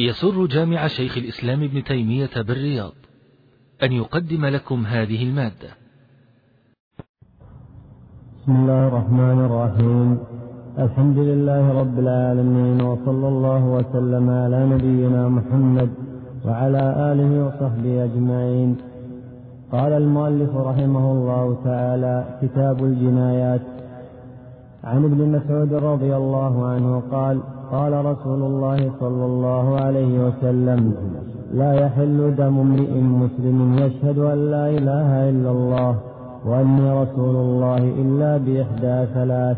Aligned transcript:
يسر 0.00 0.46
جامع 0.46 0.86
شيخ 0.86 1.18
الإسلام 1.18 1.62
ابن 1.62 1.84
تيمية 1.84 2.30
بالرياض 2.36 2.92
أن 3.82 3.92
يقدم 3.92 4.46
لكم 4.46 4.86
هذه 4.86 5.22
المادة. 5.22 5.70
بسم 8.36 8.56
الله 8.56 8.88
الرحمن 8.88 9.38
الرحيم. 9.44 10.18
الحمد 10.78 11.18
لله 11.18 11.80
رب 11.80 11.98
العالمين 11.98 12.82
وصلى 12.82 13.28
الله 13.28 13.64
وسلم 13.64 14.30
على 14.30 14.66
نبينا 14.66 15.28
محمد 15.28 15.90
وعلى 16.44 17.12
آله 17.12 17.46
وصحبه 17.46 18.04
أجمعين. 18.04 18.76
قال 19.72 19.92
المؤلف 19.92 20.56
رحمه 20.56 21.12
الله 21.12 21.56
تعالى 21.64 22.38
كتاب 22.42 22.84
الجنايات. 22.84 23.60
عن 24.84 25.04
ابن 25.04 25.20
مسعود 25.28 25.72
رضي 25.74 26.16
الله 26.16 26.66
عنه 26.66 27.02
قال 27.10 27.57
قال 27.72 28.04
رسول 28.04 28.42
الله 28.42 28.90
صلى 29.00 29.24
الله 29.24 29.80
عليه 29.80 30.26
وسلم 30.26 30.94
لا 31.54 31.72
يحل 31.72 32.34
دم 32.36 32.58
امرئ 32.58 32.92
مسلم 33.00 33.76
يشهد 33.78 34.18
أن 34.18 34.50
لا 34.50 34.70
إله 34.70 35.30
إلا 35.30 35.50
الله 35.50 35.94
وأني 36.46 37.02
رسول 37.02 37.36
الله 37.36 37.82
إلا 38.02 38.36
بإحدى 38.36 38.96
ثلاث 39.14 39.56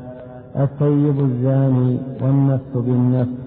الطيب 0.57 1.21
الزاني 1.21 1.99
والنفس 2.23 2.73
بالنفس 2.75 3.39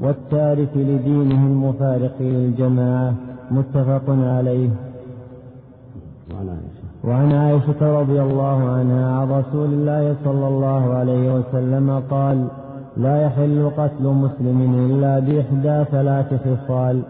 والتارك 0.00 0.72
لدينه 0.76 1.46
المفارق 1.46 2.16
للجماعة 2.20 3.14
متفق 3.50 4.06
عليه. 4.08 4.70
وعن 7.04 7.32
عائشة. 7.32 8.00
رضي 8.00 8.22
الله 8.22 8.58
عنها 8.76 9.16
عن 9.16 9.30
رسول 9.30 9.68
الله 9.72 10.16
صلى 10.24 10.48
الله 10.48 10.94
عليه 10.94 11.34
وسلم 11.34 12.02
قال 12.10 12.46
لا 12.96 13.22
يحل 13.22 13.70
قتل 13.78 14.04
مسلم 14.04 14.58
إلا 14.90 15.18
بإحدى 15.18 15.84
ثلاث 15.90 16.34
خصال. 16.44 17.02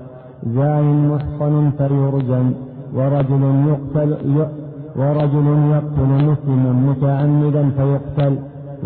زان 0.47 1.09
محصن 1.09 1.71
فيرجم 1.79 2.53
ورجل 2.97 3.43
يقتل 3.71 4.11
ورجل 4.97 5.47
يقتل 5.75 6.11
مسلما 6.31 6.73
متعمدا 6.89 7.71
فيقتل 7.77 8.35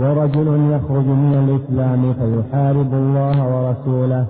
ورجل 0.01 0.49
يخرج 0.75 1.07
من 1.07 1.35
الإسلام 1.45 2.03
فيحارب 2.13 2.95
الله 2.95 3.37
ورسوله 3.53 4.25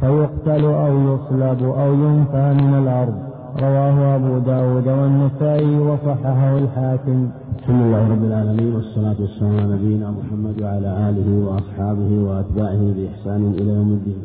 فيقتل 0.00 0.64
أو 0.64 0.92
يصلب 1.10 1.60
أو 1.82 1.90
ينفى 2.04 2.46
من 2.62 2.72
الأرض. 2.82 3.16
رواه 3.62 4.16
أبو 4.16 4.38
داود 4.38 4.88
والنسائي 4.88 5.78
وصححه 5.78 6.58
الحاكم. 6.58 7.28
بسم 7.58 7.74
الله 7.82 8.08
رب 8.08 8.24
العالمين 8.24 8.74
والصلاة 8.74 9.14
والسلام 9.20 9.56
على 9.56 9.74
نبينا 9.74 10.10
محمد 10.10 10.62
وعلى 10.62 10.90
آله 11.08 11.28
وأصحابه 11.46 12.10
وأتباعه 12.26 12.82
بإحسان 12.96 13.52
إلى 13.58 13.72
يوم 13.72 13.90
الدين. 13.92 14.22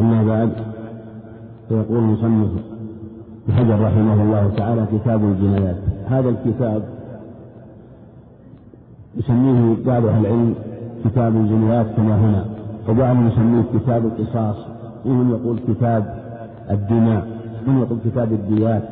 أما 0.00 0.24
بعد 0.24 0.50
فيقول 1.68 1.98
المصنف 1.98 2.50
بحجر 3.48 3.80
رحمه 3.80 4.22
الله 4.22 4.52
تعالى 4.56 4.86
كتاب 4.92 5.24
الجنايات. 5.24 5.76
هذا 6.06 6.28
الكتاب 6.28 6.82
يسميه 9.16 9.76
بعض 9.86 10.06
أهل 10.06 10.26
العلم 10.26 10.54
كتاب 11.04 11.36
الجنايات 11.36 11.86
كما 11.96 12.16
هنا 12.16 12.44
وبعضهم 12.88 13.26
يسميه 13.26 13.64
كتاب 13.78 14.02
القصاص 14.06 14.56
ومن 15.06 15.30
يقول 15.30 15.58
كتاب 15.68 16.14
الدماء 16.70 17.26
من 17.66 17.78
يقول 17.78 17.98
كتاب 18.04 18.32
الديات 18.32 18.82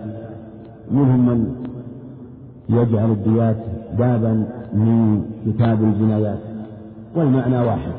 منهم 0.90 1.26
من 1.26 1.69
يجعل 2.70 3.10
الديات 3.10 3.56
بابا 3.98 4.46
من 4.72 5.24
كتاب 5.46 5.82
الجنايات 5.82 6.38
والمعنى 7.16 7.58
واحد. 7.58 7.92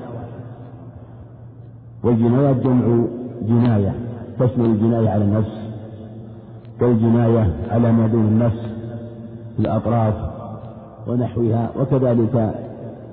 والجنايات 2.03 2.55
جمع 2.55 3.05
جناية 3.47 3.93
تشمل 4.39 4.65
الجناية 4.65 5.09
على 5.09 5.23
النفس 5.23 5.61
والجناية 6.81 7.53
على 7.71 7.91
ما 7.91 8.07
دون 8.07 8.25
النفس 8.25 8.59
في 9.55 9.59
الأطراف 9.59 10.13
ونحوها 11.07 11.69
وكذلك 11.79 12.53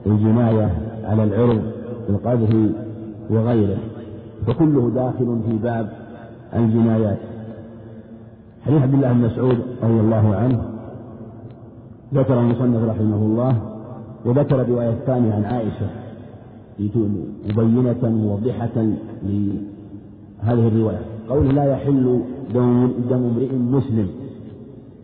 الجناية 0.07 0.71
على 1.05 1.25
العرض 1.25 1.63
القذف 2.09 2.57
وغيره. 3.31 3.79
فكله 4.47 4.91
داخل 4.95 5.41
في 5.49 5.57
باب 5.63 5.89
الجنايات. 6.57 7.19
حديث 8.67 8.83
عبد 8.83 8.95
الله 8.95 9.13
بن 9.13 9.19
مسعود 9.19 9.59
رضي 9.83 10.01
الله 10.01 10.37
عنه 10.37 10.78
ذكر 12.15 12.41
المصنف 12.41 12.89
رحمه 12.89 13.17
الله 13.17 13.63
وذكر 14.25 14.61
الرواية 14.61 14.91
الثانية 14.91 15.33
عن 15.35 15.45
عائشة 15.45 15.87
مبينة 17.57 18.09
موضحة 18.09 18.87
لهذه 19.23 20.69
الرواية. 20.69 21.01
قوله 21.29 21.53
لا 21.53 21.65
يحل 21.65 22.21
دم 22.55 22.91
دم 23.11 23.25
امرئ 23.25 23.53
مسلم 23.55 24.09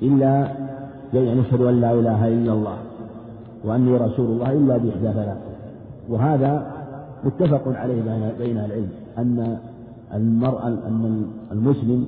إلا 0.02 0.48
يعني 1.14 1.40
يشهد 1.40 1.60
أن 1.60 1.80
لا 1.80 1.92
إله 1.92 2.28
إلا 2.28 2.52
الله 2.52 2.76
وأني 3.64 3.96
رسول 3.96 4.26
الله 4.26 4.52
إلا 4.52 4.76
بإحدى 4.76 5.12
ثلاث 5.12 5.38
وهذا 6.08 6.72
متفق 7.24 7.62
عليه 7.66 8.02
بين 8.38 8.58
العلم 8.58 8.88
أن 9.18 9.58
المرأة 10.14 10.68
أن 10.68 11.26
المسلم 11.52 12.06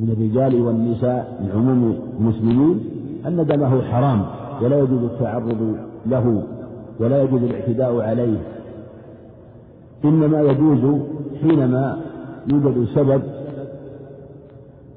من 0.00 0.10
الرجال 0.10 0.62
والنساء 0.62 1.40
من 1.40 1.50
عموم 1.54 1.98
المسلمين 2.20 2.80
أن 3.26 3.46
دمه 3.46 3.82
حرام 3.82 4.22
ولا 4.62 4.78
يجوز 4.78 5.02
التعرض 5.02 5.76
له 6.06 6.42
ولا 7.00 7.22
يجوز 7.22 7.42
الاعتداء 7.42 8.00
عليه. 8.00 8.38
إنما 10.04 10.40
يجوز 10.40 11.00
حينما 11.42 11.96
يوجد 12.52 12.86
سبب 12.94 13.22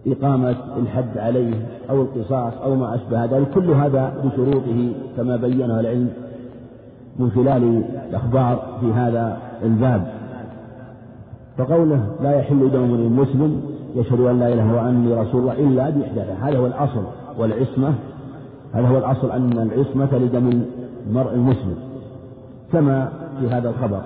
إقامة 0.07 0.55
الحد 0.77 1.17
عليه 1.17 1.53
أو 1.89 2.01
القصاص 2.01 2.53
أو 2.63 2.75
ما 2.75 2.95
أشبه 2.95 3.25
ذلك 3.25 3.49
كل 3.53 3.69
هذا 3.69 4.13
بشروطه 4.23 4.91
كما 5.17 5.35
بينه 5.35 5.79
العلم 5.79 6.09
من 7.19 7.31
خلال 7.31 7.83
الأخبار 8.09 8.77
في 8.81 8.93
هذا 8.93 9.37
الباب. 9.63 10.07
فقوله 11.57 12.07
لا 12.21 12.35
يحل 12.35 12.71
دم 12.71 12.93
المسلم 12.93 13.61
يشهد 13.95 14.19
أن 14.19 14.39
لا 14.39 14.53
إله 14.53 14.73
وأني 14.73 15.13
رسول 15.13 15.41
الله 15.41 15.53
إلا 15.53 15.89
بإحداثه 15.89 16.33
هذا 16.33 16.57
هو 16.57 16.65
الأصل 16.65 17.03
والعصمة 17.39 17.93
هذا 18.73 18.87
هو 18.87 18.97
الأصل 18.97 19.31
أن 19.31 19.51
العصمة 19.51 20.17
لدم 20.17 20.63
المرء 21.07 21.33
المسلم؟ 21.33 21.75
كما 22.71 23.09
في 23.39 23.47
هذا 23.49 23.69
الخبر 23.69 24.01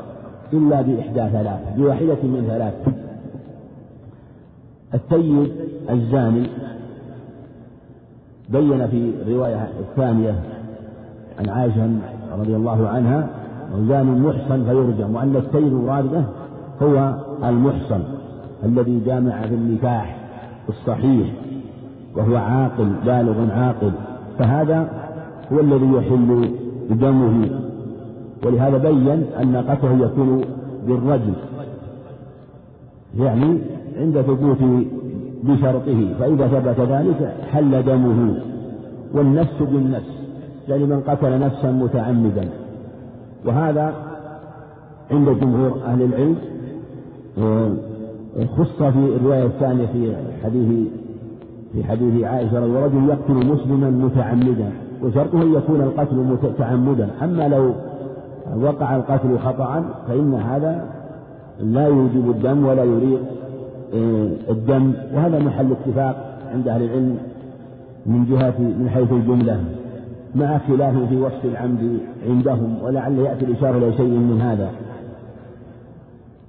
إلا 0.53 0.81
بإحدى 0.81 1.29
ثلاث 1.29 1.59
بواحدة 1.77 2.17
من 2.23 2.45
ثلاث 2.47 2.73
السيد 4.93 5.51
الزاني 5.89 6.47
بين 8.49 8.87
في 8.87 9.13
الرواية 9.21 9.67
الثانية 9.79 10.35
عن 11.39 11.49
عائشة 11.49 11.89
رضي 12.39 12.55
الله 12.55 12.87
عنها 12.87 13.29
زاني 13.87 14.11
محصن 14.11 14.63
فيرجم 14.63 15.15
وأن 15.15 15.35
السيد 15.35 15.73
مراد 15.73 16.25
هو 16.81 17.13
المحصن 17.43 18.03
الذي 18.63 19.01
جامع 19.05 19.41
في 19.41 19.55
النكاح 19.55 20.17
الصحيح 20.69 21.27
وهو 22.15 22.35
عاقل 22.35 22.89
بالغ 23.05 23.51
عاقل. 23.51 23.91
فهذا 24.39 24.89
هو 25.53 25.59
الذي 25.59 25.91
يحل 25.93 26.49
دمه 26.89 27.49
ولهذا 28.45 28.77
بين 28.77 29.23
أن 29.41 29.55
قتله 29.69 30.05
يكون 30.05 30.41
بالرجل 30.87 31.33
يعني 33.19 33.57
عند 33.97 34.21
ثبوت 34.21 34.57
بشرطه 35.43 36.13
فإذا 36.19 36.47
ثبت 36.47 36.79
ذلك 36.79 37.35
حل 37.51 37.83
دمه. 37.83 38.35
والنفس 39.13 39.61
بالنفس 39.61 40.17
يعني 40.69 40.83
من 40.83 41.01
قتل 41.01 41.39
نفسا 41.39 41.71
متعمدا. 41.71 42.49
وهذا 43.45 43.93
عند 45.11 45.29
جمهور 45.29 45.79
أهل 45.85 46.01
العلم 46.01 46.35
خص 48.57 48.83
في 48.83 49.15
الرواية 49.15 49.45
الثانية 49.45 49.85
في 49.85 50.15
حديث 50.43 50.87
في 51.73 51.83
حديث 51.83 52.23
عائشة 52.23 52.59
رضي 52.59 52.77
رجل 52.77 53.09
يقتل 53.09 53.33
مسلما 53.33 53.89
متعمدا 53.89 54.71
وشرطه 55.03 55.41
أن 55.41 55.53
يكون 55.53 55.81
القتل 55.81 56.15
متعمدا. 56.15 57.09
أما 57.23 57.47
لو 57.47 57.73
وقع 58.61 58.95
القتل 58.95 59.39
خطأ 59.39 59.83
فإن 60.07 60.33
هذا 60.33 60.85
لا 61.59 61.87
يوجب 61.87 62.29
الدم 62.29 62.65
ولا 62.65 62.83
يريد 62.83 63.19
آه، 63.93 64.29
الدم. 64.49 64.93
وهذا 65.13 65.39
محل 65.39 65.71
اتفاق 65.71 66.39
عند 66.53 66.67
أهل 66.67 66.83
العلم 66.83 67.17
من 68.05 68.25
جهة 68.25 68.59
من 68.59 68.89
حيث 68.93 69.11
الجملة 69.11 69.63
مع 70.35 70.57
خلاف 70.57 71.09
في 71.09 71.17
وصف 71.17 71.45
العمد 71.45 71.99
عندهم 72.29 72.77
ولعل 72.83 73.19
يأتي 73.19 73.45
الإشارة 73.45 73.77
إلى 73.77 73.93
شيء 73.97 74.09
من 74.09 74.41
هذا. 74.41 74.69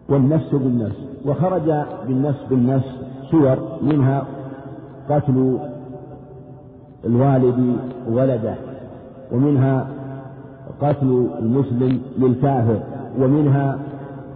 والنفس 0.08 0.54
بالنفس. 0.54 0.96
وخرج 1.26 1.72
بالنفس 2.08 2.40
بالنفس 2.50 2.88
صور 3.30 3.56
منها 3.82 4.26
قتل 5.10 5.58
الوالد 7.04 7.76
ولده 8.10 8.54
ومنها 9.32 9.88
قتل 10.80 11.28
المسلم 11.38 12.00
للكافر 12.18 12.80
ومنها 13.20 13.78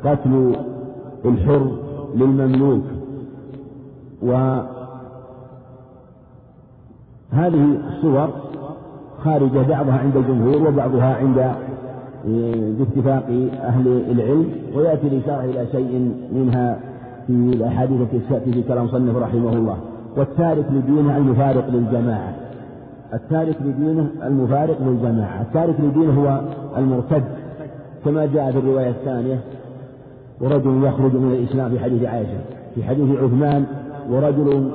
قتل 0.05 0.57
الحر 1.25 1.71
للمملوك. 2.17 2.83
وهذه 4.23 4.67
الصور 7.89 8.29
خارجة 9.25 9.63
بعضها 9.69 9.99
عند 9.99 10.17
الجمهور 10.17 10.69
وبعضها 10.69 11.15
عند 11.17 11.55
باتفاق 12.79 13.25
أهل 13.63 13.89
العلم 14.11 14.53
ويأتي 14.75 15.07
الإشارة 15.07 15.45
إلى 15.45 15.67
شيء 15.73 16.15
منها 16.33 16.81
في 17.27 17.33
الأحاديث 17.33 18.01
التي 18.01 18.19
تأتي 18.31 18.53
في 18.53 18.63
كلام 18.63 18.89
صنف 18.89 19.17
رحمه 19.17 19.53
الله. 19.53 19.77
والتارك 20.17 20.65
لدينه 20.73 21.17
المفارق 21.17 21.69
للجماعة. 21.69 22.33
التارك 23.15 23.57
لدينه 23.61 24.07
المفارق 24.23 24.77
للجماعة. 24.83 25.43
التارك 25.43 25.81
لدينه 25.81 26.13
هو 26.13 26.41
المرتد 26.79 27.25
كما 28.05 28.27
جاء 28.27 28.53
في 28.53 28.59
الرواية 28.59 28.91
الثانية 28.91 29.41
ورجل 30.41 30.85
يخرج 30.85 31.15
من 31.15 31.33
الإسلام 31.33 31.71
في 31.71 31.79
حديث 31.79 32.05
عائشة. 32.05 32.39
في 32.75 32.85
حديث 32.85 33.19
عثمان 33.19 33.65
ورجل 34.11 34.71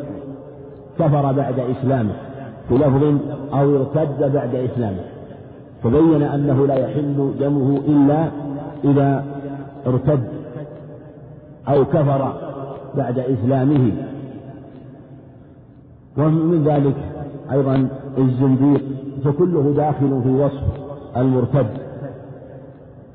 كفر 0.99 1.31
بعد 1.31 1.59
إسلامه 1.59 2.13
في 2.69 2.75
لفظ 2.75 3.03
أو 3.53 3.75
ارتد 3.75 4.33
بعد 4.33 4.55
إسلامه. 4.55 5.03
فبين 5.83 6.23
أنه 6.23 6.67
لا 6.67 6.75
يحل 6.75 7.31
دمه 7.39 7.77
إلا 7.87 8.27
إذا 8.83 9.23
ارتد 9.87 10.23
أو 11.67 11.85
كفر 11.85 12.33
بعد 12.97 13.19
إسلامه. 13.19 13.91
ومن 16.17 16.63
ذلك 16.65 16.95
أيضا 17.51 17.87
الزنديق 18.17 18.81
فكله 19.25 19.73
داخل 19.77 20.21
في 20.23 20.29
وصف 20.29 20.63
المرتد. 21.17 21.67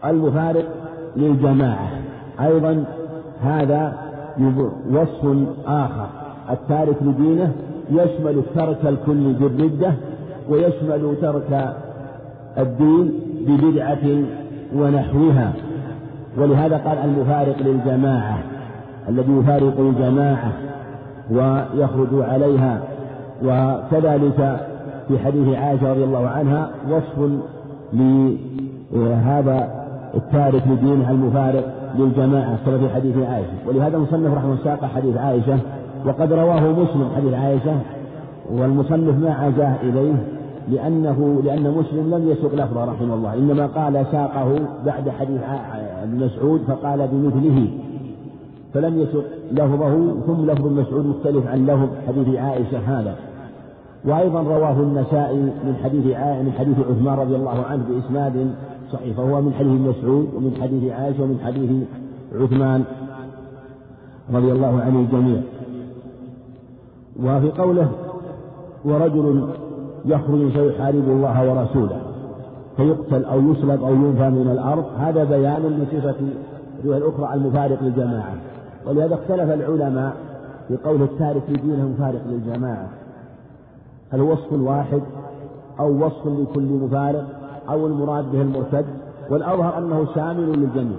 المفارق 0.05 0.65
للجماعة. 1.17 1.89
أيضا 2.41 2.85
هذا 3.43 3.99
وصف 4.93 5.37
آخر. 5.67 6.07
التارك 6.51 6.97
لدينه 7.03 7.53
يشمل 7.91 8.43
ترك 8.55 8.79
الكل 8.85 9.33
بالردة 9.33 9.93
ويشمل 10.49 11.17
ترك 11.23 11.77
الدين 12.59 13.13
ببدعة 13.47 14.25
ونحوها. 14.77 15.53
ولهذا 16.39 16.77
قال 16.77 16.99
المفارق 16.99 17.57
للجماعة 17.63 18.39
الذي 19.09 19.33
يفارق 19.33 19.81
الجماعة 19.81 20.53
ويخرج 21.31 22.09
عليها 22.13 22.81
وكذلك 23.45 24.61
في 25.09 25.19
حديث 25.19 25.57
عائشة 25.57 25.93
رضي 25.93 26.05
الله 26.05 26.29
عنها 26.29 26.71
وصف 26.91 27.31
لهذا 28.93 29.83
التارك 30.15 30.63
لدينها 30.69 31.11
المفارق 31.11 31.65
للجماعة 31.99 32.59
كما 32.67 32.79
في 32.79 32.89
حديث 32.95 33.17
عائشة. 33.17 33.69
ولهذا 33.69 33.97
المصنف 33.97 34.35
رحمه 34.35 34.57
ساق 34.65 34.85
حديث 34.85 35.17
عائشة 35.17 35.59
وقد 36.07 36.33
رواه 36.33 36.61
مسلم 36.61 37.09
حديث 37.17 37.35
عائشة 37.35 37.75
والمصنف 38.51 39.19
ما 39.19 39.35
عزاه 39.35 39.75
إليه 39.83 40.15
لأنه 40.69 41.43
لأن 41.45 41.75
مسلم 41.79 42.15
لم 42.15 42.31
يسوق 42.31 42.55
لفظه 42.55 42.85
رحمه 42.85 43.15
الله 43.15 43.35
إنما 43.35 43.67
قال 43.67 44.07
ساقه 44.13 44.55
بعد 44.87 45.09
حديث 45.09 45.41
ابن 46.03 46.25
مسعود 46.25 46.61
فقال 46.61 47.09
بمثله. 47.13 47.69
فلم 48.75 48.99
يسق 48.99 49.25
لفظه 49.53 50.15
ثم 50.27 50.51
لفظ 50.51 50.67
مسعود 50.67 51.07
مختلف 51.07 51.47
عن 51.47 51.67
لفظ 51.67 51.89
حديث 52.09 52.39
عائشة 52.39 52.79
هذا. 52.79 53.15
وأيضا 54.05 54.43
رواه 54.43 54.81
النسائي 54.81 55.43
من 55.43 55.77
حديث 55.85 56.07
من 56.17 56.53
حديث 56.59 56.79
عثمان 56.79 57.19
رضي 57.19 57.37
الله 57.37 57.65
عنه 57.65 57.85
بإسناد 57.89 58.55
صحيح 58.93 59.17
فهو 59.17 59.41
من 59.43 59.53
حديث 59.53 59.81
مسعود 59.81 60.35
ومن 60.35 60.57
حديث 60.63 60.93
عائشة 60.93 61.23
ومن 61.23 61.39
حديث 61.45 61.71
عثمان 62.35 62.85
رضي 64.35 64.53
الله 64.53 64.81
عن 64.81 64.97
الجميع. 64.97 65.41
وفي 67.21 67.51
قوله 67.51 67.89
ورجل 68.85 69.49
يخرج 70.05 70.49
فيحارب 70.49 71.09
الله 71.09 71.51
ورسوله 71.51 72.01
فيقتل 72.77 73.25
أو 73.25 73.41
يسلب 73.41 73.83
أو 73.85 73.95
ينفى 73.95 74.31
من 74.31 74.49
الأرض 74.53 74.85
هذا 74.99 75.25
بيان 75.25 75.63
لصفة 75.63 76.15
الرواية 76.81 76.99
الأخرى 76.99 77.35
المفارق 77.35 77.83
للجماعة. 77.83 78.35
ولهذا 78.87 79.15
اختلف 79.15 79.51
العلماء 79.51 80.17
في 80.69 80.77
قول 80.77 81.03
التارك 81.03 81.43
لدينه 81.49 81.89
مفارق 81.89 82.21
للجماعة. 82.27 82.89
هل 84.13 84.21
وصف 84.21 84.53
واحد 84.53 85.03
أو 85.81 86.07
وصف 86.07 86.27
لكل 86.27 86.63
مفارق 86.63 87.25
أو 87.69 87.87
المراد 87.87 88.33
به 88.33 88.43
المرتد؟ 88.43 88.85
والأظهر 89.31 89.79
أنه 89.79 90.07
شامل 90.15 90.59
للجميع. 90.61 90.99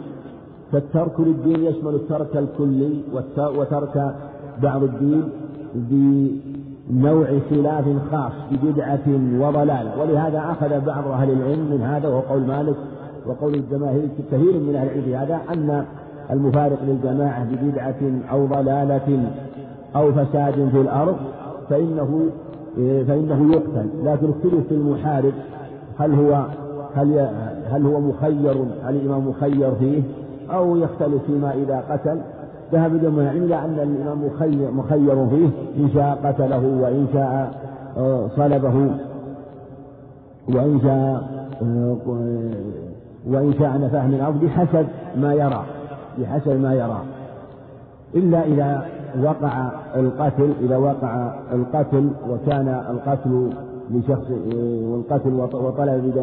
فالترك 0.72 1.20
للدين 1.20 1.64
يشمل 1.64 1.96
الترك 1.96 2.38
الكلي 2.38 3.02
وترك 3.38 4.16
بعض 4.64 4.84
الدين 4.84 5.24
بنوع 5.76 7.26
خلاف 7.50 7.86
خاص 8.12 8.32
ببدعة 8.52 9.08
وضلالة. 9.40 10.02
ولهذا 10.02 10.40
أخذ 10.40 10.86
بعض 10.86 11.08
أهل 11.08 11.30
العلم 11.32 11.72
من 11.72 11.82
هذا 11.82 12.08
وهو 12.08 12.20
قول 12.20 12.42
مالك 12.42 12.76
وقول 13.26 13.54
الجماهير 13.54 14.10
كثير 14.32 14.60
من 14.60 14.76
أهل 14.76 14.88
العلم 14.88 15.22
هذا 15.22 15.40
أن 15.54 15.86
المفارق 16.32 16.84
للجماعة 16.84 17.44
ببدعة 17.44 18.22
أو 18.32 18.46
ضلالة 18.46 19.32
أو 19.96 20.12
فساد 20.12 20.70
في 20.72 20.82
الأرض 20.82 21.16
فإنه 21.70 22.30
فإنه 22.76 23.54
يقتل. 23.54 23.90
لكن 24.04 24.30
اختلف 24.30 24.68
في 24.70 24.76
المحارب 24.76 25.34
هل 25.98 26.14
هو 26.14 26.46
هل 26.96 27.30
هل 27.70 27.86
هو 27.86 28.00
مخير 28.00 28.66
الإمام 28.90 29.28
مخير 29.28 29.76
فيه؟ 29.76 30.02
أو 30.52 30.78
يختلف 30.78 31.24
فيما 31.28 31.54
إذا 31.54 31.84
قتل. 31.90 32.20
ذهب 32.74 33.02
جمع 33.02 33.32
إلا 33.32 33.66
أن 33.66 33.74
الإمام 33.74 34.26
مخير, 34.26 34.72
مخير 34.72 35.28
فيه 35.28 35.50
إن 35.78 35.90
شاء 35.94 36.20
قتله 36.24 36.82
وإن 36.82 37.08
شاء 37.14 37.52
آه، 37.98 38.28
صلبه 38.38 38.90
وإن 40.48 40.80
شاء 40.84 41.24
آه، 41.62 41.98
وإن 43.28 43.54
شاء 43.60 43.78
نفاه 43.82 44.08
من 44.08 44.14
الأرض 44.14 44.46
بحسب 44.46 44.88
ما 45.16 45.34
يرى 45.34 45.64
بحسب 46.20 46.62
ما 46.62 46.74
يرى. 46.74 47.02
إلا 48.16 48.46
إذا 48.46 48.86
وقع 49.22 49.70
القتل 49.96 50.54
إذا 50.62 50.78
وقع 50.78 51.34
القتل 51.54 52.10
وكان 52.30 52.68
القتل 52.90 53.50
لشخص 53.92 54.32
والقتل 54.84 55.34
وطلب 55.34 56.14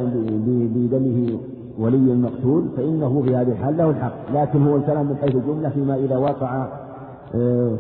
بدمه 0.75 1.39
ولي 1.79 2.13
المقتول 2.13 2.65
فإنه 2.77 3.23
في 3.23 3.37
هذه 3.37 3.53
الحال 3.53 3.77
له 3.77 3.91
الحق. 3.91 4.13
لكن 4.35 4.67
هو 4.67 4.77
الكلام 4.77 5.07
من 5.07 5.17
حيث 5.17 5.35
الجملة 5.35 5.69
فيما 5.69 5.95
إذا 5.95 6.17
وقع 6.17 6.67
آه، 7.35 7.71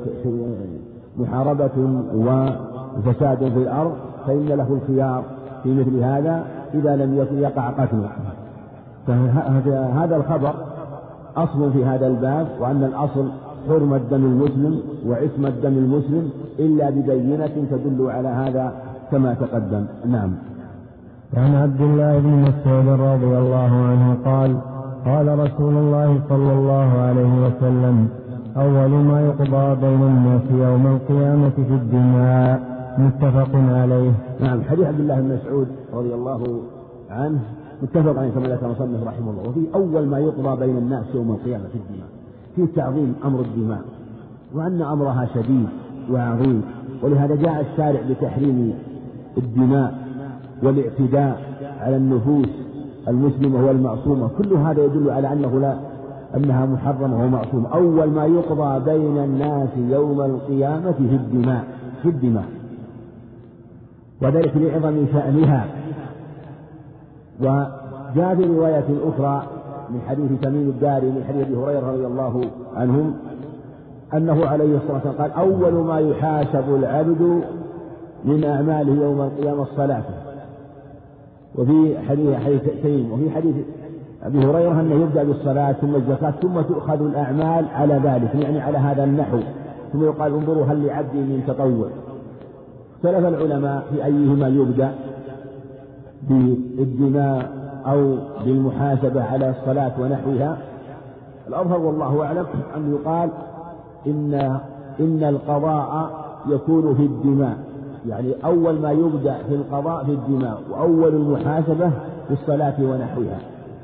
محاربة 1.19 1.71
وفساد 2.15 3.39
في 3.39 3.59
الأرض 3.59 3.93
فإن 4.27 4.47
له 4.47 4.79
الخيار 4.83 5.25
في 5.63 5.75
مثل 5.75 5.97
هذا 6.03 6.45
إذا 6.75 6.97
لم 6.97 7.27
يقع 7.33 7.71
قتله. 7.71 8.11
فهذا 9.07 10.17
الخبر 10.17 10.55
أصل 11.37 11.73
في 11.73 11.85
هذا 11.85 12.07
الباب 12.07 12.47
وأن 12.61 12.85
الأصل 12.85 13.31
حرمة 13.69 14.01
دم 14.11 14.25
المسلم 14.25 14.81
وعصمة 15.07 15.53
دم 15.63 15.79
المسلم 15.85 16.31
إلا 16.59 16.91
ببينة 16.91 17.55
تدل 17.71 18.11
على 18.11 18.29
هذا 18.29 18.73
كما 19.11 19.35
تقدم. 19.35 19.85
نعم. 20.07 20.33
عن 21.37 21.55
عبد 21.55 21.81
الله 21.81 22.19
بن 22.19 22.29
مسعود 22.29 22.89
رضي 23.01 23.39
الله 23.39 23.73
عنه 23.89 24.17
قال 24.25 24.57
قال 25.05 25.39
رسول 25.39 25.75
الله 25.75 26.21
صلى 26.29 26.53
الله 26.53 26.89
عليه 26.99 27.33
وسلم 27.47 28.09
أول 28.57 28.91
ما 28.91 29.21
يقضى 29.21 29.81
بين 29.87 30.03
الناس 30.03 30.43
يوم 30.51 30.87
القيامة 30.87 31.51
في 31.51 31.75
الدماء 31.75 32.61
متفق 32.99 33.51
عليه. 33.55 34.13
نعم. 34.41 34.63
حديث 34.63 34.87
عبد 34.87 35.01
الله 35.01 35.21
بن 35.21 35.35
مسعود 35.35 35.69
رضي 35.95 36.15
الله 36.15 36.61
عنه 37.11 37.41
متفق 37.83 38.19
عليه 38.19 38.31
كما 38.31 38.49
ذكر 38.49 38.69
مصنف 38.69 39.07
رحمه 39.07 39.31
الله. 39.31 39.49
وفي 39.49 39.61
أول 39.75 40.07
ما 40.07 40.19
يقضى 40.19 40.67
بين 40.67 40.77
الناس 40.77 41.05
يوم 41.15 41.31
القيامة 41.31 41.65
في 41.73 41.79
الدماء. 41.79 42.20
في 42.67 42.73
تعظيم 42.77 43.15
أمر 43.25 43.41
الدماء 43.41 43.81
وأن 44.55 44.83
أمرها 44.83 45.29
شديد 45.35 45.69
وعظيم. 46.11 46.63
ولهذا 47.03 47.35
جاء 47.35 47.61
الشارع 47.61 48.01
بتحريم 48.11 48.75
الدماء 49.39 49.95
والاعتداء 50.63 51.41
على 51.81 51.97
النفوس 51.97 52.49
المسلمة 53.09 53.67
والمعصومة. 53.67 54.29
كل 54.39 54.53
هذا 54.53 54.85
يدل 54.85 55.11
على 55.11 55.33
أنه 55.33 55.61
لا 55.61 55.77
أنها 56.37 56.67
محرمة 56.67 57.25
ومعصومة. 57.25 57.69
أول 57.75 58.11
ما 58.11 58.27
يقضى 58.27 58.93
بين 58.93 59.19
الناس 59.19 59.69
يوم 59.77 60.21
القيامة 60.21 60.93
في 60.93 61.15
الدماء 61.15 61.65
في 62.03 62.09
الدماء. 62.09 62.45
وذلك 64.23 64.57
لعظم 64.57 65.07
شأنها. 65.13 65.67
وجاء 67.41 68.35
في 68.37 68.45
رواية 68.45 68.85
أخرى 69.05 69.43
من 69.91 70.01
حديث 70.09 70.41
تميم 70.43 70.69
الداري 70.69 71.07
من 71.07 71.25
حديث 71.29 71.47
أبي 71.47 71.57
هريرة 71.57 71.91
رضي 71.91 72.07
الله 72.07 72.41
عنهم 72.77 73.15
أنه 74.15 74.47
عليه 74.47 74.77
الصلاة 74.77 74.95
والسلام 74.95 75.15
قال 75.15 75.33
أول 75.33 75.73
ما 75.73 76.01
يحاسب 76.01 76.75
العبد 76.75 77.43
من 78.25 78.45
أعماله 78.45 79.03
يوم 79.05 79.21
القيامة 79.21 79.63
الصلاة 79.63 80.03
وفي 81.55 81.99
حديث 82.09 82.37
حديث 82.37 82.63
تميم 82.83 83.13
وفي 83.13 83.31
حديث 83.31 83.55
أبي 84.23 84.39
هريرة 84.39 84.81
أنه 84.81 84.95
يبدأ 84.95 85.23
بالصلاة 85.23 85.73
ثم 85.73 85.95
الزكاة 85.95 86.31
ثم 86.31 86.61
تؤخذ 86.61 87.03
الأعمال 87.03 87.65
على 87.75 87.95
ذلك 87.95 88.35
يعني 88.35 88.61
على 88.61 88.79
هذا 88.79 89.05
النحو. 89.05 89.39
ثم 89.93 90.05
يقال 90.05 90.33
انظروا 90.33 90.65
هل 90.65 90.87
لعبدي 90.87 91.19
من 91.19 91.43
تطوع. 91.47 91.89
اختلف 92.97 93.27
العلماء 93.27 93.85
في 93.91 94.05
أيهما 94.05 94.49
يبدأ 94.49 94.95
بالدماء 96.29 97.60
أو 97.87 98.17
بالمحاسبة 98.45 99.25
على 99.25 99.51
الصلاة 99.51 99.93
ونحوها. 100.01 100.59
الأظهر 101.49 101.81
والله 101.81 102.25
أعلم 102.25 102.47
أن 102.77 102.95
يقال 102.95 103.31
إن 104.07 104.59
إن 105.01 105.25
القضاء 105.25 106.11
يكون 106.49 106.95
في 106.95 107.03
الدماء. 107.03 107.57
يعني 108.09 108.35
أول 108.45 108.81
ما 108.81 108.93
يبدأ 108.93 109.37
في 109.49 109.55
القضاء 109.55 110.05
في 110.05 110.11
الدماء 110.11 110.63
وأول 110.71 111.15
المحاسبة 111.15 111.91
في 112.29 112.35
الصلاة 112.43 112.75
ونحوها. 112.81 113.39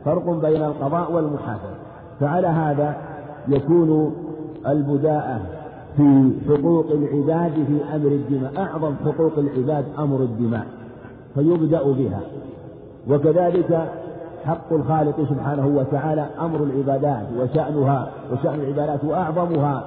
فرق 0.05 0.31
بين 0.31 0.63
القضاء 0.65 1.13
والمحاسبة. 1.13 1.77
فعلى 2.21 2.47
هذا 2.47 2.97
يكون 3.49 4.13
البداءة 4.67 5.41
في 5.97 6.31
حقوق 6.49 6.87
العباد 6.91 7.53
في 7.53 7.97
أمر 7.97 8.07
الدماء. 8.07 8.53
أعظم 8.59 8.95
حقوق 9.05 9.33
العباد 9.39 9.85
أمر 9.99 10.21
الدماء. 10.21 10.67
فيبدأ 11.35 11.83
بها. 11.83 12.21
وكذلك 13.11 13.89
حق 14.45 14.73
الخالق 14.73 15.17
سبحانه 15.31 15.67
وتعالى 15.67 16.27
أمر 16.41 16.63
العبادات 16.63 17.27
وشأنها 17.39 18.09
وشأن 18.33 18.55
العبادات 18.55 19.05
وأعظمها 19.05 19.85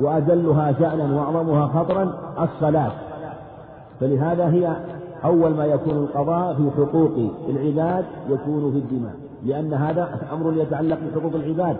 وأجلها 0.00 0.72
شأنا 0.72 1.20
وأعظمها 1.20 1.66
خطرا 1.66 2.14
الصلاة. 2.42 2.90
فلهذا 4.00 4.48
هي 4.48 4.76
أول 5.24 5.54
ما 5.54 5.64
يكون 5.64 5.96
القضاء 5.96 6.54
في 6.54 6.70
حقوق 6.76 7.12
العباد 7.48 8.04
يكون 8.28 8.72
في 8.72 8.78
الدماء 8.78 9.14
لأن 9.44 9.74
هذا 9.74 10.08
أمر 10.32 10.52
يتعلق 10.56 10.98
بحقوق 11.14 11.32
العباد. 11.34 11.76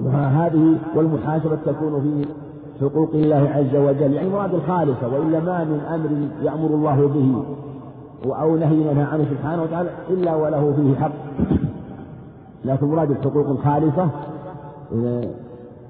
وهذه 0.00 0.76
والمحاسبة 0.94 1.58
تكون 1.66 2.00
في 2.00 2.28
حقوق 2.84 3.10
الله 3.14 3.50
عز 3.54 3.76
وجل 3.76 4.12
يعني 4.12 4.28
مراد 4.28 4.54
الخالصة 4.54 5.08
وإلا 5.12 5.40
ما 5.40 5.64
من 5.64 5.80
أمر 5.94 6.08
يأمر 6.42 6.66
الله 6.66 7.08
به. 7.08 7.44
أو 8.34 8.56
نهي 8.56 8.76
ينهى 8.76 9.02
عنه 9.02 9.24
سبحانه 9.30 9.62
وتعالى 9.62 9.90
إلا 10.10 10.34
وله 10.34 10.72
فيه 10.76 10.94
حق. 11.00 11.12
لكن 12.64 12.86
مراد 12.86 13.10
الحقوق 13.10 13.48
الخالصة 13.48 14.08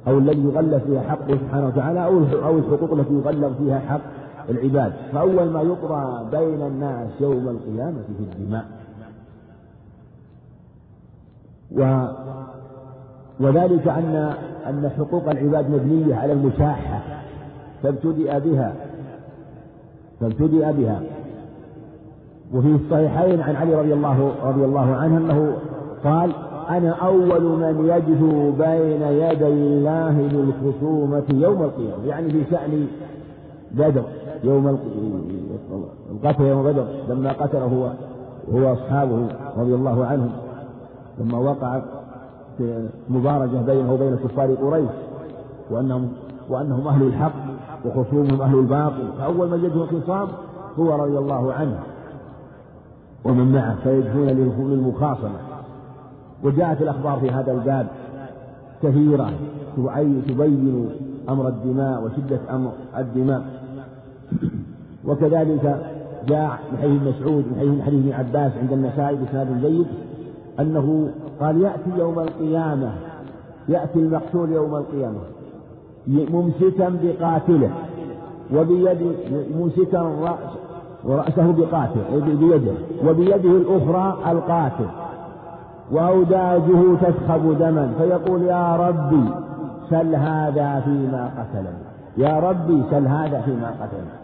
أو 0.08 0.18
الذي 0.18 0.44
يغلب 0.44 0.82
فيها 0.86 1.02
حقه 1.02 1.36
سبحانه 1.36 1.66
وتعالى 1.66 2.04
أو 2.04 2.18
أو 2.44 2.58
الحقوق 2.58 2.92
التي 2.92 3.14
يغلب 3.14 3.54
فيها 3.58 3.78
حق 3.78 4.00
العباد. 4.50 4.92
فأول 5.12 5.50
ما 5.50 5.62
يقضى 5.62 6.30
بين 6.36 6.62
الناس 6.62 7.08
يوم 7.20 7.48
القيامة 7.48 8.02
في 8.18 8.38
الدماء. 8.38 8.64
و 11.76 12.06
وذلك 13.40 13.88
أن 13.88 14.34
أن 14.66 14.90
حقوق 14.98 15.30
العباد 15.30 15.70
مبنية 15.70 16.14
على 16.14 16.32
المشاحة 16.32 17.00
فابتدأ 17.82 18.38
بها. 18.38 18.74
فابتدأ 20.20 20.70
بها. 20.72 21.00
وفي 22.54 22.74
الصحيحين 22.74 23.40
عن 23.40 23.56
علي 23.56 23.74
رضي 23.74 23.92
الله 23.92 24.32
رضي 24.44 24.64
الله 24.64 24.94
عنه 24.94 25.16
أنه 25.16 25.56
قال 26.04 26.32
أنا 26.70 26.90
أول 26.90 27.42
من 27.42 27.86
يجثو 27.88 28.50
بين 28.50 29.02
يدي 29.02 29.46
الله 29.46 30.28
بالخصومة 30.32 31.24
يوم 31.30 31.62
القيامة. 31.62 32.06
يعني 32.06 32.30
في 32.30 32.44
شأن 32.50 32.86
بدر 33.70 34.02
يوم 34.44 34.78
القتل 36.10 36.44
يوم 36.44 36.62
بدر 36.62 36.86
لما 37.08 37.32
قتله 37.32 37.64
هو 37.64 37.90
هو 38.58 38.72
أصحابه 38.72 39.28
رضي 39.56 39.74
الله 39.74 40.06
عنهم 40.06 40.30
لما 41.18 41.38
وقعت 41.38 41.82
مبارزة 43.08 43.62
بينه 43.62 43.92
وبين 43.92 44.16
كفار 44.16 44.54
قريش 44.54 44.90
وأنهم 45.70 46.08
وأنهم 46.50 46.88
أهل 46.88 47.02
الحق 47.02 47.32
وخصومهم 47.84 48.42
أهل 48.42 48.58
الباطل. 48.58 49.08
فأول 49.18 49.50
من 49.50 49.64
يجد 49.64 49.76
الخصام 49.76 50.28
هو 50.78 50.94
رضي 50.94 51.18
الله 51.18 51.52
عنه. 51.52 51.78
ومن 53.26 53.52
معه 53.52 53.76
فيجدون 53.84 54.26
للمخاصمة. 54.58 55.38
وجاءت 56.44 56.82
الأخبار 56.82 57.20
في 57.20 57.30
هذا 57.30 57.52
الباب 57.52 57.86
كثيرة 58.82 59.32
تبين 60.28 60.88
أمر 61.28 61.48
الدماء 61.48 62.04
وشدة 62.04 62.40
أمر 62.50 62.72
الدماء. 62.98 63.42
وكذلك 65.04 65.92
جاء 66.28 66.58
من 66.72 66.78
حديث 66.78 67.02
مسعود 67.02 67.44
من 67.44 67.82
حديث 67.86 68.00
ابن 68.00 68.12
عباس 68.12 68.52
عند 68.62 68.72
النسائي 68.72 69.16
بسناد 69.16 69.60
جيد 69.66 69.86
أنه 70.60 71.12
قال 71.40 71.60
يأتي 71.60 71.90
يوم 71.98 72.18
القيامة 72.18 72.92
يأتي 73.68 73.98
المقتول 73.98 74.52
يوم 74.52 74.76
القيامة 74.76 75.20
ممسكا 76.06 76.96
بقاتله 77.02 77.70
وبيد 78.54 79.12
ممسكا 79.58 79.98
رأس 80.00 80.65
ورأسه 81.06 81.52
بقاتل 81.52 82.00
بيده 82.40 82.72
وبيده 83.06 83.50
الأخرى 83.50 84.16
القاتل. 84.30 84.86
وأوداجه 85.92 86.96
تسخب 87.00 87.58
دما 87.58 87.92
فيقول 87.98 88.42
يا 88.42 88.76
ربي 88.76 89.24
سل 89.90 90.14
هذا 90.14 90.80
فيما 90.80 91.30
قتلني. 91.38 91.86
يا 92.16 92.38
ربي 92.38 92.82
سل 92.90 93.06
هذا 93.06 93.40
فيما 93.40 93.70
قتلني. 93.80 94.16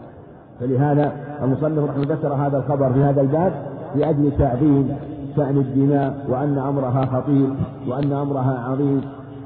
فلهذا 0.59 1.11
المصنف 1.43 1.89
رحمه 1.89 2.03
ذكر 2.03 2.33
هذا 2.33 2.57
الخبر 2.57 2.93
في 2.93 3.03
هذا 3.03 3.21
الباب 3.21 3.53
لأجل 3.95 4.31
تعظيم 4.39 4.95
شأن 5.35 5.57
الدماء 5.57 6.25
وأن 6.29 6.57
أمرها 6.57 7.05
خطير 7.05 7.47
وأن 7.87 8.13
أمرها 8.13 8.65
عظيم 8.69 9.01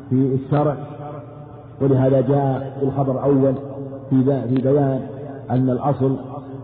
في 0.10 0.40
الشرع. 0.44 0.76
ولهذا 1.82 2.22
جاء 2.22 2.78
الخبر 2.82 3.12
الأول 3.12 3.54
في 4.10 4.62
بيان 4.62 5.02
أن 5.52 5.70
الأصل 5.70 6.16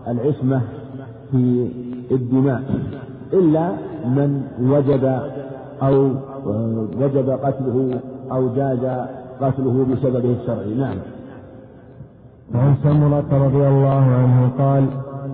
العصمة 0.08 0.60
في 1.30 1.68
الدماء 2.10 2.62
إلا 3.32 3.72
من 4.06 4.42
وجب 4.60 5.04
أو 5.82 6.10
وجب 7.00 7.30
قتله 7.30 8.00
أو 8.32 8.54
جاز 8.54 9.06
قتله 9.40 9.86
بسببه 9.90 10.36
الشرعي. 10.40 10.74
نعم. 10.74 10.96
وعن 12.54 12.74
سمرة 12.82 13.30
رضي 13.46 13.68
الله 13.68 14.04
عنه 14.20 14.50
قال 14.58 14.84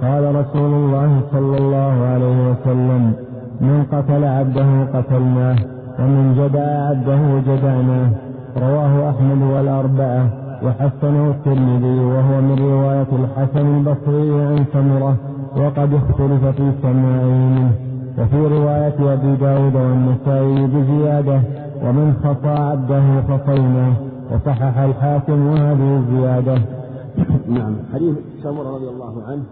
قال 0.03 0.35
رسول 0.35 0.73
الله 0.75 1.21
صلى 1.33 1.57
الله 1.59 1.95
عليه 2.13 2.51
وسلم 2.51 3.13
من 3.61 3.85
قتل 3.93 4.25
عبده 4.25 4.85
قتلناه 4.95 5.57
ومن 5.99 6.35
جدع 6.39 6.89
عبده 6.89 7.23
جدعناه. 7.47 8.11
رواه 8.57 9.11
أحمد 9.11 9.43
والأربعة. 9.43 10.40
وحسنه 10.65 11.31
الترمذي 11.31 12.01
وهو 12.01 12.41
من 12.41 12.57
رواية 12.59 13.11
الحسن 13.13 13.67
البصري 13.77 14.43
عن 14.43 14.65
سمرة 14.73 15.17
وقد 15.57 15.95
اختلف 15.95 16.45
في 16.45 16.73
سماعه 16.83 17.25
منه. 17.25 17.73
وفي 18.19 18.37
رواية 18.37 19.13
أبي 19.13 19.37
داود 19.37 19.75
والنسائي 19.75 20.67
بزيادة 20.67 21.41
ومن 21.85 22.15
خطى 22.25 22.49
عبده 22.49 23.23
خطيناه 23.29 23.93
وصحح 24.33 24.79
الحاكم 24.79 25.47
وهذه 25.47 25.97
الزيادة. 25.97 26.55
نعم. 27.59 27.77
حديث 27.95 28.15
سمرة 28.43 28.75
رضي 28.75 28.89
الله 28.89 29.23
عنه 29.29 29.43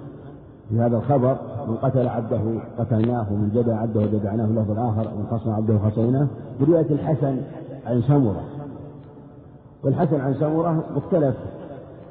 في 0.68 0.80
هذا 0.80 0.96
الخبر 0.96 1.36
من 1.68 1.76
قتل 1.76 2.08
عبده 2.08 2.40
قتلناه 2.78 3.26
ومن 3.32 3.50
جدع 3.54 3.76
عبده 3.76 4.06
جدعناه 4.06 4.44
اللفظ 4.44 4.70
الآخر 4.70 5.08
ومن 5.14 5.26
خصم 5.30 5.50
عبده 5.50 5.78
خصيناه 5.78 6.26
برواية 6.60 6.90
الحسن 6.90 7.36
عن 7.86 8.02
سمرة 8.02 8.57
والحسن 9.84 10.20
عن 10.20 10.34
سمرة 10.34 10.84
مختلف 10.96 11.34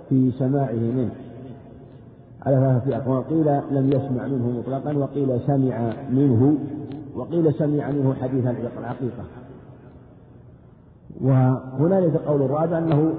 في 0.10 0.32
سماعه 0.32 0.74
منه. 0.74 1.12
على 2.46 2.82
في 2.86 2.98
أقوال 2.98 3.24
قيل 3.30 3.62
لم 3.72 3.88
يسمع 3.88 4.28
منه 4.28 4.60
مطلقا 4.60 4.98
وقيل 4.98 5.40
سمع 5.48 5.94
منه 6.10 6.58
وقيل 7.16 7.54
سمع 7.54 7.92
منه 7.92 8.14
حديث 8.22 8.46
العقيقة. 8.80 9.24
وهنالك 11.22 12.16
قول 12.16 12.42
الرابع 12.42 12.78
أنه 12.78 13.14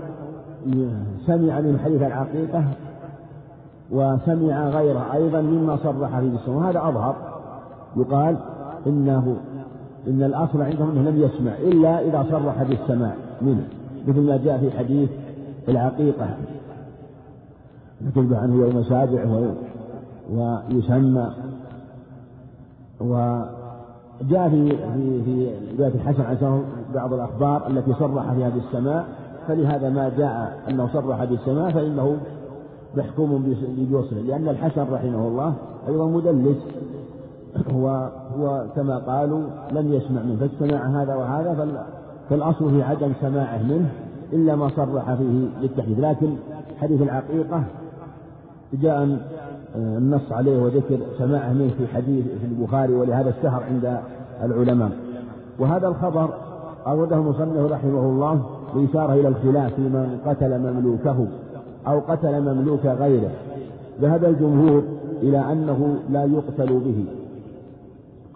سمع 1.27 1.61
من 1.61 1.81
حديث 1.85 2.03
العقيقة 2.03 2.65
وسمع 3.91 4.69
غيره 4.69 5.15
أيضا 5.15 5.41
مما 5.41 5.77
صرح 5.77 6.21
فيه 6.21 6.31
بالسمع 6.31 6.57
وهذا 6.57 6.79
أظهر. 6.79 7.17
يقال 7.97 8.37
إنه 8.87 9.37
إن 10.07 10.23
الأصل 10.23 10.63
عندهم 10.63 10.91
أنه 10.91 11.11
لم 11.11 11.23
يسمع 11.23 11.53
إلا 11.53 12.01
إذا 12.01 12.27
صرح 12.31 12.63
بالسماع 12.63 13.15
منه. 13.43 13.69
مثل 14.09 14.21
ما 14.21 14.37
جاء 14.37 14.59
في 14.59 14.71
حديث 14.71 15.11
العقيقة 15.69 16.37
تذبح 18.15 18.39
عنه 18.39 18.55
يوم 18.55 18.83
سابع 18.83 19.25
ويسمى 20.31 21.31
وجاء 23.01 24.49
في 24.49 24.77
في 24.77 25.23
في 25.25 25.51
رواية 25.79 25.95
الحسن 25.95 26.23
عن 26.23 26.63
بعض 26.95 27.13
الأخبار 27.13 27.67
التي 27.67 27.95
صرح 27.95 28.33
فيها 28.33 28.49
بالسماء 28.49 29.07
فلهذا 29.49 29.91
ما 29.91 30.09
جاء 30.19 30.59
أنه 30.69 30.89
صرح 30.93 31.25
بالسماء 31.25 31.73
فإنه 31.73 32.17
محكوم 32.97 33.57
بوصله 33.79 34.21
لأن 34.21 34.49
الحسن 34.49 34.83
رحمه 34.93 35.29
الله 35.29 35.55
أيضا 35.89 36.07
مدلس 36.07 36.57
هو 37.73 38.11
هو 38.37 38.67
كما 38.77 38.99
قالوا 38.99 39.43
لم 39.73 39.93
يسمع 39.93 40.23
منه 40.23 40.37
فاجتمع 40.41 41.03
هذا 41.03 41.15
وهذا 41.15 41.85
فالأصل 42.31 42.71
في 42.71 42.83
عدم 42.83 43.13
سماعه 43.21 43.63
منه 43.63 43.91
إلا 44.33 44.57
ما 44.57 44.69
صرح 44.69 45.15
فيه 45.15 45.49
بالتحديث. 45.61 45.99
لكن 45.99 46.35
حديث 46.81 47.03
العقيقة 47.03 47.63
جاء 48.73 49.19
النص 49.77 50.33
عليه 50.33 50.63
وذكر 50.63 50.99
سماعه 51.19 51.53
منه 51.53 51.71
في 51.79 51.87
حديث 51.87 52.25
في 52.25 52.47
البخاري 52.47 52.95
ولهذا 52.95 53.31
اشتهر 53.31 53.63
عند 53.63 53.99
العلماء. 54.43 54.91
وهذا 55.59 55.89
الخبر 55.89 56.29
أورده 56.87 57.17
المصنف 57.17 57.73
رحمه 57.73 58.01
الله 58.01 58.43
بإشارة 58.75 59.13
إلى 59.13 59.29
الخلاف 59.29 59.75
في 59.75 59.81
من 59.81 60.19
قتل 60.27 60.59
مملوكه 60.59 61.27
أو 61.87 62.01
قتل 62.01 62.41
مملوك 62.41 62.87
غيره. 62.87 63.31
ذهب 64.01 64.25
الجمهور 64.25 64.83
إلى 65.23 65.53
أنه 65.53 65.97
لا 66.11 66.25
يقتل 66.25 66.79
به. 66.79 67.05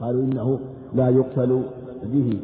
قالوا 0.00 0.22
إنه 0.22 0.58
لا 0.94 1.08
يقتل 1.08 1.62
به. 2.04 2.40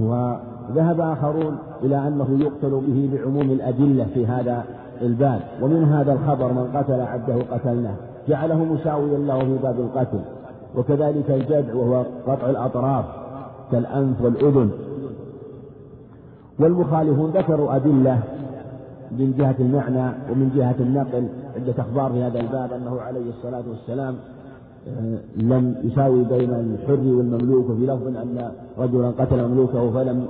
وذهب 0.00 1.00
آخرون 1.00 1.58
إلى 1.82 2.08
أنه 2.08 2.38
يقتل 2.40 2.80
به 2.86 3.10
بعموم 3.12 3.50
الأدلة 3.50 4.06
في 4.14 4.26
هذا 4.26 4.64
الباب. 5.02 5.40
ومن 5.62 5.84
هذا 5.84 6.12
الخبر 6.12 6.52
من 6.52 6.70
قتل 6.74 7.00
عبده 7.00 7.34
قتلناه. 7.50 7.94
جعله 8.28 8.64
مساويا 8.64 9.18
له 9.18 9.38
في 9.38 9.58
باب 9.62 9.80
القتل. 9.80 10.20
وكذلك 10.76 11.30
الجدع 11.30 11.74
وهو 11.74 12.04
قطع 12.26 12.50
الأطراف 12.50 13.04
كالأنف 13.72 14.22
والأذن. 14.22 14.70
والمخالفون 16.58 17.30
ذكروا 17.30 17.76
أدلة 17.76 18.18
من 19.18 19.34
جهة 19.38 19.54
المعنى 19.60 20.12
ومن 20.30 20.52
جهة 20.56 20.74
النقل 20.80 21.28
عدة 21.56 21.82
أخبار 21.82 22.12
في 22.12 22.22
هذا 22.22 22.40
الباب 22.40 22.72
أنه 22.72 23.00
عليه 23.00 23.30
الصلاة 23.30 23.62
والسلام 23.70 24.14
آه، 24.88 25.18
لم 25.36 25.74
يساوي 25.82 26.24
بين 26.24 26.50
الحر 26.50 26.92
والمملوك 26.92 27.70
وفي 27.70 27.86
لفظ 27.86 28.06
أن 28.06 28.52
رجلا 28.78 29.10
قتل 29.10 29.48
مملوكه 29.48 29.90
فلم 29.90 30.26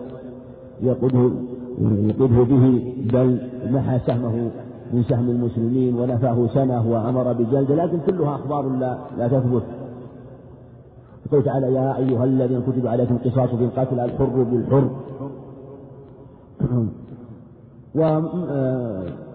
يقده 0.82 1.30
يقده 1.78 2.42
به 2.42 2.94
بل 3.12 3.38
محى 3.70 3.98
سهمه 4.06 4.50
من 4.92 5.04
سهم 5.08 5.30
المسلمين 5.30 5.94
ونفاه 5.98 6.46
سنة 6.54 6.90
وأمر 6.90 7.32
بجلد 7.32 7.72
لكن 7.72 7.98
كلها 8.06 8.34
أخبار 8.34 8.68
لا, 8.68 8.98
لا 9.18 9.28
تثبت. 9.28 9.62
قال 11.32 11.44
تعالى 11.44 11.74
يا 11.74 11.96
أيها 11.96 12.24
الذين 12.24 12.62
كتب 12.62 12.86
عليكم 12.86 13.14
القصاص 13.14 13.50
في 13.50 13.64
القتل 13.64 14.00
الحر 14.00 14.42
بالحر. 14.42 14.90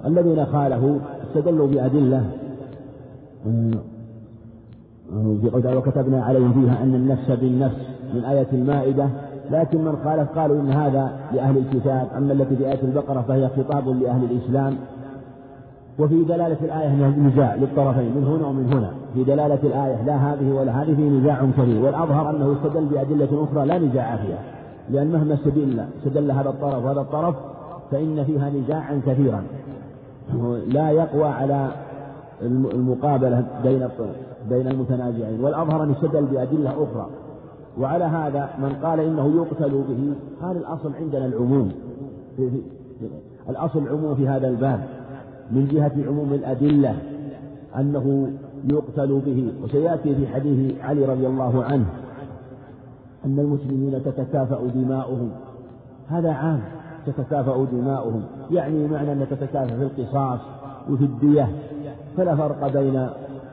والذين 0.03 0.45
خالفوا 0.45 0.99
استدلوا 1.27 1.67
بأدلة. 1.67 2.29
في 5.41 5.49
قوله 5.53 5.77
وكتبنا 5.77 6.23
عليهم 6.23 6.53
فيها 6.53 6.83
أن 6.83 6.95
النفس 6.95 7.31
بالنفس. 7.31 7.96
من 8.13 8.23
آية 8.25 8.47
المائدة 8.53 9.09
لكن 9.51 9.77
من 9.77 9.97
خالف 10.05 10.39
قالوا 10.39 10.61
إن 10.61 10.71
هذا 10.71 11.11
لأهل 11.33 11.57
الكتاب 11.57 12.07
أما 12.17 12.33
التي 12.33 12.55
في 12.55 12.65
آية 12.65 12.81
البقرة 12.83 13.21
فهي 13.27 13.49
خطاب 13.49 13.87
لأهل 13.87 14.23
الإسلام. 14.23 14.77
وفي 15.99 16.23
دلالة 16.23 16.57
الآية 16.61 17.07
نزاع 17.07 17.55
للطرفين 17.55 18.11
من 18.15 18.23
هنا 18.23 18.47
ومن 18.47 18.73
هنا. 18.73 18.91
في 19.13 19.23
دلالة 19.23 19.59
الآية 19.63 20.03
لا 20.05 20.15
هذه 20.15 20.51
ولا 20.51 20.71
هذه 20.71 21.09
نزاع 21.09 21.45
كبير. 21.57 21.85
والأظهر 21.85 22.29
أنه 22.29 22.55
استدل 22.57 22.85
بأدلة 22.85 23.43
أخرى 23.43 23.65
لا 23.65 23.77
نزاع 23.77 24.15
فيها 24.15 24.39
لأن 24.89 25.11
مهما 25.11 25.33
استدل 25.33 25.85
استدل 25.97 26.31
هذا 26.31 26.49
الطرف 26.49 26.85
وهذا 26.85 27.01
الطرف 27.01 27.35
فإن 27.91 28.23
فيها 28.23 28.49
نزاعا 28.49 29.01
كثيرا. 29.05 29.43
لا 30.67 30.89
يقوى 30.89 31.25
على 31.25 31.67
المقابلة 32.41 33.43
بين 33.63 33.87
بين 34.49 34.67
المتنازعين. 34.67 35.43
والأظهر 35.43 35.83
أن 35.83 35.91
يستدل 35.91 36.25
بأدلة 36.25 36.69
أخرى. 36.69 37.07
وعلى 37.79 38.03
هذا 38.03 38.49
من 38.59 38.75
قال 38.83 38.99
إنه 38.99 39.35
يقتل 39.35 39.69
به 39.71 40.13
قال 40.41 40.57
الأصل 40.57 40.91
عندنا 40.95 41.25
العموم. 41.25 41.71
الأصل 43.49 43.79
العموم 43.79 44.15
في 44.15 44.27
هذا 44.27 44.47
الباب 44.47 44.79
من 45.51 45.67
جهة 45.67 46.07
عموم 46.07 46.33
الأدلة 46.33 46.95
أنه 47.77 48.31
يقتل 48.63 49.21
به. 49.25 49.53
وسيأتي 49.63 50.15
في 50.15 50.27
حديث 50.27 50.81
علي 50.81 51.05
رضي 51.05 51.27
الله 51.27 51.63
عنه 51.63 51.85
أن 53.25 53.39
المسلمين 53.39 54.03
تتكافأ 54.03 54.67
دماؤهم. 54.75 55.29
هذا 56.07 56.31
عام 56.31 56.59
تتكافأ 57.07 57.65
دماؤهم. 57.71 58.23
يعني 58.51 58.87
معنى 58.87 59.11
أن 59.11 59.27
تتكافأ 59.29 59.77
في 59.77 59.83
القصاص 59.83 60.39
وفي 60.89 61.03
الدية. 61.03 61.49
فلا 62.17 62.35
فرق 62.35 62.67
بين 62.67 63.07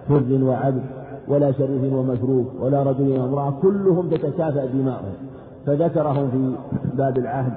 حر 0.09 0.45
وعبد 0.45 0.83
ولا 1.29 1.53
شريف 1.53 1.93
ومتروك 1.93 2.47
ولا 2.61 2.83
رجل 2.83 3.19
وامرأة 3.19 3.55
كلهم 3.63 4.09
تتكافأ 4.09 4.67
دماؤهم. 4.67 5.15
فذكرهم 5.67 6.31
في 6.31 6.57
باب 6.97 7.19
العهد 7.19 7.53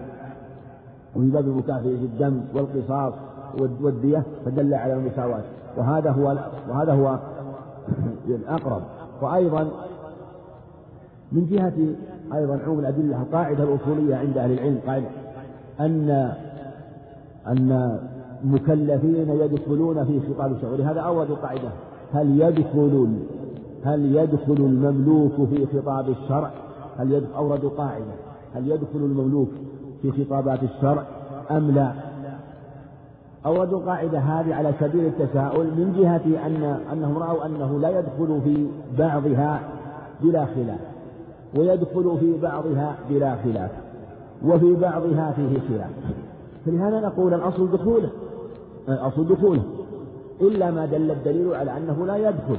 وفي 1.16 1.30
باب 1.30 1.48
المكافئة 1.48 1.98
في 1.98 2.06
الدم 2.06 2.42
والقصاص 2.56 3.14
والدية 3.82 4.24
فدل 4.46 4.74
على 4.74 4.94
المساواة. 4.94 5.44
وهذا 5.78 6.12
هو 6.12 6.38
وهذا 6.70 6.94
هو 6.94 7.20
الأقرب. 8.28 8.82
وأيضا 9.22 9.68
من 11.32 11.48
جهة 11.48 11.74
أيضا 12.38 12.60
عموم 12.66 12.80
الأدلة 12.80 13.22
القاعدة 13.22 13.64
الأصولية 13.64 14.16
عند 14.16 14.38
أهل 14.38 14.52
العلم 14.52 14.80
قاعدة 14.88 15.08
أن 15.80 16.34
أن 17.48 18.00
المكلفين 18.44 19.30
يدخلون 19.30 20.06
في 20.06 20.20
خطاب 20.20 20.52
الشرع 20.52 20.72
ولهذا 20.72 21.00
أورد 21.00 21.32
قاعدة. 21.32 21.70
هل 22.14 22.42
يدخل 22.42 23.18
هل 23.84 24.16
يدخل 24.16 24.54
المملوك 24.54 25.50
في 25.50 25.66
خطاب 25.66 26.10
الشرع؟ 26.10 26.52
هل 26.98 27.12
يدخل 27.12 27.34
أوردوا 27.36 27.70
قاعدة. 27.70 28.14
هل 28.56 28.72
يدخل 28.72 29.00
المملوك 29.00 29.50
في 30.02 30.12
خطابات 30.12 30.60
الشرع 30.64 31.04
أم 31.52 31.72
لا؟ 31.72 31.92
أوردوا 33.46 33.80
القاعدة 33.80 34.20
هذه 34.20 34.56
على 34.56 34.74
سبيل 34.80 35.06
التساؤل 35.06 35.66
من 35.66 35.94
جهة 35.98 36.46
أن 36.46 36.64
أنهم 36.94 37.18
رأوا 37.18 37.46
أنه 37.46 37.80
لا 37.80 38.00
يدخل 38.00 38.42
في 38.44 38.68
بعضها 38.98 39.60
بلا 40.22 40.46
خلاف 40.46 40.80
ويدخل 41.58 42.18
في 42.20 42.38
بعضها 42.42 42.96
بلا 43.10 43.36
خلاف 43.44 43.72
وفي 44.46 44.74
بعضها 44.74 45.32
فيه 45.32 45.60
خلاف. 45.70 45.90
فلهذا 46.66 47.00
نقول 47.00 47.34
الأصل 47.34 47.72
دخوله. 47.72 48.10
الأصل 48.90 49.28
دخوله. 49.28 49.64
إلا 50.42 50.72
ما 50.72 50.86
دل 50.86 51.12
الدليل 51.12 51.54
على 51.54 51.78
أنه 51.78 52.06
لا 52.06 52.18
يدخل. 52.18 52.58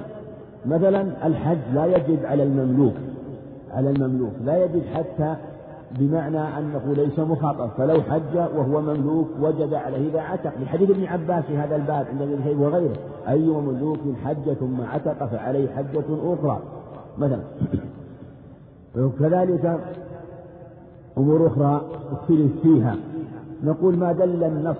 مثلا 0.67 1.27
الحج 1.27 1.59
لا 1.75 1.87
يجب 1.87 2.25
على 2.25 2.43
المملوك 2.43 2.95
على 3.73 3.91
المملوك 3.91 4.33
لا 4.45 4.65
يجب 4.65 4.83
حتى 4.95 5.35
بمعنى 5.99 6.59
أنه 6.59 6.95
ليس 6.97 7.19
مخاطب 7.19 7.71
فلو 7.79 8.03
حج 8.03 8.37
وهو 8.37 8.81
مملوك 8.81 9.29
وجب 9.41 9.75
عليه 9.75 10.09
إذا 10.11 10.21
عتق 10.21 10.53
لحديث 10.63 10.91
ابن 10.91 11.05
عباس 11.05 11.45
في 11.45 11.57
هذا 11.57 11.77
الباب 11.77 12.07
عند 12.07 12.23
ابن 12.23 12.39
شيخ 12.45 12.59
وغيره 12.59 12.97
أي 13.29 13.47
مملوك 13.47 13.99
حج 14.25 14.53
ثم 14.53 14.81
عتق 14.81 15.27
فعليه 15.27 15.69
حجة 15.69 16.05
أخرى. 16.25 16.59
مثلا 17.19 17.41
وكذلك 18.97 19.81
أمور 21.19 21.47
أخرى 21.47 21.83
اختلف 22.13 22.53
فيها. 22.63 22.97
نقول 23.65 23.97
ما 23.97 24.13
دل 24.13 24.45
النص 24.45 24.77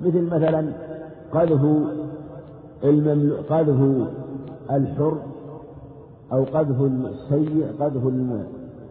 مثل 0.00 0.22
مثلا 0.22 0.72
قذف 1.32 1.60
قذف 3.48 4.08
الحر 4.72 5.16
أو 6.32 6.44
قذف 6.44 6.80
السيء 6.80 7.66
قذف 7.80 8.02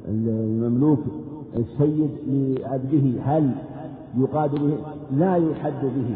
المملوك 0.08 1.00
السيد 1.58 2.10
لعبده 2.28 3.22
هل 3.26 3.52
يقاد 4.17 4.52
به؟ 4.52 4.78
لا 5.12 5.36
يحد 5.36 5.82
به. 5.82 6.15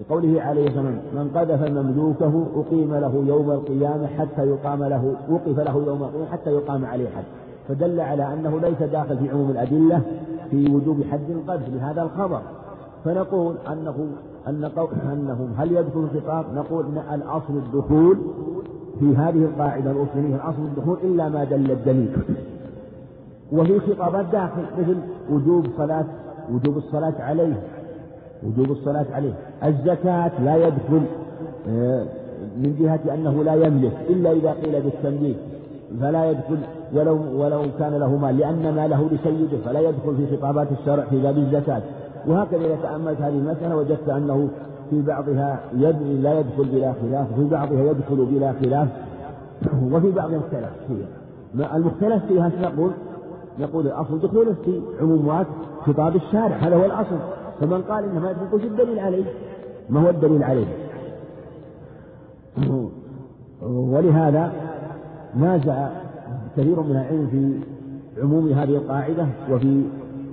لقوله 0.00 0.42
عليه 0.42 0.68
الصلاة 0.68 0.90
من 1.14 1.30
قذف 1.34 1.70
مملوكه 1.70 2.46
أقيم 2.56 2.94
له 2.94 3.24
يوم 3.26 3.50
القيامة 3.50 4.06
حتى 4.06 4.42
يقام 4.42 4.84
له 4.84 5.14
وقف 5.30 5.58
له 5.58 5.82
يوم 5.86 6.02
القيامة 6.02 6.26
حتى 6.26 6.50
يقام 6.50 6.84
عليه 6.84 7.08
حد. 7.08 7.24
فدل 7.68 8.00
على 8.00 8.32
أنه 8.32 8.60
ليس 8.60 8.82
داخل 8.82 9.18
في 9.18 9.30
عموم 9.30 9.50
الأدلة 9.50 10.02
في 10.50 10.74
وجوب 10.74 11.02
حد 11.10 11.30
القذف 11.30 11.68
بهذا 11.74 12.02
الخبر. 12.02 12.40
فنقول 13.04 13.54
أنه 13.72 14.06
أن 14.48 14.70
أنهم 15.12 15.52
هل 15.56 15.72
يدخل 15.72 16.00
الخطاب؟ 16.14 16.44
نقول 16.54 16.84
أن 16.84 17.14
الأصل 17.14 17.56
الدخول 17.56 18.18
في 19.00 19.16
هذه 19.16 19.44
القاعدة 19.44 19.90
الأصولية 19.90 20.36
الأصل 20.36 20.62
الدخول 20.62 20.98
إلا 21.04 21.28
ما 21.28 21.44
دل 21.44 21.70
الدليل. 21.70 22.10
وفي 23.52 23.80
خطابات 23.80 24.26
داخل 24.32 24.62
مثل 24.78 24.96
وجوب 25.30 25.66
صلاة 25.76 26.04
وجوب 26.52 26.76
الصلاة 26.76 27.14
عليه 27.18 27.54
وجوب 28.42 28.70
الصلاة 28.70 29.06
عليه. 29.12 29.32
الزكاة 29.64 30.30
لا 30.44 30.56
يدخل 30.56 31.02
آه، 31.68 32.04
من 32.56 32.76
جهة 32.80 33.14
أنه 33.14 33.44
لا 33.44 33.54
يملك 33.54 33.92
إلا 34.10 34.32
إذا 34.32 34.52
قيل 34.52 34.80
بالتمليك. 34.80 35.36
فلا 36.00 36.30
يدخل 36.30 36.58
ولو 36.94 37.18
ولو 37.42 37.62
كان 37.78 37.94
له 37.94 38.16
مال 38.16 38.38
لأن 38.38 38.74
ماله 38.74 39.08
لسيده 39.12 39.58
فلا 39.64 39.80
يدخل 39.80 40.16
في 40.16 40.36
خطابات 40.36 40.68
الشرع 40.80 41.04
في 41.04 41.22
باب 41.22 41.38
الزكاة. 41.38 41.82
وهكذا 42.26 42.60
إذا 42.60 42.78
تأملت 42.82 43.20
هذه 43.20 43.38
المسألة 43.38 43.76
وجدت 43.76 44.08
أنه 44.08 44.48
في 44.92 45.02
بعضها 45.02 45.60
لا 45.72 46.40
يدخل 46.40 46.64
بلا 46.64 46.92
خلاف 46.92 47.26
وفي 47.32 47.48
بعضها 47.48 47.84
يدخل 47.84 48.26
بلا 48.26 48.52
خلاف 48.52 48.88
وفي 49.92 50.10
بعض 50.10 50.34
اختلف 50.34 50.70
فيها 50.88 51.76
المختلف 51.76 52.24
فيها 52.24 52.52
نقول 52.62 52.90
نقول 53.60 53.86
الأصل 53.86 54.20
دخوله 54.20 54.54
في 54.64 54.80
عمومات 55.00 55.46
خطاب 55.80 56.16
الشارع 56.16 56.56
هذا 56.56 56.76
هو 56.76 56.84
الأصل 56.84 57.18
فمن 57.60 57.82
قال 57.82 58.04
إنه 58.04 58.20
ما 58.20 58.30
يدخل 58.30 58.54
وش 58.54 58.62
الدليل 58.64 58.98
عليه؟ 58.98 59.24
ما 59.90 60.00
هو 60.00 60.10
الدليل 60.10 60.42
عليه؟ 60.42 60.66
ولهذا 63.62 64.52
نازع 65.36 65.88
كثير 66.56 66.80
من 66.80 66.90
العلم 66.90 67.26
في 67.26 67.60
عموم 68.22 68.52
هذه 68.52 68.76
القاعدة 68.76 69.26
وفي 69.50 69.82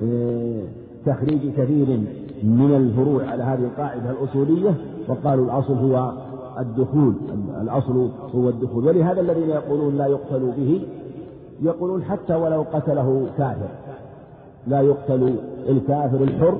آه، 0.03 0.61
تخريج 1.05 1.39
كثير 1.57 1.99
من 2.43 2.75
الفروع 2.75 3.25
على 3.25 3.43
هذه 3.43 3.59
القاعدة 3.59 4.11
الأصولية 4.11 4.75
وقالوا 5.07 5.45
الأصل 5.45 5.73
هو 5.73 6.11
الدخول 6.59 7.13
الأصل 7.61 8.09
هو 8.35 8.49
الدخول. 8.49 8.85
ولهذا 8.85 9.21
الذين 9.21 9.49
يقولون 9.49 9.97
لا 9.97 10.07
يقتل 10.07 10.51
به 10.57 10.81
يقولون 11.61 12.03
حتى 12.03 12.35
ولو 12.35 12.65
قتله 12.73 13.27
كافر. 13.37 13.69
لا 14.67 14.81
يقتل 14.81 15.35
الكافر 15.69 16.23
الحر 16.23 16.57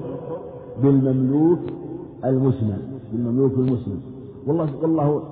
بالمملوك 0.83 1.59
المسلم 2.25 2.77
بالمملوك 3.11 3.53
المسلم. 3.53 4.01
والله 4.47 4.69
والله 4.81 5.23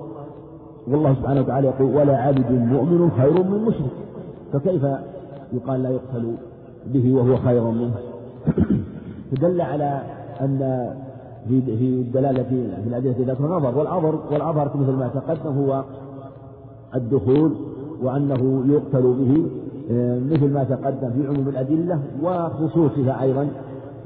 والله 0.88 1.14
سبحانه 1.14 1.40
وتعالى 1.40 1.68
يقول 1.68 1.96
ولا 1.96 2.16
عبد 2.16 2.52
مؤمن 2.52 3.10
خير 3.10 3.42
من 3.42 3.64
مشرك. 3.64 3.90
فكيف 4.52 4.82
يقال 5.52 5.82
لا 5.82 5.90
يقتل 5.90 6.34
به 6.86 7.14
وهو 7.14 7.36
خير 7.36 7.64
منه؟ 7.64 7.94
فدل 9.30 9.60
على 9.60 10.17
أن 10.40 10.90
في 11.48 11.62
في 11.62 11.84
الدلالة 11.84 12.42
في 12.42 12.86
الأدلة 12.86 13.14
ذات 13.26 13.40
نظر 13.40 13.78
والأظهر 13.78 14.18
والأظهر 14.32 14.70
مثل 14.76 14.92
ما 14.92 15.08
تقدم 15.08 15.58
هو 15.58 15.84
الدخول 16.94 17.52
وأنه 18.02 18.64
يقتل 18.66 19.02
به 19.02 19.46
آه، 19.90 20.18
مثل 20.18 20.52
ما 20.52 20.64
تقدم 20.64 21.10
في 21.10 21.26
عموم 21.28 21.48
الأدلة 21.48 22.00
وخصوصها 22.22 23.22
أيضا 23.22 23.48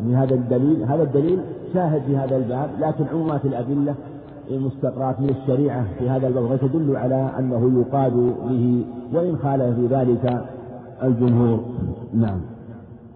من 0.01 0.15
هذا 0.15 0.35
الدليل. 0.35 0.83
هذا 0.83 1.03
الدليل 1.03 1.41
شاهد 1.75 2.03
في 2.03 2.17
هذا 2.17 2.37
الباب 2.37 2.71
لكن 2.81 3.05
عمومات 3.13 3.45
الأدلة 3.45 3.95
المستقرات 4.51 5.21
من 5.21 5.31
الشريعة 5.31 5.87
في 5.99 6.11
هذا 6.11 6.29
الباب 6.29 6.59
تدل 6.61 6.97
على 6.97 7.31
أنه 7.39 7.81
يقاد 7.81 8.13
به 8.49 8.85
وإن 9.15 9.37
خالف 9.37 9.75
في 9.75 9.87
ذلك 9.87 10.45
الجمهور. 11.03 11.61
نعم. 12.15 12.41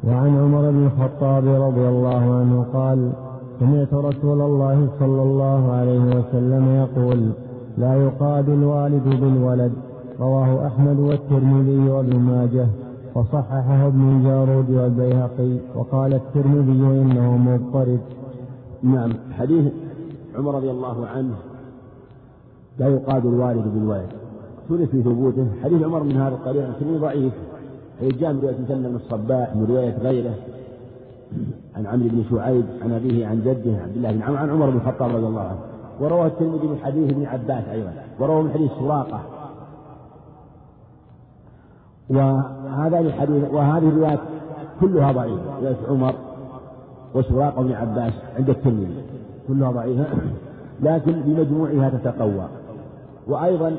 وعن 0.05 0.37
عمر 0.37 0.71
بن 0.71 0.87
الخطاب 0.87 1.45
رضي 1.47 1.89
الله 1.89 2.35
عنه 2.35 2.67
قال 2.73 3.13
سمعت 3.61 3.95
رسول 3.95 4.41
الله 4.41 4.89
صلى 4.99 5.23
الله 5.23 5.73
عليه 5.73 6.01
وسلم 6.01 6.69
يقول 6.69 7.31
لا 7.79 7.95
يقاد 7.95 8.49
الوالد 8.49 9.21
بالولد. 9.21 9.73
رواه 10.21 10.67
أحمد 10.67 10.99
والترمذي 10.99 11.89
وابن 11.89 12.19
ماجه 12.19 12.67
وصححه 13.15 13.87
ابن 13.87 14.17
الجارود 14.17 14.71
والبيهقي 14.71 15.59
وقال 15.75 16.15
الترمذي 16.15 17.01
إنه 17.03 17.37
مضطرب. 17.37 17.99
نعم 18.83 19.13
حديث 19.39 19.73
عمر 20.39 20.55
رضي 20.55 20.71
الله 20.71 21.07
عنه 21.07 21.35
لا 22.79 22.89
يقاد 22.89 23.27
الوالد 23.27 23.75
بالولد. 23.75 24.09
اختلف 24.59 24.91
في 24.91 25.03
ثبوته 25.03 25.47
حديث 25.65 25.83
عمر 25.83 26.03
من 26.03 26.17
هذا 26.17 26.35
القبيل 26.35 26.71
لكنه 26.71 26.99
ضعيف. 26.99 27.33
جاء 28.03 28.33
من 28.33 28.41
رواية 28.41 28.57
مسلم 28.65 28.97
الصباح 28.97 29.57
من 29.57 29.67
رواية 29.69 29.99
غيره 29.99 30.35
عن 31.77 31.87
عمرو 31.87 32.09
بن 32.09 32.25
شعيب 32.31 32.65
عن 32.83 32.93
أبيه 32.93 33.27
عن 33.27 33.41
جده 33.41 33.83
عبد 33.83 33.97
الله 33.97 34.13
بن 34.13 34.23
عمر 34.23 34.37
عن 34.37 34.51
عمر 34.51 34.71
بن 34.71 34.77
الخطاب 34.77 35.17
رضي 35.17 35.27
الله 35.27 35.41
عنه. 35.41 35.59
وروى 36.01 36.27
الترمذي 36.27 36.67
من 36.67 36.79
حديث 36.85 37.11
ابن 37.11 37.27
عباس 37.27 37.65
أيضا 37.69 37.93
وروى 38.21 38.43
من 38.43 38.51
حديث 38.51 38.71
سراقة. 38.79 39.21
وهذا 42.11 42.99
الحديث 42.99 43.51
وهذه 43.51 43.89
الروايات 43.89 44.19
كلها 44.81 45.13
ضعيفة 45.13 45.59
رواية 45.61 45.77
عمر 45.89 46.15
وسراقة 47.15 47.63
بن 47.63 47.73
عباس 47.73 48.13
عند 48.39 48.51
الترمذي 48.51 49.03
كلها 49.49 49.71
ضعيفة 49.71 50.07
لكن 50.83 51.13
بمجموعها 51.13 51.91
تتقوى. 51.91 52.49
وأيضا 53.27 53.77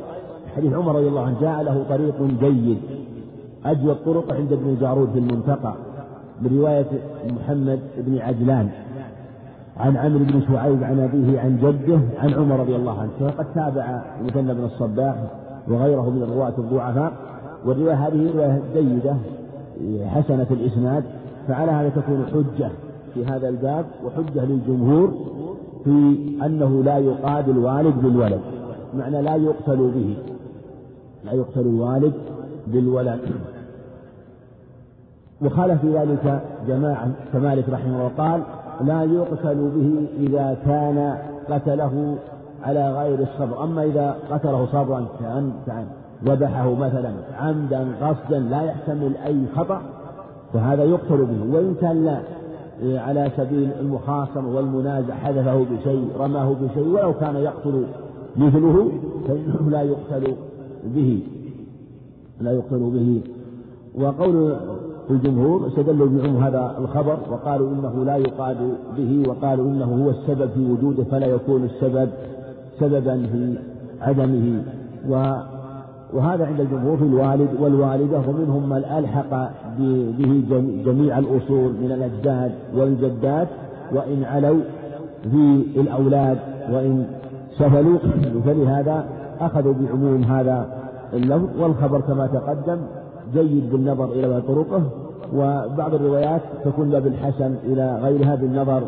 حديث 0.55 0.73
عمر 0.73 0.95
رضي 0.95 1.07
الله 1.07 1.25
عنه 1.25 1.41
جاء 1.41 1.63
له 1.63 1.85
طريق 1.89 2.21
جيد. 2.39 2.77
أجود 3.65 3.89
الطرق 3.89 4.33
عند 4.33 4.53
ابن 4.53 4.69
الجارود 4.69 5.09
في 5.11 5.19
المنتقى 5.19 5.73
برواية 6.41 6.85
محمد 7.29 7.79
بن 7.97 8.17
عجلان 8.17 8.69
عن 9.77 9.97
عمرو 9.97 10.19
بن 10.19 10.41
شعيب 10.47 10.83
عن 10.83 10.99
أبيه 10.99 11.39
عن 11.39 11.57
جده 11.57 11.99
عن 12.19 12.33
عمر 12.33 12.59
رضي 12.59 12.75
الله 12.75 12.99
عنه 12.99 13.09
فقد 13.19 13.45
تابع 13.55 14.01
مثنى 14.25 14.53
بن 14.53 14.63
الصباح 14.63 15.15
وغيره 15.67 16.09
من 16.09 16.23
الرواة 16.23 16.53
الضعفاء 16.57 17.13
والرواية 17.65 18.07
هذه 18.07 18.31
رواية 18.35 18.61
جيدة 18.73 19.15
حسنة 20.07 20.47
الإسناد 20.51 21.03
فعلى 21.47 21.71
هذا 21.71 21.89
تكون 21.89 22.25
حجة 22.33 22.69
في 23.13 23.25
هذا 23.25 23.49
الباب 23.49 23.85
وحجة 24.05 24.45
للجمهور 24.45 25.13
في 25.83 26.17
أنه 26.45 26.83
لا 26.83 26.97
يقاد 26.97 27.49
الوالد 27.49 27.95
بالولد 28.01 28.41
معنى 28.97 29.21
لا 29.21 29.35
يقتل 29.35 29.77
به 29.77 30.17
لا 31.25 31.31
يقتل 31.31 31.61
الوالد 31.61 32.13
بالولد 32.73 33.19
وخالف 35.41 35.81
في 35.81 35.97
ذلك 35.97 36.41
جماعة 36.67 37.11
كمالك 37.33 37.69
رحمه 37.69 37.95
الله 37.95 38.11
قال 38.17 38.41
لا 38.81 39.03
يقتل 39.03 39.71
به 39.75 40.07
إذا 40.19 40.57
كان 40.65 41.17
قتله 41.49 42.15
على 42.63 42.91
غير 42.91 43.19
الصبر. 43.19 43.63
أما 43.63 43.83
إذا 43.83 44.15
قتله 44.31 44.65
صبرا 44.65 45.05
كأن 45.19 45.51
ذبحه 46.25 46.73
مثلا 46.73 47.11
عمدا 47.39 47.87
قصدا 48.01 48.39
لا 48.39 48.61
يحتمل 48.61 49.17
أي 49.25 49.45
خطأ 49.55 49.81
فهذا 50.53 50.83
يقتل 50.83 51.25
به. 51.25 51.55
وإن 51.55 51.75
كان 51.81 52.05
لا 52.05 52.19
على 53.01 53.31
سبيل 53.37 53.69
المخاصمة 53.79 54.55
والمنازع 54.55 55.13
حذفه 55.13 55.65
بشيء 55.71 56.09
رماه 56.19 56.55
بشيء 56.61 56.87
ولو 56.87 57.13
كان 57.13 57.35
يقتل 57.35 57.85
مثله 58.37 58.91
فإنه 59.27 59.69
لا 59.69 59.81
يقتل 59.81 60.35
به. 60.83 61.23
لا 62.41 62.51
يقتل 62.51 62.79
به. 62.79 63.21
وقول 64.01 64.55
الجمهور 65.09 65.67
استدلوا 65.67 66.07
بعموم 66.07 66.43
هذا 66.43 66.75
الخبر 66.79 67.17
وقالوا 67.31 67.69
إنه 67.71 68.05
لا 68.05 68.15
يقاد 68.17 68.57
به 68.97 69.23
وقالوا 69.29 69.65
إنه 69.65 70.05
هو 70.05 70.09
السبب 70.09 70.49
في 70.49 70.71
وجوده 70.71 71.03
فلا 71.03 71.27
يكون 71.27 71.63
السبب 71.63 72.09
سببا 72.79 73.27
في 73.31 73.57
عدمه. 74.01 74.63
و 75.09 75.33
وهذا 76.13 76.45
عند 76.45 76.59
الجمهور 76.59 76.97
في 76.97 77.03
الوالد 77.03 77.49
والوالدة 77.61 78.19
ومنهم 78.19 78.69
من 78.69 78.77
ألحق 78.97 79.49
به 80.19 80.43
جميع 80.85 81.19
الأصول 81.19 81.71
من 81.71 81.91
الأجداد 81.91 82.51
والجدات. 82.75 83.47
وإن 83.93 84.23
علوا 84.23 84.61
في 85.23 85.63
الأولاد 85.81 86.37
وإن 86.71 87.05
سفلوا. 87.59 87.97
فلهذا 88.45 89.05
أخذوا 89.39 89.73
بعموم 89.73 90.23
هذا 90.23 90.76
اللفظ 91.13 91.61
والخبر 91.61 92.01
كما 92.01 92.27
تقدم 92.27 92.77
جيد 93.33 93.71
بالنظر 93.71 94.05
إلى 94.05 94.41
طرقه 94.47 94.81
وبعض 95.35 95.93
الروايات 95.93 96.41
تكون 96.65 96.99
بالحسن 96.99 97.55
إلى 97.63 97.99
غيرها 98.03 98.35
بالنظر 98.35 98.83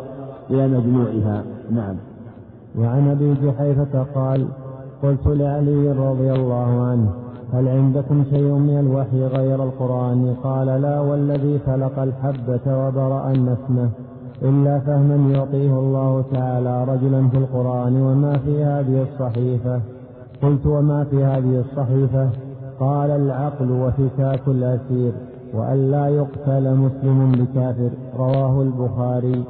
إلى 0.50 0.68
مجموعها. 0.68 1.42
نعم. 1.70 1.96
وعن 2.78 3.10
أبي 3.10 3.34
جحيفة 3.34 4.06
قال 4.14 4.46
قلت 5.02 5.26
لعلي 5.26 5.92
رضي 5.92 6.32
الله 6.32 6.82
عنه 6.82 7.10
هل 7.52 7.68
عندكم 7.68 8.24
شيء 8.30 8.52
من 8.52 8.78
الوحي 8.78 9.26
غير 9.36 9.64
القرآن؟ 9.64 10.34
قال 10.42 10.66
لا 10.66 11.00
والذي 11.00 11.58
فلق 11.58 11.98
الحبة 11.98 12.86
وبرأ 12.86 13.30
النسمة 13.30 13.90
إلا 14.42 14.78
فهما 14.78 15.32
يعطيه 15.34 15.78
الله 15.78 16.24
تعالى 16.32 16.84
رجلا 16.84 17.28
في 17.28 17.36
القرآن 17.36 18.02
وما 18.02 18.32
في 18.38 18.64
هذه 18.64 19.06
الصحيفة. 19.12 19.80
قلت 20.42 20.66
وما 20.66 21.04
في 21.04 21.24
هذه 21.24 21.60
الصحيفة؟ 21.60 22.28
قال 22.80 23.10
العقل 23.10 23.70
وفكاك 23.70 24.48
الأسير 24.48 25.12
وأن 25.54 25.90
لا 25.90 26.08
يقتل 26.08 26.74
مسلم 26.74 27.32
بكافر 27.32 27.90
رواه 28.18 28.62
البخاري. 28.62 29.44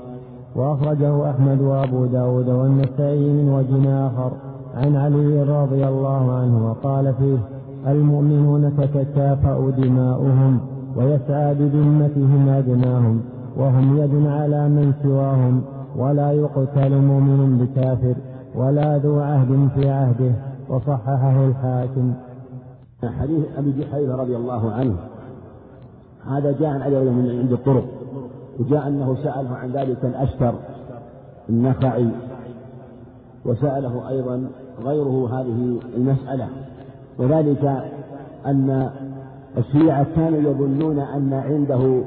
وأخرجه 0.56 1.30
أحمد 1.30 1.60
وأبو 1.60 2.06
داود 2.06 2.48
والنسائي 2.48 3.32
من 3.32 3.48
وجه 3.48 4.06
آخر. 4.06 4.32
عن 4.74 4.96
علي 4.96 5.42
رضي 5.42 5.88
الله 5.88 6.32
عنه 6.32 6.70
وقال 6.70 7.14
فيه 7.14 7.38
المؤمنون 7.86 8.76
تتكافأ 8.76 9.70
دماؤهم 9.76 10.60
ويسعى 10.96 11.54
بذمتهم 11.54 12.48
أدناهم 12.48 13.20
وهم 13.56 13.98
يد 13.98 14.26
على 14.26 14.68
من 14.68 14.92
سواهم 15.02 15.62
ولا 15.96 16.32
يقتل 16.32 17.00
مؤمن 17.02 17.58
بكافر 17.58 18.14
ولا 18.54 18.98
ذو 18.98 19.20
عهد 19.20 19.68
في 19.74 19.90
عهده. 19.90 20.49
وصححه 20.70 21.46
الحاكم. 21.46 22.14
حديث 23.20 23.44
أبي 23.58 23.72
جحيفة 23.72 24.14
رضي 24.14 24.36
الله 24.36 24.72
عنه. 24.72 24.96
هذا 26.26 26.52
جاء 26.52 26.68
عن 26.68 26.82
علي 26.82 27.04
من 27.04 27.38
عند 27.38 27.52
الطرق. 27.52 27.84
وجاء 28.60 28.88
أنه 28.88 29.16
سأله 29.22 29.56
عن 29.56 29.70
ذلك 29.70 30.04
الأشتر 30.04 30.54
النخعي. 31.48 32.08
وسأله 33.44 34.08
أيضا 34.08 34.48
غيره 34.84 35.28
هذه 35.32 35.78
المسألة. 35.96 36.48
وذلك 37.18 37.82
أن 38.46 38.90
الشيعة 39.58 40.06
كانوا 40.16 40.50
يظنون 40.50 40.98
أن 40.98 41.32
عنده 41.32 42.02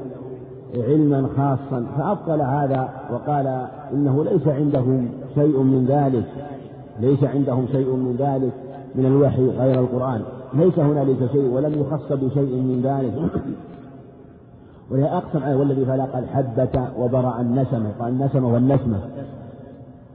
علما 0.74 1.28
خاصا. 1.36 1.86
فأبطل 1.98 2.40
هذا 2.42 2.88
وقال 3.12 3.66
إنه 3.92 4.24
ليس 4.24 4.48
عندهم 4.48 5.08
شيء 5.34 5.62
من 5.62 5.86
ذلك. 5.86 6.53
ليس 7.00 7.24
عندهم 7.24 7.66
شيء 7.72 7.86
من 7.86 8.16
ذلك 8.18 8.52
من 8.94 9.06
الوحي 9.06 9.48
غير 9.48 9.80
القرآن. 9.80 10.22
ليس 10.54 10.78
هنالك 10.78 11.30
شيء 11.32 11.50
ولم 11.50 11.72
يخص 11.80 12.12
بشيء 12.12 12.56
من 12.56 12.80
ذلك. 12.84 13.42
ولهذا 14.90 15.16
أقسم 15.16 15.44
عليه 15.44 15.56
والذي 15.56 15.84
فلق 15.84 16.16
الحبة 16.16 16.88
وبرأ 16.98 17.40
النسمة. 17.40 17.90
قال 18.00 18.12
النسمة 18.12 18.52
والنسمة. 18.52 18.98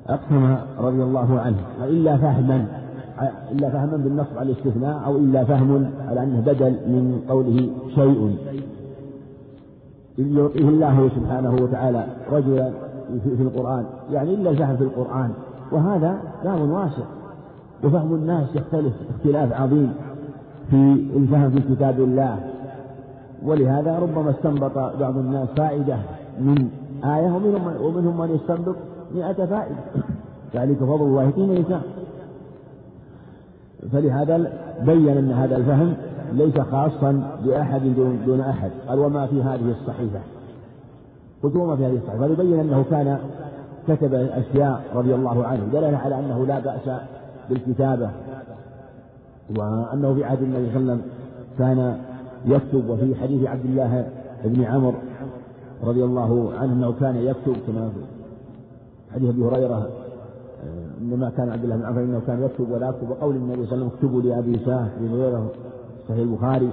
أقسم 0.08 0.56
رضي 0.80 1.04
الله 1.04 1.40
عنه. 1.40 1.58
إلا 1.84 2.18
فهما 2.18 2.66
إلا 3.52 3.70
فهما 3.70 3.98
بالنص 3.98 4.28
على 4.38 4.52
الاستثناء 4.52 5.06
أو 5.06 5.18
إلا 5.18 5.44
فهم 5.44 5.92
على 6.08 6.24
أنه 6.24 6.40
بدل 6.40 6.72
من 6.72 7.22
قوله 7.30 7.70
شيء. 7.96 8.38
يعطيه 10.18 10.70
الله 10.70 11.10
سبحانه 11.16 11.54
وتعالى 11.54 12.06
رجلا 12.32 12.72
في 13.38 13.44
القرآن. 13.44 13.86
يعني 14.12 14.34
إلا 14.34 14.50
الفهم 14.50 14.78
في 14.78 14.84
القرآن. 14.84 15.32
وهذا 15.72 16.22
باب 16.44 16.62
واسع. 16.62 17.04
وفهم 17.84 18.16
الناس 18.16 18.56
يختلف 18.56 18.94
اختلاف 19.16 19.54
عظيم 19.54 19.94
في 20.70 21.08
الفهم 21.16 21.50
في 21.50 21.76
كتاب 21.76 22.00
الله. 22.00 22.40
ولهذا 23.44 24.00
ربما 24.00 24.30
استنبط 24.30 24.78
بعض 25.00 25.18
الناس 25.18 25.50
فائدة 25.58 25.98
من 26.40 26.70
آية 27.04 27.32
ومنهم 27.32 27.82
ومنهم 27.82 28.18
من 28.18 28.36
يستنبط 28.36 28.76
مئة 29.16 29.46
فائدة. 29.46 29.76
ذلك 30.56 30.78
فضل 30.78 31.06
الله 31.06 31.24
يؤتيه 31.24 31.46
من 31.46 31.58
يشاء. 31.58 31.82
فلهذا 33.92 34.52
بين 34.86 35.18
أن 35.18 35.32
هذا 35.32 35.58
الفهم 35.58 35.94
ليس 36.34 36.60
خاصا 36.60 37.38
بأحد 37.46 37.82
دون, 37.82 38.20
دون 38.26 38.42
أحد. 38.42 38.72
قال 38.88 39.00
وما 39.00 39.28
في 39.28 39.44
هذه 39.44 39.76
الصحيفة؟ 39.82 40.20
قلت 41.44 41.56
وما 41.56 41.76
في 41.76 41.86
هذه 41.86 41.98
الصحيفة؟ 41.98 42.26
يبين 42.26 42.60
أنه 42.60 42.86
كان 42.90 43.18
كتب 43.96 44.14
أشياء 44.14 44.84
رضي 44.96 45.16
الله 45.16 45.48
عنه 45.48 45.64
دلالة 45.74 45.98
على 45.98 46.20
أنه 46.20 46.46
لا 46.46 46.60
بأس 46.60 47.00
بالكتابة 47.50 48.10
وأنه 49.58 50.14
في 50.14 50.24
عهد 50.24 50.42
النبي 50.42 50.70
صلى 50.72 50.78
الله 50.78 50.92
عليه 50.92 51.02
وسلم 51.02 51.02
كان 51.58 51.98
يكتب 52.46 52.90
وفي 52.90 53.16
حديث 53.16 53.48
عبد 53.48 53.66
الله 53.66 54.08
بن 54.44 54.64
عمر 54.64 54.94
رضي 55.84 56.04
الله 56.04 56.54
عنه 56.60 56.74
أنه 56.74 56.94
كان 57.00 57.16
يكتب 57.16 57.56
كما 57.68 57.90
في 57.90 58.02
حديث 59.14 59.30
أبي 59.30 59.44
هريرة 59.44 59.90
إنما 61.02 61.30
كان 61.30 61.50
عبد 61.50 61.64
الله 61.64 61.76
بن 61.76 61.86
عمر 61.86 62.02
إنه 62.02 62.22
كان 62.28 62.44
يكتب 62.44 62.72
ولا 62.72 62.90
يكتب 62.90 63.10
وقول 63.10 63.36
النبي 63.36 63.66
صلى 63.66 63.74
الله 63.74 63.76
عليه 63.76 63.86
وسلم 63.86 63.92
اكتبوا 63.96 64.22
لأبي 64.22 64.58
بن 65.00 65.08
هريرة 65.14 65.52
صحيح 66.10 66.20
البخاري 66.20 66.70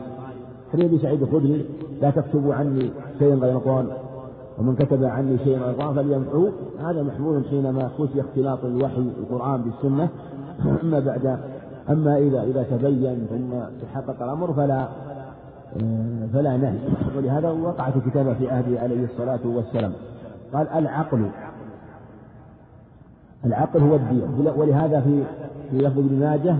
حديث 0.72 0.84
أبي 0.84 0.98
سعيد 0.98 1.22
الخدري 1.22 1.66
لا 2.02 2.10
تكتبوا 2.10 2.54
عني 2.54 2.90
شيئا 3.18 3.34
غير 3.34 3.52
القرآن. 3.52 3.86
ومن 4.58 4.74
كتب 4.76 5.04
عني 5.04 5.38
شيئا 5.44 5.70
القرآن 5.70 5.94
فليمحوه 5.94 6.52
هذا 6.80 7.02
محمول 7.02 7.44
حينما 7.50 7.90
خشي 7.98 8.20
اختلاط 8.20 8.64
الوحي 8.64 9.10
القرآن 9.18 9.62
بالسنة. 9.62 10.08
أما 10.82 11.00
بعد 11.00 11.38
أما 11.90 12.18
إذا 12.18 12.42
إذا 12.42 12.62
تبين 12.62 13.26
ثم 13.30 13.58
تحقق 13.82 14.22
الأمر 14.22 14.52
فلا 14.52 14.88
فلا 16.32 16.56
نهي. 16.56 16.78
ولهذا 17.16 17.50
وقعت 17.50 17.96
الكتابة 17.96 18.34
في 18.34 18.50
عهده 18.50 18.80
عليه 18.80 19.04
الصلاة 19.04 19.40
والسلام. 19.44 19.92
قال 20.52 20.68
العقل 20.68 21.26
العقل 23.44 23.80
هو 23.80 23.96
الدية 23.96 24.52
ولهذا 24.56 25.00
في 25.00 25.22
في 25.70 25.78
لفظ 25.78 25.98
ابن 25.98 26.20
ماجه 26.20 26.56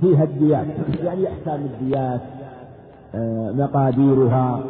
فيها 0.00 0.24
الديات. 0.24 0.66
يعني 1.02 1.28
أحكام 1.28 1.60
الديات 1.60 2.20
آه، 3.14 3.52
مقاديرها 3.52 4.60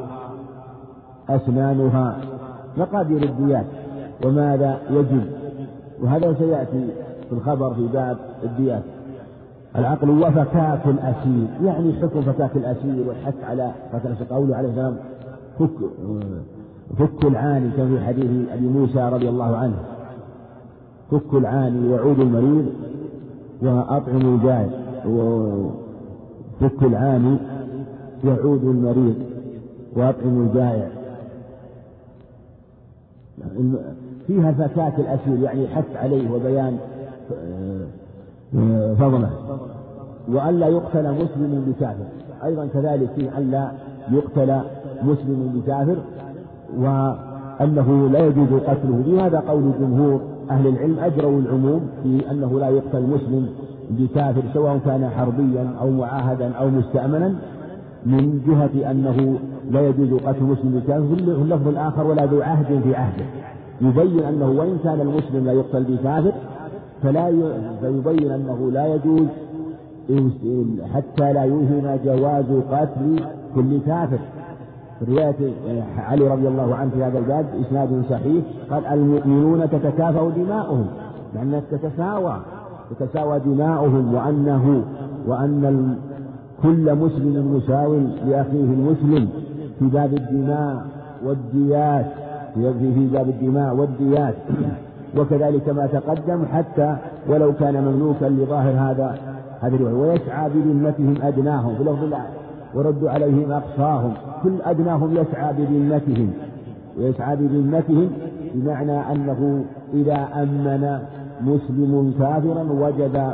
أسنانها 1.36 2.16
مقادير 2.76 3.22
الديات 3.22 3.66
وماذا 4.24 4.78
يجب. 4.90 5.22
وهذا 6.02 6.34
سيأتي 6.38 6.88
في 7.28 7.32
الخبر 7.32 7.74
في 7.74 7.86
باب 7.86 8.16
الديات. 8.44 8.82
العقل 9.76 10.10
وفكاك 10.10 10.86
الأسير 10.86 11.46
يعني 11.64 11.92
حكم 12.02 12.22
فكاك 12.22 12.56
الأسير 12.56 13.08
والحث 13.08 13.44
على 13.44 13.70
فكاك 13.92 14.32
قوله 14.32 14.56
عليه 14.56 14.68
السلام 14.68 14.96
فك 15.58 15.70
فك 16.98 17.24
العاني 17.24 17.70
كما 17.70 17.88
في 17.98 18.04
حديث 18.04 18.48
أبي 18.52 18.66
موسى 18.66 19.08
رضي 19.08 19.28
الله 19.28 19.56
عنه. 19.56 19.76
فك 21.10 21.34
العاني 21.34 21.88
وعود 21.88 22.20
المريض 22.20 22.66
وأطعم 23.62 24.34
الجائع 24.34 24.70
وفك 25.06 26.82
العاني 26.82 27.36
يعود 28.24 28.64
المريض 28.64 29.14
وأطعم 29.96 30.42
الجائع 30.42 30.88
فيها 34.26 34.52
فكاك 34.52 34.94
الأسير 34.98 35.42
يعني 35.42 35.68
حث 35.68 35.96
عليه 35.96 36.30
وبيان 36.30 36.76
آه، 38.56 38.94
فضله. 38.94 39.30
وألا 40.28 40.68
يقتل 40.68 41.12
مسلم 41.12 41.64
بكافر. 41.68 42.04
أيضا 42.44 42.66
كذلك 42.66 43.10
في 43.16 43.38
ألا 43.38 43.70
يقتل 44.12 44.60
مسلم 45.02 45.52
بكافر 45.54 45.96
وأنه 46.78 48.08
لا 48.12 48.18
يجوز 48.26 48.48
قتله. 48.66 49.02
بهذا 49.06 49.40
قول 49.48 49.72
جمهور 49.80 50.20
أهل 50.50 50.66
العلم 50.66 50.98
أجروا 50.98 51.40
العموم 51.40 51.80
في 52.02 52.30
أنه 52.30 52.60
لا 52.60 52.68
يقتل 52.68 53.02
مسلم 53.02 53.48
بكافر 53.90 54.42
سواء 54.54 54.78
كان 54.78 55.08
حربيا 55.08 55.74
أو 55.80 55.90
معاهدا 55.90 56.52
أو 56.52 56.68
مستأمنا 56.70 57.34
من 58.06 58.40
جهة 58.46 58.90
أنه 58.90 59.38
لا 59.70 59.88
يجوز 59.88 60.20
قتل 60.20 60.42
مسلم 60.42 60.70
بكافر 60.70 61.16
في 61.16 61.42
اللفظ 61.42 61.68
الآخر 61.68 62.06
ولا 62.06 62.26
ذو 62.26 62.42
عهد 62.42 62.80
في 62.82 62.94
عهده. 62.94 63.24
يبين 63.80 64.24
أنه 64.24 64.50
وإن 64.50 64.78
كان 64.84 65.00
المسلم 65.00 65.44
لا 65.44 65.52
يقتل 65.52 65.84
بكافر 65.84 66.32
فلا 67.02 67.30
فيبين 67.80 68.30
أنه 68.30 68.70
لا 68.70 68.94
يجوز 68.94 69.26
حتى 70.94 71.32
لا 71.32 71.44
يوهم 71.44 71.98
جواز 72.04 72.44
قتل 72.70 73.24
كل 73.54 73.80
كافر. 73.86 74.18
رواية 75.08 75.34
علي 75.98 76.28
رضي 76.28 76.48
الله 76.48 76.74
عنه 76.74 76.90
في 76.90 77.04
هذا 77.04 77.18
الباب 77.18 77.46
إسناد 77.60 78.02
صحيح 78.10 78.44
قال 78.70 78.86
المؤمنون 78.86 79.70
تتكافأ 79.70 80.30
دماؤهم 80.36 80.86
لأنها 81.34 81.62
تتساوى 81.70 82.36
تتساوى 82.90 83.38
دماؤهم 83.38 84.14
وأنه 84.14 84.82
وأن 85.26 85.96
كل 86.62 86.94
مسلم 86.94 87.54
مساو 87.56 87.94
لأخيه 88.26 88.64
المسلم. 88.64 89.28
في 89.80 89.86
باب 89.86 90.14
الدماء 90.14 90.86
والديات 91.24 92.06
في 92.54 93.08
باب 93.12 93.28
الدماء 93.28 93.74
والديات. 93.74 94.34
وكذلك 95.16 95.68
ما 95.68 95.86
تقدم 95.86 96.44
حتى 96.52 96.96
ولو 97.28 97.52
كان 97.52 97.84
مملوكا 97.84 98.24
لظاهر 98.24 98.72
هذا 98.72 99.18
هذه 99.60 99.74
الرواية. 99.74 100.10
ويسعى 100.10 100.50
بذمتهم 100.50 101.14
أدناهم 101.22 101.74
في 101.74 101.82
لفظ 101.84 102.14
وردوا 102.74 103.10
عليهم 103.10 103.52
أقصاهم. 103.52 104.12
كل 104.42 104.62
أدناهم 104.64 105.16
يسعى 105.16 105.52
بذمتهم 105.52 106.30
ويسعى 106.98 107.36
بذمتهم 107.36 108.10
بمعنى 108.54 109.12
أنه 109.12 109.64
إذا 109.94 110.28
أمن 110.42 110.98
مسلم 111.40 112.14
كافرا 112.18 112.62
وجب 112.62 113.32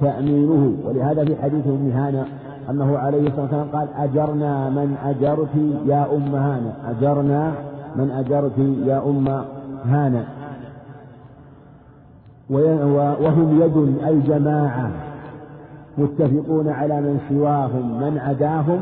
تأمينه. 0.00 0.72
ولهذا 0.86 1.24
في 1.24 1.36
حديث 1.42 1.66
أم 1.66 1.90
هانة 1.94 2.24
أنه 2.70 2.98
عليه 2.98 3.28
الصلاة 3.28 3.42
والسلام 3.42 3.68
قال 3.72 3.88
أجرنا 3.96 4.70
من 4.70 4.96
أجرت 5.04 5.56
يا 5.86 6.06
أم 6.16 6.34
هانة. 6.34 6.74
أجرنا 6.90 7.52
من 7.96 8.10
أجرت 8.10 8.58
يا 8.86 9.02
أم 9.06 9.44
هانة. 9.84 10.24
وهم 13.20 13.62
يد 13.62 14.04
أي 14.06 14.20
جماعة 14.20 14.90
متفقون 15.98 16.68
على 16.68 17.00
من 17.00 17.20
سواهم 17.28 18.00
من 18.00 18.18
عداهم 18.18 18.80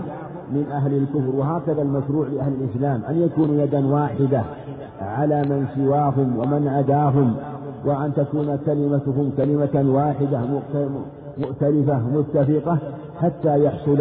من 0.53 0.67
أهل 0.73 0.97
الكفر. 0.97 1.37
وهكذا 1.37 1.83
المشروع 1.83 2.27
لأهل 2.27 2.53
الإسلام 2.53 3.01
أن 3.09 3.23
يكونوا 3.23 3.63
يدا 3.63 3.87
واحدة 3.87 4.43
على 5.01 5.43
من 5.43 5.67
سواهم 5.75 6.39
ومن 6.39 6.69
عداهم 6.69 7.35
وأن 7.85 8.13
تكون 8.15 8.59
كلمتهم 8.67 9.33
كلمة 9.37 9.95
واحدة 9.95 10.41
مؤتلفة 11.39 11.99
متفقة 11.99 12.79
حتى 13.23 13.65
يحصل 13.65 13.99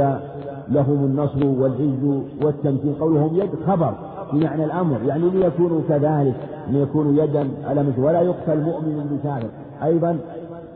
لهم 0.69 1.05
النصر 1.05 1.45
والعز 1.45 2.23
والتمكين. 2.43 2.93
قولهم 2.99 3.35
يد 3.35 3.49
خبر 3.67 3.93
بمعنى 4.33 4.65
الأمر 4.65 4.97
يعني 5.07 5.29
ليكونوا 5.29 5.81
كذلك 5.89 6.35
ليكونوا 6.69 7.23
يدا 7.23 7.47
على 7.65 7.83
مثل 7.83 7.99
ولا 7.99 8.21
يقتل 8.21 8.61
مؤمن 8.61 9.19
بكافر. 9.23 9.49
أيضا 9.83 10.17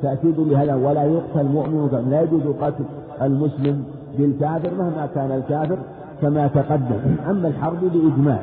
تأكيد 0.02 0.40
لهذا 0.40 0.76
ولا 0.76 1.04
يقتل 1.04 1.46
مؤمن 1.46 2.08
لا 2.10 2.22
يجوز 2.22 2.56
قتل 2.62 2.84
المسلم 3.22 3.84
بالكافر 4.18 4.70
مهما 4.78 5.10
كان 5.16 5.32
الكافر 5.32 5.78
كما 6.22 6.48
تقدم. 6.48 7.00
أما 7.30 7.48
الحرب 7.48 7.80
بإجماع 7.82 8.40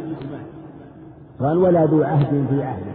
قال 1.40 1.58
ولا 1.58 1.84
ذو 1.84 2.02
عهد 2.02 2.46
في 2.50 2.62
عهده 2.62 2.92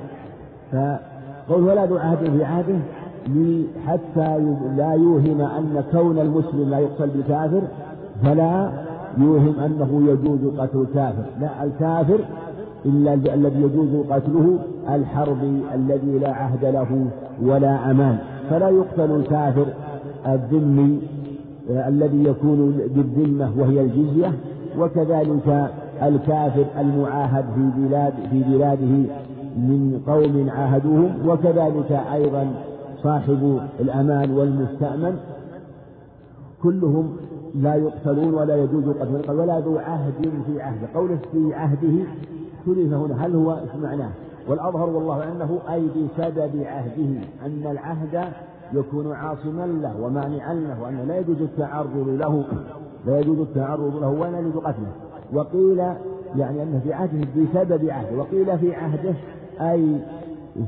فقول 0.71 1.63
ولا 1.63 1.85
ذو 1.85 1.97
عهد 1.97 2.17
في 2.17 2.43
عهده 2.43 2.75
حتى 3.87 4.39
لا 4.77 4.93
يوهم 4.93 5.41
أن 5.41 5.83
كون 5.91 6.19
المسلم 6.19 6.69
لا 6.69 6.79
يقتل 6.79 7.09
بالكافر 7.09 7.61
فلا 8.23 8.69
يوهم 9.17 9.59
أنه 9.59 10.01
يجوز 10.11 10.59
قتل 10.59 10.81
الكافر. 10.81 11.23
لا 11.41 11.63
الكافر 11.63 12.19
إلا 12.85 13.13
الذي 13.13 13.61
يجوز 13.61 14.05
قتله 14.09 14.59
الحربي 14.89 15.61
الذي 15.75 16.19
لا 16.19 16.33
عهد 16.33 16.65
له 16.65 17.05
ولا 17.43 17.91
أمان. 17.91 18.17
فلا 18.49 18.69
يقتل 18.69 19.11
الكافر 19.15 19.65
الذمي 20.27 20.99
الذي 21.69 22.23
يكون 22.23 22.79
بالذمة 22.95 23.51
وهي 23.57 23.81
الجزية 23.81 24.31
وكذلك 24.79 25.69
الكافر 26.03 26.65
المعاهد 26.79 27.45
في 27.55 27.69
بلاد 27.77 28.13
في 28.31 28.43
بلاده 28.43 29.13
من 29.57 30.01
قوم 30.07 30.49
عاهدوهم 30.49 31.11
وكذلك 31.27 32.01
أيضا 32.13 32.47
صاحب 33.05 33.59
الأمان 33.79 34.31
والمستأمن 34.31 35.19
كلهم 36.63 37.17
لا 37.55 37.75
يقتلون 37.75 38.33
ولا 38.33 38.55
يجوز 38.55 38.89
قتلهم 38.89 39.39
ولا 39.39 39.59
ذو 39.59 39.77
عهد 39.77 40.13
في 40.45 40.61
عهده 40.61 40.87
قوله 40.95 41.17
في 41.31 41.53
عهده 41.53 42.05
اختلف 42.59 42.93
هنا 42.93 43.25
هل 43.25 43.35
هو 43.35 43.59
معناه؟ 43.81 44.09
والأظهر 44.47 44.89
والله 44.89 45.31
أنه 45.31 45.59
أي 45.73 45.81
بسبب 45.87 46.63
عهده 46.63 47.21
أن 47.45 47.71
العهد 47.71 48.33
يكون 48.73 49.11
عاصما 49.11 49.65
له 49.65 50.01
ومانعا 50.01 50.53
له 50.53 50.81
وأنه 50.81 51.03
لا 51.03 51.19
يجوز 51.19 51.41
التعرض 51.41 52.07
له 52.07 52.45
لا 53.07 53.19
يجوز 53.19 53.39
التعرض 53.39 53.95
له 54.01 54.09
ولا 54.09 54.39
يجوز 54.39 54.57
قتله. 54.63 54.91
وقيل 55.33 55.79
يعني 56.37 56.63
أنه 56.63 56.81
في 56.83 56.93
عهده 56.93 57.27
بسبب 57.37 57.89
عهده 57.89 58.17
وقيل 58.17 58.59
في 58.59 58.75
عهده 58.75 59.13
أي 59.61 59.99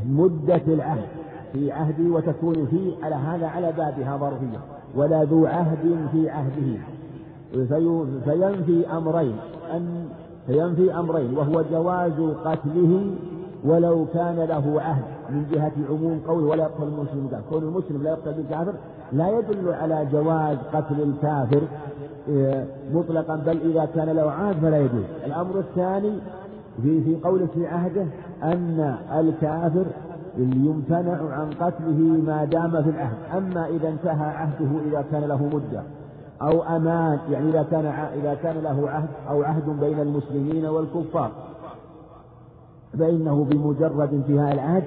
مدة 0.06 0.62
العهد. 0.68 1.08
في 1.58 1.72
عهده 1.72 2.14
وتكون 2.14 2.66
فيه 2.66 3.06
على 3.06 3.16
هذا 3.16 3.48
على 3.48 3.72
بابها 3.78 4.18
ظرفية 4.18 4.60
ولا 4.96 5.24
ذو 5.24 5.46
عهد 5.46 6.08
في 6.12 6.30
عهده. 6.30 6.80
فينفي 8.26 8.88
أمرين 8.98 9.36
أن 9.74 10.06
فينفي 10.48 11.00
أمرين 11.00 11.38
وهو 11.38 11.64
جواز 11.72 12.22
قتله 12.46 13.16
ولو 13.66 14.06
كان 14.14 14.36
له 14.36 14.82
عهد 14.82 15.04
من 15.30 15.46
جهة 15.52 15.72
عموم 15.90 16.20
قوله 16.28 16.48
ولا 16.48 16.64
يقتل 16.64 16.84
المسلم 16.84 17.28
كافر 17.32 17.44
كون 17.50 17.64
المسلم 17.64 18.04
لا 18.04 18.10
يقتل 18.10 18.34
بالكافر 18.34 18.74
لا 19.14 19.40
يدل 19.40 19.74
على 19.74 20.08
جواز 20.12 20.58
قتل 20.74 21.02
الكافر 21.02 21.62
إيه، 22.30 22.66
مطلقا 22.94 23.36
بل 23.36 23.58
إذا 23.72 23.88
كان 23.96 24.10
له 24.10 24.32
عهد 24.32 24.56
فلا 24.56 24.78
يجوز. 24.78 25.04
الأمر 25.26 25.60
الثاني 25.60 26.12
في 26.84 27.02
في 27.04 27.16
قوله 27.24 27.48
في 27.54 27.68
عهده 27.68 28.06
أن 28.44 28.96
الكافر 29.20 29.86
يمتنع 30.40 31.34
عن 31.34 31.50
قتله 31.60 32.22
ما 32.28 32.46
دام 32.46 32.84
في 32.84 32.90
العهد. 32.90 33.18
أما 33.38 33.68
إذا 33.68 33.90
انتهى 33.90 34.26
عهده 34.26 34.70
إذا 34.88 35.06
كان 35.12 35.24
له 35.24 35.50
مدة 35.54 35.84
أو 36.42 36.64
أمان 36.64 37.20
يعني 37.32 37.50
إذا 37.50 37.64
كان 37.72 37.86
إذا 38.16 38.34
كان 38.44 38.64
له 38.64 38.90
عهد 38.90 39.10
أو 39.30 39.44
عهد 39.44 39.80
بين 39.80 40.00
المسلمين 40.00 40.66
والكفار 40.66 41.32
فإنه 43.00 43.46
بمجرد 43.50 44.14
انتهاء 44.14 44.54
العهد 44.54 44.84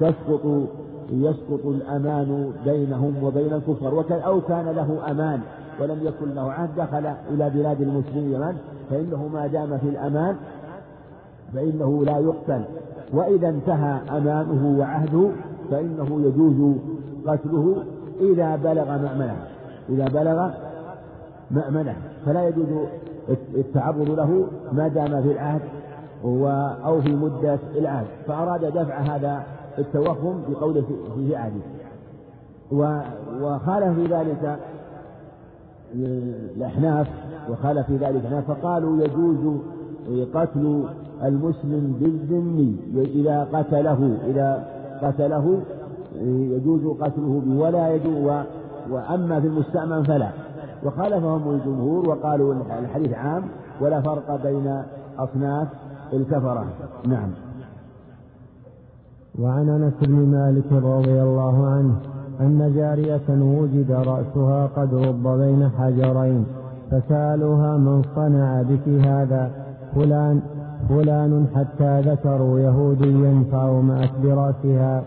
تسقط 0.00 0.68
يسقط 1.10 1.66
الأمان 1.66 2.52
بينهم 2.64 3.24
وبين 3.24 3.52
الكفار. 3.52 4.04
أو 4.10 4.40
كان 4.40 4.66
له 4.66 5.10
أمان 5.10 5.40
ولم 5.80 5.98
يكن 6.02 6.34
له 6.34 6.52
عهد 6.52 6.76
دخل 6.76 7.06
إلى 7.06 7.50
بلاد 7.50 7.80
المسلمين 7.80 8.56
فإنه 8.90 9.28
ما 9.32 9.46
دام 9.46 9.78
في 9.78 9.88
الأمان 9.88 10.36
فإنه 11.54 12.04
لا 12.04 12.18
يقتل. 12.18 12.64
وإذا 13.12 13.48
انتهى 13.48 14.00
أمانه 14.10 14.78
وعهده 14.78 15.28
فإنه 15.70 16.20
يجوز 16.26 16.76
قتله 17.26 17.84
إذا 18.20 18.56
بلغ 18.56 18.84
مأمنه. 18.84 19.36
إذا 19.88 20.04
بلغ 20.04 20.50
مأمنه. 21.50 21.96
فلا 22.26 22.48
يجوز 22.48 22.66
التعرض 23.54 24.10
له 24.10 24.46
ما 24.72 24.88
دام 24.88 25.22
في 25.22 25.32
العهد 25.32 25.60
أو 26.84 27.00
في 27.00 27.14
مدة 27.14 27.58
العهد. 27.76 28.06
فأراد 28.26 28.64
دفع 28.64 28.98
هذا 28.98 29.42
التوهم 29.78 30.42
بقوله 30.48 30.84
في 31.16 31.36
عهده. 31.36 31.60
وخالف 33.42 33.94
في 33.94 34.06
ذلك 34.06 34.58
الأحناف 36.56 37.06
وخالف 37.50 37.86
في 37.86 37.96
ذلك 37.96 38.16
الأحناف 38.16 38.50
فقالوا 38.50 39.04
يجوز 39.04 39.60
قتل 40.34 40.84
المسلم 41.22 41.96
بالذمي 42.00 42.76
إذا 42.96 43.44
قتله 43.52 44.18
إذا 44.26 44.64
قتله 45.02 45.60
يجوز 46.22 46.98
قتله 47.00 47.42
ولا 47.56 47.94
يجوز 47.94 48.32
وأما 48.90 49.40
في 49.40 49.46
المستأمن 49.46 50.02
فلا. 50.02 50.28
وخالفهم 50.84 51.50
الجمهور 51.50 52.08
وقالوا 52.08 52.54
الحديث 52.80 53.12
عام 53.14 53.42
ولا 53.80 54.00
فرق 54.00 54.42
بين 54.42 54.82
أصناف 55.18 55.68
الكفرة. 56.12 56.64
نعم. 57.06 57.30
وعن 59.38 59.68
أنس 59.68 59.94
بن 60.02 60.14
مالك 60.14 60.72
رضي 60.72 61.22
الله 61.22 61.66
عنه 61.66 61.94
أن 62.40 62.72
جارية 62.76 63.28
وجد 63.28 63.90
رأسها 63.90 64.66
قد 64.66 64.94
رب 64.94 65.28
بين 65.28 65.68
حجرين 65.78 66.44
فسألوها 66.90 67.76
من 67.76 68.02
صنع 68.16 68.62
بك 68.62 68.88
هذا 68.88 69.50
فلان؟ 69.94 70.40
فلان 70.88 71.46
حتى 71.54 72.00
ذكروا 72.00 72.60
يهوديا 72.60 73.44
فأومأت 73.52 74.10
برأسها 74.22 75.04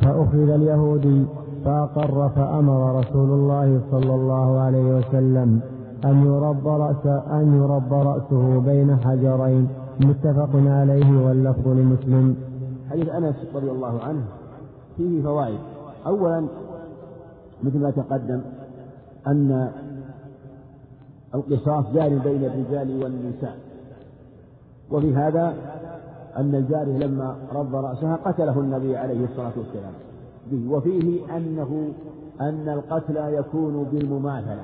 فأخذ 0.00 0.48
اليهودي 0.48 1.26
فأقر 1.64 2.28
فأمر 2.28 2.98
رسول 2.98 3.30
الله 3.30 3.80
صلى 3.90 4.14
الله 4.14 4.60
عليه 4.60 4.98
وسلم 4.98 5.60
أن 6.04 6.26
يرب 6.26 6.68
رأس 6.68 7.06
أن 7.30 7.56
يرب 7.62 7.92
رأسه 7.92 8.60
بين 8.60 8.96
حجرين 8.96 9.68
متفق 10.00 10.50
عليه 10.54 11.26
واللفظ 11.26 11.68
لمسلم. 11.68 12.36
حديث 12.90 13.08
أنس 13.08 13.36
رضي 13.54 13.70
الله 13.70 14.00
عنه 14.02 14.24
فيه 14.96 15.22
فوائد. 15.22 15.58
أولا 16.06 16.46
مثل 17.62 17.78
ما 17.78 17.90
تقدم 17.90 18.40
أن 19.26 19.70
القصاص 21.34 21.84
جاري 21.94 22.18
بين 22.18 22.44
الرجال 22.44 23.02
والنساء 23.02 23.56
وفي 24.94 25.14
هذا 25.14 25.54
أن 26.36 26.54
الجارية 26.54 26.98
لما 26.98 27.36
رب 27.54 27.74
رأسها 27.74 28.18
قتله 28.24 28.60
النبي 28.60 28.96
عليه 28.96 29.24
الصلاة 29.24 29.52
والسلام. 29.56 29.92
به 30.50 30.76
وفيه 30.76 31.36
أنه 31.36 31.92
أن 32.40 32.68
القتل 32.68 33.16
يكون 33.16 33.84
بالمماثلة 33.92 34.62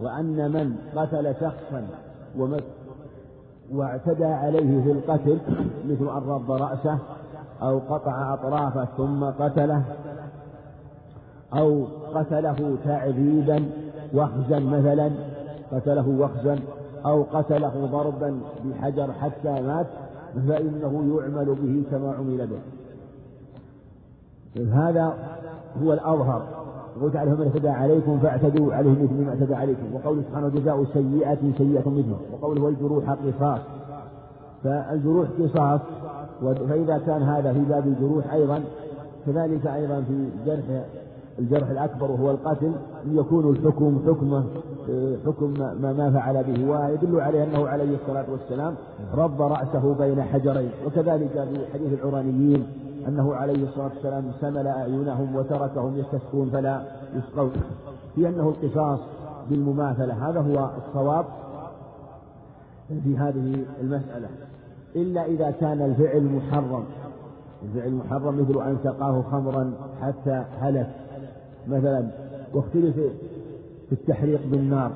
وأن 0.00 0.50
من 0.52 0.76
قتل 0.96 1.34
شخصا 1.34 1.86
واعتدى 3.72 4.24
عليه 4.24 4.82
في 4.82 4.92
القتل 4.92 5.38
مثل 5.88 6.16
أن 6.16 6.22
رب 6.28 6.50
رأسه 6.50 6.98
أو 7.62 7.78
قطع 7.78 8.34
أطرافه 8.34 8.84
ثم 8.96 9.24
قتله 9.24 9.82
أو 11.54 11.86
قتله 12.14 12.76
تعذيبا 12.84 13.64
وخزا 14.14 14.58
مثلا 14.58 15.10
قتله 15.72 16.08
وخزا 16.08 16.58
أو 17.06 17.22
قتله 17.22 17.88
ضربا 17.92 18.40
بحجر 18.64 19.12
حتى 19.12 19.60
مات 19.60 19.86
فإنه 20.48 21.16
يعمل 21.16 21.54
به 21.62 21.82
كما 21.90 22.12
عمل 22.12 22.46
به. 22.46 22.60
هذا 24.72 25.14
هو 25.82 25.92
الأظهر. 25.92 26.42
يقول 26.96 27.12
تعالى 27.12 27.36
فمن 27.36 27.46
اعتدى 27.46 27.68
عليكم 27.68 28.18
فاعتدوا 28.18 28.74
عليه 28.74 28.90
مثل 28.90 29.24
ما 29.24 29.30
اعتدى 29.30 29.54
عليكم. 29.54 29.94
وقوله 29.94 30.22
سبحانه 30.22 30.48
جزاء 30.48 30.84
سيئة 30.84 31.38
سيئة 31.58 31.88
مثله 31.88 32.16
وقوله 32.32 32.62
والجروح 32.62 33.10
قصاص. 33.10 33.60
فالجروح 34.64 35.28
قصاص 35.40 35.80
فإذا 36.42 36.98
كان 37.06 37.22
هذا 37.22 37.52
في 37.52 37.60
باب 37.60 37.86
الجروح 37.86 38.32
أيضا 38.32 38.62
كذلك 39.26 39.66
أيضا 39.66 40.00
في 40.00 40.28
جرح 40.46 40.84
الجرح 41.38 41.70
الأكبر 41.70 42.10
وهو 42.10 42.30
القتل 42.30 42.72
يكون 43.12 43.50
الحكم 43.50 43.98
حكمه 44.06 44.44
حكم 45.26 45.54
ما, 45.58 45.92
ما 45.92 46.10
فعل 46.10 46.44
به. 46.44 46.70
ويدل 46.70 47.20
عليه 47.20 47.44
أنه 47.44 47.68
عليه 47.68 47.96
الصلاة 48.02 48.24
والسلام 48.30 48.74
رب 49.14 49.42
رأسه 49.42 49.94
بين 49.94 50.22
حجرين. 50.22 50.70
وكذلك 50.86 51.32
في 51.32 51.72
حديث 51.72 52.00
العرانيين 52.00 52.66
أنه 53.08 53.34
عليه 53.34 53.64
الصلاة 53.64 53.90
والسلام 53.94 54.24
سمل 54.40 54.66
أعينهم 54.66 55.36
وتركهم 55.36 55.98
يستسقون 55.98 56.50
فلا 56.50 56.82
يسقون. 57.16 57.52
في 58.14 58.28
أنه 58.28 58.48
القصاص 58.48 59.00
بالمماثلة. 59.50 60.30
هذا 60.30 60.40
هو 60.40 60.70
الصواب 60.86 61.24
في 63.04 63.18
هذه 63.18 63.64
المسألة. 63.80 64.28
إلا 64.96 65.24
إذا 65.24 65.50
كان 65.50 65.82
الفعل 65.82 66.22
محرم. 66.22 66.84
الفعل 67.62 67.92
محرم 67.92 68.40
مثل 68.40 68.68
أن 68.68 68.76
سقاه 68.84 69.22
خمرا 69.22 69.72
حتى 70.02 70.44
هلك. 70.60 70.90
مثلا 71.68 72.06
واختلف 72.54 72.96
في 73.92 73.98
التحريق 73.98 74.40
بالنار. 74.50 74.90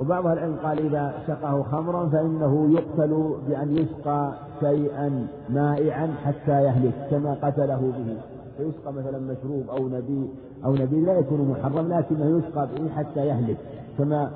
وبعض 0.00 0.26
العلم 0.26 0.56
قال 0.64 0.78
إذا 0.78 1.14
سقاه 1.26 1.62
خمرا 1.62 2.08
فإنه 2.08 2.70
يقتل 2.72 3.34
بأن 3.48 3.76
يسقى 3.76 4.32
شيئا 4.60 5.26
مائعا 5.48 6.06
حتى 6.24 6.62
يهلك 6.62 6.92
كما 7.10 7.34
قتله 7.42 7.92
به. 7.98 8.16
فيسقى 8.56 8.92
مثلا 8.92 9.18
مشروب 9.18 9.70
أو 9.70 9.88
نبي 9.88 10.30
أو 10.64 10.74
نبي 10.74 11.00
لا 11.00 11.18
يكون 11.18 11.48
محرم 11.48 11.88
لكنه 11.88 12.38
يسقى 12.38 12.68
به 12.76 12.88
حتى 12.88 13.26
يهلك 13.26 13.56
كما 13.98 14.30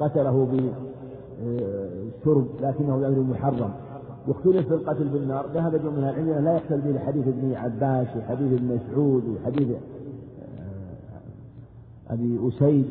قتله 0.00 0.48
بالشرب 1.40 2.46
لكنه 2.60 2.96
غير 2.96 3.20
محرم. 3.20 3.70
واختلف 4.28 4.68
في 4.68 4.74
القتل 4.74 5.08
بالنار. 5.08 5.46
ذهب 5.54 5.76
جمع 5.76 5.90
من 5.90 6.04
العلم 6.04 6.44
لا 6.44 6.54
يقتل 6.54 6.80
به 6.80 6.98
حديث 6.98 7.28
ابن 7.28 7.54
عباس 7.54 8.06
وحديث 8.16 8.52
ابن 8.52 8.74
مسعود 8.74 9.24
وحديث 9.28 9.68
أبي 12.10 12.48
أسيد 12.48 12.86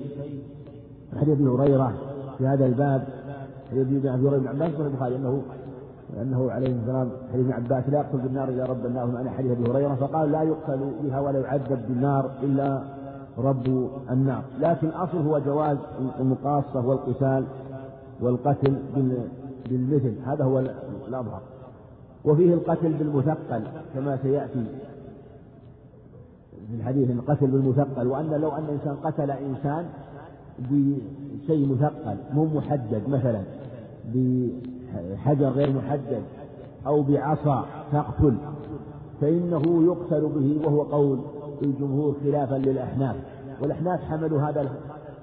حديث 1.15 1.29
ابي 1.29 1.47
هريرة 1.49 1.93
في 2.37 2.47
هذا 2.47 2.65
الباب 2.65 3.07
حديث 3.71 3.87
ابن 3.87 4.07
عبد 4.07 4.21
بن 4.21 4.47
عباس 4.47 4.71
في 4.71 4.81
البخاري 4.81 5.15
أنه 5.15 5.41
أنه 6.21 6.51
عليه 6.51 6.67
السلام 6.67 7.09
حديث 7.33 7.45
ابن 7.45 7.53
عباس 7.53 7.89
لا 7.89 7.99
يقتل 7.99 8.17
بالنار 8.17 8.49
إلا 8.49 8.65
رب 8.65 8.85
النار 8.85 9.07
معنى 9.07 9.29
حديث 9.29 9.51
أبي 9.51 9.71
هريرة 9.71 9.95
فقال 9.95 10.31
لا 10.31 10.43
يقتل 10.43 10.79
بها 11.03 11.19
ولا 11.19 11.39
يعذب 11.39 11.79
بالنار 11.87 12.31
إلا 12.43 12.83
رب 13.37 13.89
النار. 14.11 14.43
لكن 14.59 14.87
الأصل 14.87 15.17
هو 15.17 15.39
جواز 15.39 15.77
المقاصة 16.19 16.87
والقتال 16.87 17.43
والقتل 18.21 18.75
بالمثل 19.69 20.13
هذا 20.25 20.43
هو 20.43 20.59
الأظهر. 21.07 21.41
وفيه 22.25 22.53
القتل 22.53 22.93
بالمثقل 22.93 23.63
كما 23.93 24.17
سيأتي 24.23 24.65
في 26.67 26.75
الحديث 26.75 27.09
القتل 27.09 27.47
بالمثقل 27.47 28.07
وأن 28.07 28.41
لو 28.41 28.49
أن 28.49 28.63
إنسان 28.69 28.95
قتل 29.03 29.31
إنسان 29.31 29.85
بشيء 30.59 31.73
مثقل 31.73 32.17
مو 32.33 32.45
محدد 32.45 33.01
مثلا 33.07 33.41
بحجر 34.05 35.49
غير 35.49 35.73
محدد 35.73 36.21
أو 36.87 37.01
بعصا 37.01 37.65
تقتل 37.91 38.35
فإنه 39.21 39.83
يقتل 39.85 40.29
به 40.35 40.67
وهو 40.67 40.81
قول 40.81 41.19
الجمهور 41.61 42.15
خلافا 42.23 42.55
للأحناف. 42.55 43.15
والأحناف 43.61 44.03
حملوا 44.03 44.41
هذا 44.41 44.69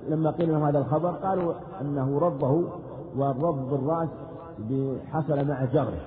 لما 0.09 0.31
قيل 0.31 0.53
لهم 0.53 0.63
هذا 0.63 0.79
الخبر 0.79 1.11
قالوا 1.11 1.53
أنه 1.81 2.19
رضه 2.19 2.65
والرض 3.17 3.71
بالرأس 3.71 4.09
حصل 5.13 5.49
مع 5.49 5.65
جرح. 5.65 6.07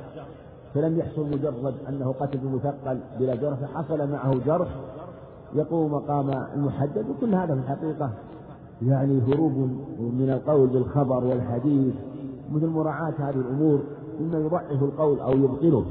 فلم 0.74 1.00
يحصل 1.00 1.28
مجرد 1.28 1.74
أنه 1.90 2.16
قتل 2.20 2.38
بمثقل 2.38 3.00
بلا 3.20 3.36
جرح 3.36 3.60
فحصل 3.60 4.12
معه 4.12 4.36
جرح 4.46 4.68
يقوم 5.56 5.92
مقام 5.92 6.30
المحدد 6.56 7.06
وكل 7.10 7.36
هذا 7.36 7.56
في 7.56 7.62
الحقيقة 7.62 8.10
يعني 8.82 9.22
هروب 9.22 9.58
من 10.00 10.30
القول 10.30 10.68
بالخبر 10.68 11.24
والحديث 11.24 11.94
مثل 12.52 12.68
مراعاة 12.68 13.14
هذه 13.20 13.36
الأمور. 13.36 13.80
مما 14.22 14.40
يضعف 14.40 14.84
القول 14.84 15.20
أو 15.20 15.32
يبطله. 15.32 15.86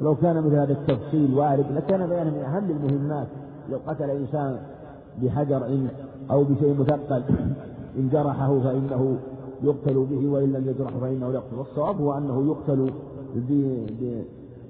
ولو 0.00 0.14
كان 0.14 0.36
مثل 0.36 0.54
هذا 0.54 0.72
التفصيل 0.72 1.34
وارد 1.34 1.66
لكان 1.74 2.06
بيانا 2.06 2.30
من 2.30 2.38
أهم 2.38 2.70
المهمات. 2.70 3.26
لو 3.70 3.78
قتل 3.86 4.10
إنسان 4.10 4.58
بحجر 5.22 5.88
أو 6.30 6.44
بشيء 6.44 6.80
مثقل 6.80 7.22
إن 7.98 8.08
جرحه 8.12 8.60
فإنه 8.60 9.16
يقتل 9.62 10.06
به 10.10 10.28
وإن 10.28 10.52
لم 10.52 10.68
يجرحه 10.68 10.98
فإنه 11.00 11.32
يقتل. 11.32 11.56
والصواب 11.58 12.00
هو 12.00 12.18
أنه 12.18 12.46
يقتل 12.46 12.90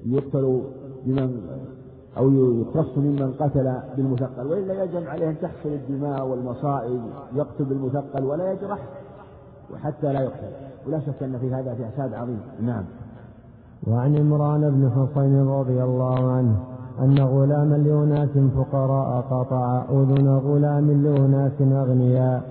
يقتل 0.07 0.63
بمن 1.07 1.41
أو 2.19 2.31
يختص 2.31 2.99
ممن 2.99 3.35
قتل 3.41 3.75
بالمثقل 3.97 4.47
وإلا 4.47 4.85
يجب 4.85 5.07
عليه 5.07 5.31
أن 5.31 5.37
تحصل 5.43 5.69
الدماء 5.69 6.27
والمصائب 6.27 7.01
يقتل 7.35 7.65
بالمثقل 7.65 8.25
ولا 8.25 8.53
يجرح 8.53 8.79
وحتى 9.75 10.13
لا 10.13 10.21
يقتل. 10.21 10.51
ولا 10.87 11.01
شك 11.01 11.23
أن 11.23 11.39
في 11.39 11.55
هذا 11.55 11.75
فساد 11.75 12.15
عظيم. 12.15 12.41
نعم. 12.63 12.85
وعن 13.87 14.17
عمران 14.17 14.61
بن 14.71 14.91
حصين 14.91 15.49
رضي 15.49 15.83
الله 15.83 16.33
عنه 16.33 16.57
أن 17.01 17.19
غلاما 17.19 17.75
لأناس 17.75 18.39
فقراء 18.57 19.21
قطع 19.31 19.83
أذن 19.91 20.29
غلام 20.29 21.03
لأناس 21.03 21.53
أغنياء 21.61 22.43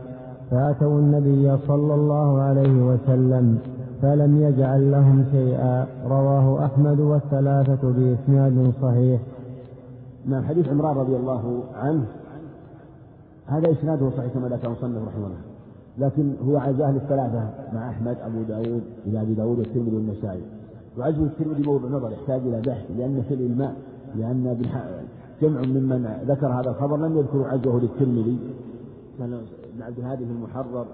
فأتوا 0.51 0.99
النبي 0.99 1.57
صلى 1.68 1.93
الله 1.93 2.41
عليه 2.41 2.84
وسلم 2.84 3.57
فلم 4.01 4.41
يجعل 4.41 4.91
لهم 4.91 5.26
شيئا 5.32 5.88
رواه 6.07 6.66
أحمد 6.66 6.99
والثلاثة 6.99 7.82
بإسناد 7.84 8.74
صحيح. 8.82 9.22
نعم 10.26 10.43
حديث 10.43 10.67
عمران 10.67 10.95
رضي 10.97 11.15
الله 11.15 11.63
عنه. 11.76 12.05
هذا 13.45 13.71
إسناده 13.71 14.09
صحيح 14.09 14.34
كما 14.34 14.47
ذكر 14.47 14.67
المصنف 14.67 15.07
رحمه 15.07 15.26
الله. 15.26 15.38
لكن 15.97 16.34
هو 16.45 16.57
عزاه 16.57 16.91
للثلاثة 16.91 17.49
مع 17.74 17.89
أحمد 17.89 18.17
أبو 18.21 18.43
داود 18.43 18.84
إلى 19.05 19.21
أبي 19.21 19.34
داود 19.34 19.59
والترمذي 19.59 19.95
والنسائي. 19.95 20.41
وعزه 20.97 21.24
الترمذي 21.24 21.63
موضع 21.63 21.89
نظر 21.89 22.11
يحتاج 22.11 22.41
إلى 22.41 22.61
بحث 22.61 22.86
لأن 22.97 23.24
في 23.28 23.34
الإلماء 23.34 23.76
لأن 24.15 24.61
جمع 25.41 25.61
ممن 25.61 26.24
ذكر 26.28 26.47
هذا 26.47 26.69
الخبر 26.69 26.97
لم 26.97 27.17
يذكروا 27.17 27.47
عزه 27.47 27.80
للترمذي. 27.80 28.39
كان 29.19 29.34
ابن 29.74 29.82
عبد 29.82 29.99
الهادي 29.99 30.26
في 30.26 30.32
المحرر 30.32 30.86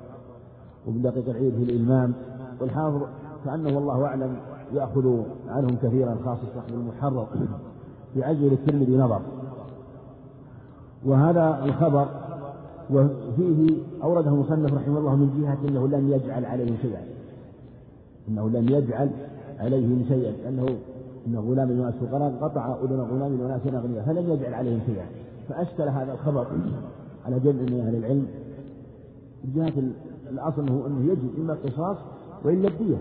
وابن 0.88 1.02
دقيق 1.02 1.30
العيد 1.30 1.54
في 1.56 1.64
الإلمام. 1.64 2.14
والحافظ 2.62 3.02
كأنه 3.46 3.76
والله 3.76 4.06
أعلم 4.06 4.36
يأخذ 4.74 5.22
عنهم 5.48 5.76
كثيرا 5.84 6.18
خاصة 6.26 6.42
صاحب 6.56 6.74
المحرر. 6.74 7.28
في 8.14 8.24
عزه 8.24 8.40
للترمذي 8.40 8.98
نظر. 8.98 9.22
وهذا 11.06 11.66
الخبر 11.66 12.08
وفيه 12.90 13.78
أورده 14.04 14.30
المصنف 14.30 14.74
رحمه 14.74 14.98
الله 15.00 15.16
من 15.16 15.42
جهة 15.42 15.70
أنه 15.70 15.88
لم 15.88 16.12
يجعل 16.12 16.46
عليهم 16.46 16.78
شيئا. 16.82 17.02
أنه 18.30 18.50
لم 18.50 18.70
يجعل 18.70 19.10
عليهم 19.60 20.06
شيئا. 20.08 20.50
أنه 20.50 20.78
إن 21.28 21.36
غلام 21.36 21.72
وناس 21.72 21.94
فقراء 21.94 22.38
قطع 22.42 22.76
أذن 22.84 23.00
غلام 23.00 23.42
وناس 23.42 23.62
أغنياء. 23.68 24.06
فلم 24.06 24.30
يجعل 24.32 24.54
عليهم 24.54 24.80
شيئا. 24.86 25.06
فأشكل 25.50 25.84
هذا 25.84 26.14
الخبر 26.14 26.48
على 27.26 27.40
جمع 27.40 27.62
من 27.62 27.84
أهل 27.88 27.96
العلم. 27.96 28.28
من 29.44 29.54
جهة 29.56 29.74
الأصل 30.30 30.70
هو 30.70 30.88
أنه 30.88 31.12
يجب 31.12 31.30
إما 31.40 31.54
القصاص 31.54 31.98
وإلا 32.46 32.68
الدية. 32.68 32.98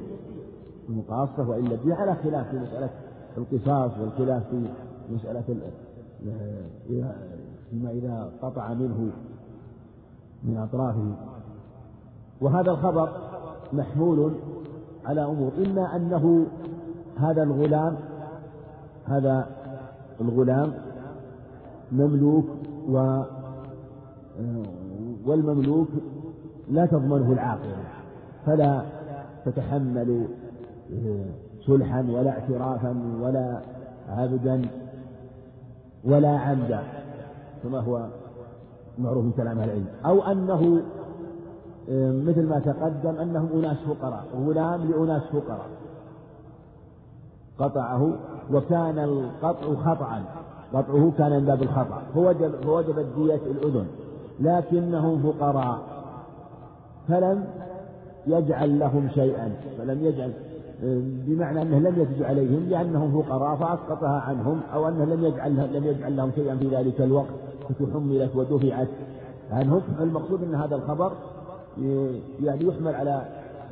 المقاصة 0.88 1.48
وإلا 1.48 1.74
الدية 1.74 1.94
على 1.94 2.14
خلاف 2.14 2.50
في 2.50 2.56
مسألة 2.56 2.90
القصاص 3.38 3.90
والخلاف 4.00 4.42
في 4.50 4.62
مسألة 5.10 5.44
فيما 7.70 7.90
إذا 7.90 8.30
قطع 8.42 8.74
منه 8.74 9.10
من 10.44 10.56
أطرافه. 10.56 11.14
وهذا 12.40 12.70
الخبر 12.70 13.08
محمول 13.72 14.32
على 15.04 15.24
أمور. 15.24 15.52
إما 15.66 15.96
أنه 15.96 16.46
هذا 17.16 17.42
الغلام 17.42 17.96
هذا 19.04 19.46
الغلام 20.20 20.72
مملوك 21.92 22.44
و 22.88 23.22
والمملوك 25.26 25.88
لا 26.70 26.86
تضمنه 26.86 27.32
العاقلة 27.32 27.76
فلا 28.46 28.82
تتحمل 29.44 30.28
سلحا 31.66 32.00
ولا 32.10 32.30
اعترافا 32.30 32.96
ولا 33.20 33.60
عبدا. 34.08 34.62
ولا 36.08 36.38
عمدا 36.38 36.82
كما 37.62 37.80
هو 37.80 38.06
معروف 38.98 39.24
من 39.24 39.32
كلام 39.32 39.58
أهل 39.58 39.68
العلم. 39.68 39.86
أو 40.06 40.22
أنه 40.22 40.82
آه، 41.90 42.12
مثل 42.12 42.48
ما 42.48 42.58
تقدم 42.58 43.20
أنهم 43.20 43.48
أناس 43.54 43.76
فقراء 43.76 44.24
غلام 44.46 44.90
لأناس 44.90 45.22
فقراء. 45.22 45.68
قطعه 47.58 48.12
وكان 48.52 48.98
القطع 48.98 49.74
خطأ 49.74 50.22
قطعه 50.72 51.12
كان 51.18 51.32
من 51.32 51.44
باب 51.44 51.62
الخطأ. 51.62 52.02
فوجب 52.14 52.50
فوجبت 52.64 53.06
دية 53.16 53.34
الأذن 53.34 53.86
لكنهم 54.40 55.22
فقراء. 55.22 55.78
فلم 57.08 57.44
يجعل 58.26 58.78
لهم 58.78 59.08
شيئا 59.14 59.52
فلم 59.78 60.04
يجعل 60.04 60.32
بمعنى 61.26 61.62
أنه 61.62 61.78
لم 61.78 62.00
يجد 62.00 62.22
عليهم 62.22 62.68
لأنهم 62.68 63.22
فقراء 63.22 63.56
فأسقطها 63.56 64.20
عنهم 64.20 64.60
أو 64.74 64.88
أنه 64.88 65.04
لم 65.04 65.24
يجعل 65.24 65.74
لم 65.74 65.84
يجعل 65.84 66.16
لهم 66.16 66.30
شيئا 66.34 66.56
في 66.56 66.68
ذلك 66.68 67.00
الوقت 67.00 67.34
فتحملت 67.68 68.36
ودفعت 68.36 68.88
عنهم. 69.50 69.82
المقصود 70.00 70.42
أن 70.42 70.54
هذا 70.54 70.76
الخبر 70.76 71.12
يعني 72.42 72.64
يحمل 72.64 72.94
على 72.94 73.22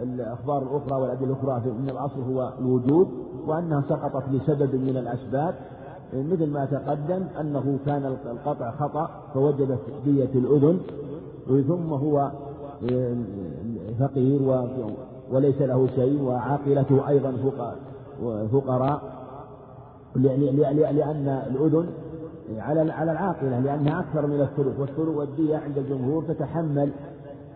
الأخبار 0.02 0.62
الأخرى 0.62 1.00
والأدلة 1.02 1.36
الأخرى 1.44 1.70
أن 1.70 1.88
الأصل 1.88 2.20
هو 2.22 2.52
الوجود 2.60 3.08
وأنها 3.46 3.84
سقطت 3.88 4.24
لسبب 4.32 4.74
من 4.74 4.96
الأسباب. 4.96 5.54
مثل 6.14 6.50
ما 6.50 6.64
تقدم 6.64 7.24
أنه 7.40 7.78
كان 7.86 8.16
القطع 8.26 8.70
خطأ 8.70 9.10
فوجبت 9.34 9.78
دية 10.04 10.30
الأذن 10.34 10.78
ثم 11.46 11.92
هو 11.92 12.30
فقير 14.00 14.68
وليس 15.32 15.62
له 15.62 15.88
شيء 15.96 16.22
وعاقلته 16.22 17.08
أيضا 17.08 17.32
فقراء 18.52 19.00
لأن 20.16 20.42
الأذن 21.50 21.86
على 22.58 22.92
على 22.92 23.12
العاقلة 23.12 23.60
لأنها 23.60 24.00
أكثر 24.00 24.26
من 24.26 24.40
الثلث 24.40 24.80
والثلث 24.80 25.16
والدية 25.16 25.56
عند 25.56 25.78
الجمهور 25.78 26.22
تتحمل 26.22 26.90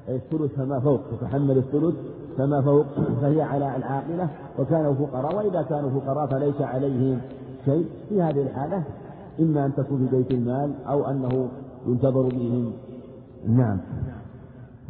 الثلث 0.09 0.55
فما 0.55 0.81
فوق 0.81 1.01
تتحمل 1.21 1.59
الثلث 1.59 1.95
فما 2.39 2.63
فوق 2.63 2.87
فهي 3.21 3.43
على 3.43 3.77
العاقلة 3.77 4.29
وكانوا 4.59 4.95
فقراء. 4.95 5.37
وإذا 5.37 5.63
كانوا 5.63 5.91
فقراء 5.91 6.27
فليس 6.27 6.61
عليهم 6.61 7.21
شيء. 7.65 7.87
في 8.09 8.23
هذه 8.23 8.43
الحالة 8.43 8.83
إما 9.41 9.67
أن 9.67 9.75
تكون 9.75 10.09
في 10.09 10.17
بيت 10.17 10.31
المال 10.31 10.73
أو 10.89 11.11
أنه 11.11 11.49
ينتظر 11.87 12.23
بهم. 12.23 12.73
نعم. 13.49 13.79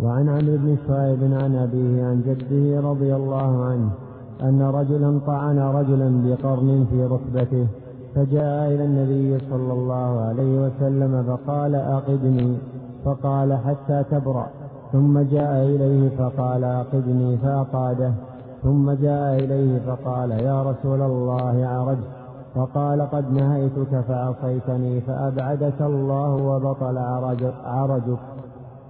وعن 0.03 0.29
عمرو 0.29 0.57
بن 0.57 0.77
شعيب 0.89 1.23
عن 1.23 1.57
أبيه 1.57 2.05
عن 2.05 2.23
جده 2.27 2.81
رضي 2.91 3.17
الله 3.17 3.65
عنه 3.65 3.91
أن 4.43 4.63
رجلا 4.63 5.21
طعن 5.27 5.59
رجلا 5.59 6.23
بقرن 6.25 6.87
في 6.91 7.05
ركبته 7.05 7.67
فجاء 8.15 8.75
إلى 8.75 8.85
النبي 8.85 9.39
صلى 9.51 9.73
الله 9.73 10.21
عليه 10.21 10.67
وسلم 10.67 11.23
فقال 11.23 11.75
أقدني 11.75 12.59
فقال 13.05 13.57
حتى 13.57 14.05
تبرأ 14.11 14.47
ثم 14.93 15.19
جاء 15.19 15.67
إليه 15.67 16.17
فقال 16.19 16.65
أقدني 16.65 17.37
فأقاده 17.37 18.13
ثم 18.63 18.91
جاء 18.91 19.45
إليه 19.45 19.79
فقال 19.87 20.31
يا 20.31 20.63
رسول 20.63 21.03
الله 21.03 21.67
عرجت 21.67 22.21
فقال 22.55 23.03
قد 23.03 23.33
نهيتك 23.33 24.01
فعصيتني 24.09 25.01
فأبعدك 25.01 25.81
الله 25.81 26.35
وبطل 26.35 26.99
عرجك. 27.65 28.19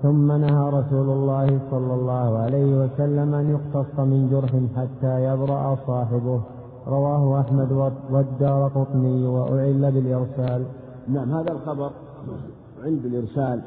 ثم 0.03 0.33
نهى 0.33 0.71
رسول 0.71 1.11
الله 1.11 1.61
صلى 1.71 1.95
الله 1.95 2.39
عليه 2.39 2.85
وسلم 2.85 3.35
أن 3.35 3.51
يقتص 3.51 3.99
من 3.99 4.29
جرح 4.31 4.53
حتى 4.77 5.25
يبرأ 5.25 5.77
صاحبه. 5.87 6.41
رواه 6.87 7.41
أحمد 7.41 7.93
والدار 8.11 8.69
قطني 8.69 9.27
وأعل 9.27 9.93
بالإرسال. 9.93 10.65
نعم 11.09 11.33
هذا 11.33 11.53
الخبر 11.53 11.91
عل 12.85 12.97
بالإرسال 12.97 13.61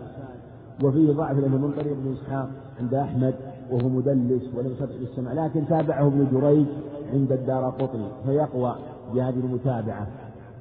وفيه 0.83 1.13
ضعف 1.13 1.37
لأنه 1.37 1.57
من 1.57 1.71
طريق 1.71 1.91
ابن 1.91 2.13
إسحاق 2.13 2.49
عند 2.79 2.93
أحمد 2.93 3.33
وهو 3.71 3.89
مدلس 3.89 4.43
ولم 4.57 4.71
يصدق 4.71 4.99
بالسمع 4.99 5.33
لكن 5.33 5.67
تابعه 5.67 6.07
ابن 6.07 6.27
جريج 6.31 6.65
عند 7.13 7.31
الدار 7.31 7.69
قطني 7.69 8.07
فيقوى 8.25 8.75
بهذه 9.13 9.39
المتابعة. 9.39 10.07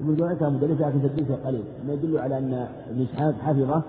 ابن 0.00 0.16
جريج 0.16 0.38
كان 0.38 0.52
مدلس 0.52 0.80
لكن 0.80 1.02
تدليسه 1.02 1.36
قليل. 1.46 1.64
ما 1.86 1.92
يدل 1.92 2.18
على 2.18 2.38
أن 2.38 2.66
ابن 2.90 3.02
إسحاق 3.02 3.34
حفظه 3.34 3.82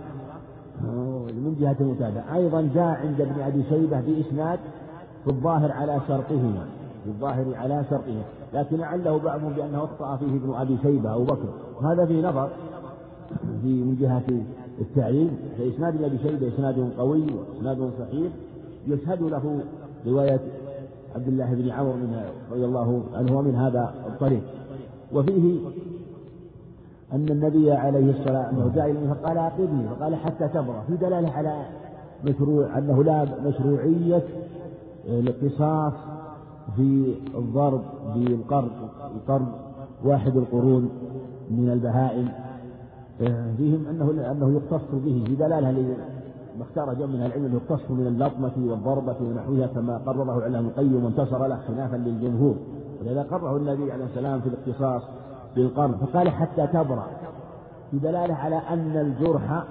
من 0.81 1.55
جهة 1.59 1.75
المتابعة. 1.79 2.35
أيضا 2.35 2.69
جاء 2.75 2.85
عند 2.85 3.21
ابن 3.21 3.41
أبي 3.41 3.63
شيبة 3.69 4.01
بإسناد 4.01 4.59
في 5.23 5.29
الظاهر 5.29 5.71
على 5.71 6.01
شرطهما 6.07 6.65
في 7.03 7.09
الظاهر 7.09 7.55
على 7.55 7.85
شرطهما 7.89 8.23
لكن 8.53 8.77
لعله 8.77 9.17
بعضهم 9.17 9.53
بأنه 9.53 9.83
أخطأ 9.83 10.15
فيه 10.15 10.35
ابن 10.35 10.53
أبي 10.53 10.77
شيبة 10.83 11.09
أو 11.09 11.23
بكر. 11.23 11.49
وهذا 11.81 12.05
في 12.05 12.21
نظر 12.21 12.49
في 13.61 13.67
من 13.67 13.97
جهة 14.01 14.43
التعليم 14.81 15.37
فإسناد 15.57 15.95
ابن 15.95 16.05
أبي 16.05 16.17
شيبة 16.17 16.47
إسناد 16.47 16.91
قوي 16.97 17.23
وإسناد 17.23 17.91
صحيح. 17.99 18.31
يشهد 18.87 19.21
له 19.21 19.63
رواية 20.07 20.39
عبد 21.15 21.27
الله 21.27 21.53
بن 21.53 21.69
عمرو 21.69 21.93
رضي 22.51 22.65
الله 22.65 23.03
عنه 23.13 23.41
من 23.41 23.55
هذا 23.55 23.93
الطريق. 24.07 24.43
وفيه 25.13 25.59
أن 27.13 27.25
النبي 27.29 27.71
عليه 27.71 28.11
الصلاة 28.11 28.47
والسلام 28.47 28.71
جاء 28.75 28.91
إليه 28.91 29.13
فقال 29.13 29.37
أقبني 29.37 29.87
فقال 29.89 30.15
حتى 30.15 30.47
تبرأ. 30.47 30.83
في 30.87 30.95
دلالة 30.97 31.31
على 31.31 31.65
مشروع 32.25 32.77
أنه 32.77 33.03
لا 33.03 33.25
مشروعية 33.45 34.23
القصاص 35.07 35.93
في 36.75 37.15
الضرب 37.37 37.81
بالقرض 38.15 38.71
القرض 39.15 39.47
واحد 40.05 40.37
القرون 40.37 40.89
من 41.51 41.69
البهائم. 41.69 42.29
فيهم 43.57 43.85
أنه 43.89 44.31
أنه 44.31 44.53
يقتص 44.53 44.91
به. 44.93 45.23
في 45.27 45.35
دلالة 45.35 45.71
ما 46.57 46.63
اختار 46.63 46.93
جمع 46.93 47.05
من 47.05 47.23
العلم 47.25 47.45
أنه 47.45 47.55
يقتص 47.55 47.91
من 47.91 48.07
اللطمة 48.07 48.71
والضربة 48.71 49.15
ونحوها 49.21 49.67
كما 49.67 49.97
قرره 49.97 50.43
علم 50.43 50.65
القيم 50.65 51.03
وانتصر 51.05 51.47
له 51.47 51.59
خلافا 51.67 51.95
للجمهور. 51.95 52.55
ولذا 53.01 53.23
قرره 53.23 53.57
النبي 53.57 53.91
عليه 53.91 54.05
السلام 54.05 54.41
في 54.41 54.49
الاقتصاص 54.49 55.01
بالقرن. 55.55 55.93
فقال 55.93 56.29
حتى 56.29 56.67
تبرأ. 56.67 57.07
في 57.91 57.99
دلالة 57.99 58.35
على 58.35 58.55
أن 58.55 58.97
الجرح 58.97 59.63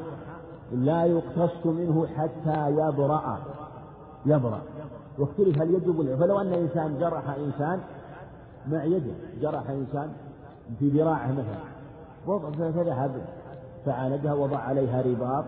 لا 0.73 1.05
يقتص 1.05 1.67
منه 1.67 2.07
حتى 2.17 2.71
يبرأ. 2.71 3.39
يبرأ. 4.27 4.61
واختلف 5.19 5.63
هل 5.63 5.75
يجب 5.75 6.17
فلو 6.21 6.41
أن 6.41 6.53
إنسان 6.53 6.99
جرح 6.99 7.23
إنسان 7.47 7.81
مع 8.69 8.85
يده 8.85 9.13
جرح 9.41 9.71
إنسان 9.71 10.13
في 10.79 10.89
ذراعه 10.89 11.33
مثلا. 11.33 11.73
فذهب 12.73 13.11
فعالجها 13.87 14.35
وضع 14.35 14.59
عليها 14.59 15.03
رباط. 15.03 15.45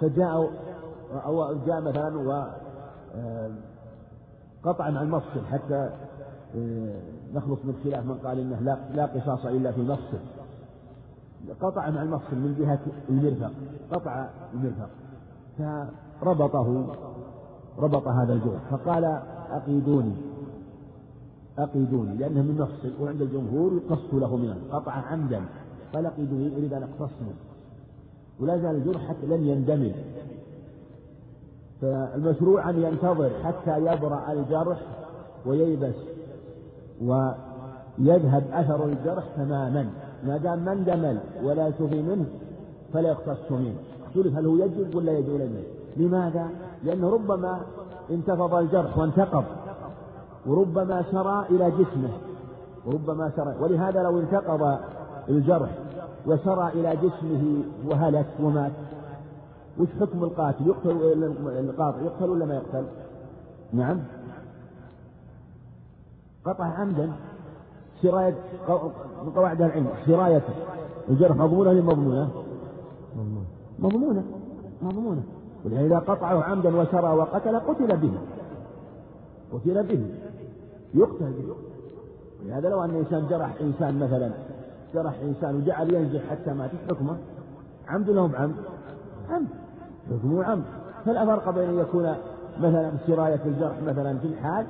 فجاء 0.00 0.50
أو 1.26 1.54
جاء 1.66 1.80
مثلا 1.80 2.18
و 2.18 2.46
آه، 3.16 3.50
قطع 4.64 4.88
المفصل 4.88 5.46
حتى 5.52 5.90
آه، 6.56 7.00
نخلص 7.34 7.58
من 7.64 7.74
خلاف 7.84 8.06
من 8.06 8.14
قال 8.14 8.38
إنه 8.38 8.60
لا, 8.60 8.78
لا 8.94 9.06
قصاص 9.06 9.46
إلا 9.46 9.72
في 9.72 9.80
المفصل. 9.80 10.18
قطع 11.60 11.90
مع 11.90 12.02
المفصل 12.02 12.36
من 12.36 12.56
جهة 12.58 12.78
المرفق. 13.08 13.52
قطع 13.92 14.28
المرفق. 14.54 14.88
فربطه 16.20 16.86
ربط 17.78 18.08
هذا 18.08 18.32
الجرح 18.32 18.60
فقال 18.70 19.04
أقيدوني. 19.50 20.14
أقيدوني. 21.58 22.16
لأنه 22.16 22.42
من 22.42 22.58
مفصل 22.60 23.02
وعند 23.02 23.22
الجمهور 23.22 23.72
يقص 23.72 24.14
له 24.14 24.36
منه 24.36 24.56
قطع 24.72 24.92
عمدا. 24.92 25.40
قال 25.94 26.06
أقيدوني 26.06 26.56
أريد 26.56 26.72
أن 26.72 26.82
أقتص 26.82 27.12
منه 27.20 27.36
ولا 28.40 28.58
زال 28.58 28.76
الجرح 28.76 29.08
حتى 29.08 29.26
لم 29.26 29.46
يندمج. 29.46 29.92
فالمشروع 31.80 32.70
أن 32.70 32.82
ينتظر 32.82 33.30
حتى 33.44 33.78
يبرأ 33.78 34.32
الجرح 34.32 34.80
وييبس. 35.46 36.13
ويذهب 37.04 38.44
أثر 38.52 38.84
الجرح 38.84 39.24
تماما. 39.36 39.90
ما 40.26 40.36
دام 40.36 40.64
ما 40.64 40.72
اندمل 40.72 41.18
ولا 41.42 41.70
شفي 41.70 42.02
منه 42.02 42.26
فلا 42.92 43.08
يقتص 43.08 43.50
منه. 43.50 43.74
اختلف 44.06 44.36
هل 44.36 44.46
هو 44.46 44.56
يجب 44.56 44.94
ولا 44.94 45.12
يجب 45.12 45.40
يجب 45.40 45.64
لماذا؟ 45.96 46.48
لأنه 46.84 47.10
ربما 47.10 47.60
انتفض 48.10 48.54
الجرح 48.54 48.98
وانتقض 48.98 49.44
وربما 50.46 51.04
سرى 51.12 51.46
إلى 51.50 51.70
جسمه 51.70 52.10
وربما 52.86 53.30
سرى. 53.36 53.54
ولهذا 53.60 54.02
لو 54.02 54.20
انتقض 54.20 54.78
الجرح 55.28 55.70
وسرى 56.26 56.68
إلى 56.68 56.96
جسمه 56.96 57.62
وهلك 57.86 58.26
ومات 58.40 58.72
وش 59.78 59.88
حكم 60.00 60.24
القاتل؟ 60.24 60.66
يقتل 60.66 60.90
القاطع 61.46 62.00
يقتل 62.00 62.30
ولا 62.30 62.46
ما 62.46 62.54
يقتل؟ 62.54 62.84
نعم. 63.72 64.00
قطع 66.44 66.64
عمدا 66.64 67.12
سراية 68.02 68.34
من 69.24 69.32
قواعد 69.36 69.62
العلم 69.62 69.86
سراية 70.06 70.42
الجرح 71.08 71.36
مضمونة 71.36 71.70
ولا 71.70 71.82
مضمونة؟ 73.78 74.24
مضمونة. 74.82 75.22
ولهذا 75.64 75.98
قطعه 75.98 76.42
عمدا 76.42 76.76
وسرى 76.76 77.16
وقتل 77.16 77.58
قتل 77.58 77.96
به. 77.96 78.12
قتل 79.52 79.82
به. 79.82 80.06
يقتل 80.94 81.32
به. 81.32 81.54
ولهذا 82.44 82.68
لو 82.68 82.84
أن 82.84 82.90
إنسان 82.90 83.26
جرح 83.30 83.54
إنسان 83.60 83.98
مثلا 83.98 84.30
جرح 84.94 85.14
إنسان 85.22 85.56
وجعل 85.56 85.94
ينزف 85.94 86.30
حتى 86.30 86.52
مات 86.52 86.70
حكمه؟ 86.88 87.16
عمد 87.88 88.10
له 88.10 88.26
بعمد؟ 88.26 88.54
عمد. 89.30 89.48
حكمه 90.10 90.44
عمد. 90.44 90.64
فلا 91.04 91.26
فرق 91.26 91.50
بين 91.50 91.68
أن 91.68 91.78
يكون 91.78 92.14
مثلا 92.58 92.92
سراية 93.06 93.40
الجرح 93.46 93.82
مثلا 93.86 94.18
في 94.18 94.26
الحال 94.26 94.66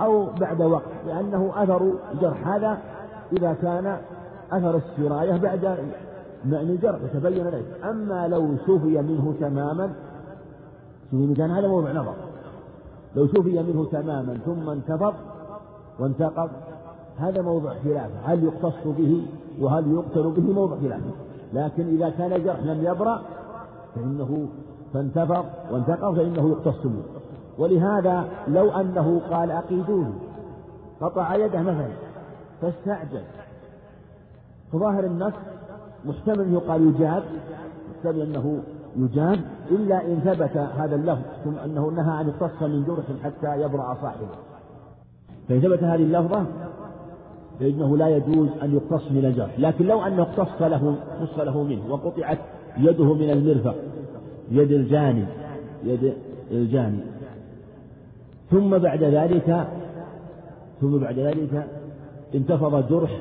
أو 0.00 0.26
بعد 0.40 0.62
وقت 0.62 0.82
لأنه 1.06 1.52
أثر 1.56 1.92
الجرح 2.14 2.48
هذا 2.48 2.78
إذا 3.32 3.52
كان 3.62 3.98
أثر 4.52 4.76
السراية 4.76 5.36
بعد 5.36 5.78
معنى 6.44 6.70
الجرح 6.70 6.98
يتبين 7.02 7.46
ذلك. 7.46 7.84
أما 7.84 8.28
لو 8.28 8.56
شفي 8.66 9.02
منه 9.02 9.34
تماما 9.40 9.92
كان 11.12 11.50
هذا 11.50 11.68
موضع 11.68 11.92
نظر. 11.92 12.14
لو 13.16 13.26
شفي 13.26 13.62
منه 13.62 13.84
تماما 13.84 14.38
ثم 14.44 14.68
انتفض 14.68 15.14
وانتقض 15.98 16.50
هذا 17.16 17.42
موضع 17.42 17.74
خلاف. 17.84 18.10
هل 18.24 18.44
يقتص 18.44 18.86
به 18.86 19.26
وهل 19.60 19.92
يقتل 19.92 20.30
به؟ 20.30 20.52
موضع 20.52 20.76
خلاف. 20.76 21.00
لكن 21.52 21.86
إذا 21.86 22.10
كان 22.10 22.32
الجرح 22.32 22.60
لم 22.60 22.84
يبرأ 22.84 23.22
فإنه 23.94 24.48
فانتفض 24.94 25.44
وانتقض 25.72 26.16
فإنه 26.16 26.48
يقتص 26.48 26.86
به 26.86 27.21
ولهذا 27.58 28.28
لو 28.48 28.70
أنه 28.70 29.20
قال 29.30 29.50
أقيدوني 29.50 30.14
قطع 31.00 31.34
يده 31.34 31.60
مثلا 31.62 31.88
فاستعجل. 32.62 33.22
فظاهر 34.72 35.04
النص 35.04 35.32
محتمل 36.04 36.52
يقال 36.52 36.88
يجاب 36.88 37.22
محتمل 37.94 38.22
أنه 38.22 38.62
يجاب 38.96 39.40
إلا 39.70 40.06
إن 40.06 40.20
ثبت 40.24 40.56
هذا 40.56 40.96
اللفظ 40.96 41.22
ثم 41.44 41.58
أنه 41.58 41.90
نهى 41.90 42.12
عن 42.18 42.28
القص 42.28 42.62
من 42.62 42.84
جرح 42.84 43.04
حتى 43.24 43.62
يبرأ 43.62 43.96
صاحبه. 44.02 44.26
فإن 45.48 45.60
ثبت 45.60 45.82
هذه 45.82 46.02
اللفظة 46.02 46.46
فإنه 47.60 47.96
لا 47.96 48.08
يجوز 48.08 48.48
أن 48.62 48.74
يقتص 48.74 49.10
من 49.10 49.24
الجرح. 49.24 49.58
لكن 49.58 49.86
لو 49.86 50.02
أنه 50.02 50.22
اقتص 50.22 50.62
له 50.62 50.94
قص 51.20 51.38
له 51.38 51.62
منه 51.62 51.92
وقطعت 51.92 52.38
يده 52.78 53.14
من 53.14 53.30
المرفق 53.30 53.74
يد 54.50 54.72
الجاني 54.72 55.24
يد 55.84 56.14
الجاني. 56.50 57.00
ثم 58.52 58.78
بعد 58.78 59.04
ذلك 59.04 59.66
ثم 60.80 60.98
بعد 60.98 61.18
ذلك 61.18 61.66
انتفض 62.34 62.88
جرح 62.88 63.20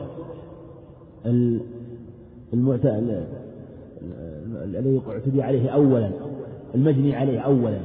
الذي 4.63 5.01
اعتدي 5.09 5.43
عليه 5.43 5.69
أولا 5.69 6.09
المجني 6.75 7.15
عليه 7.15 7.39
أولا. 7.39 7.79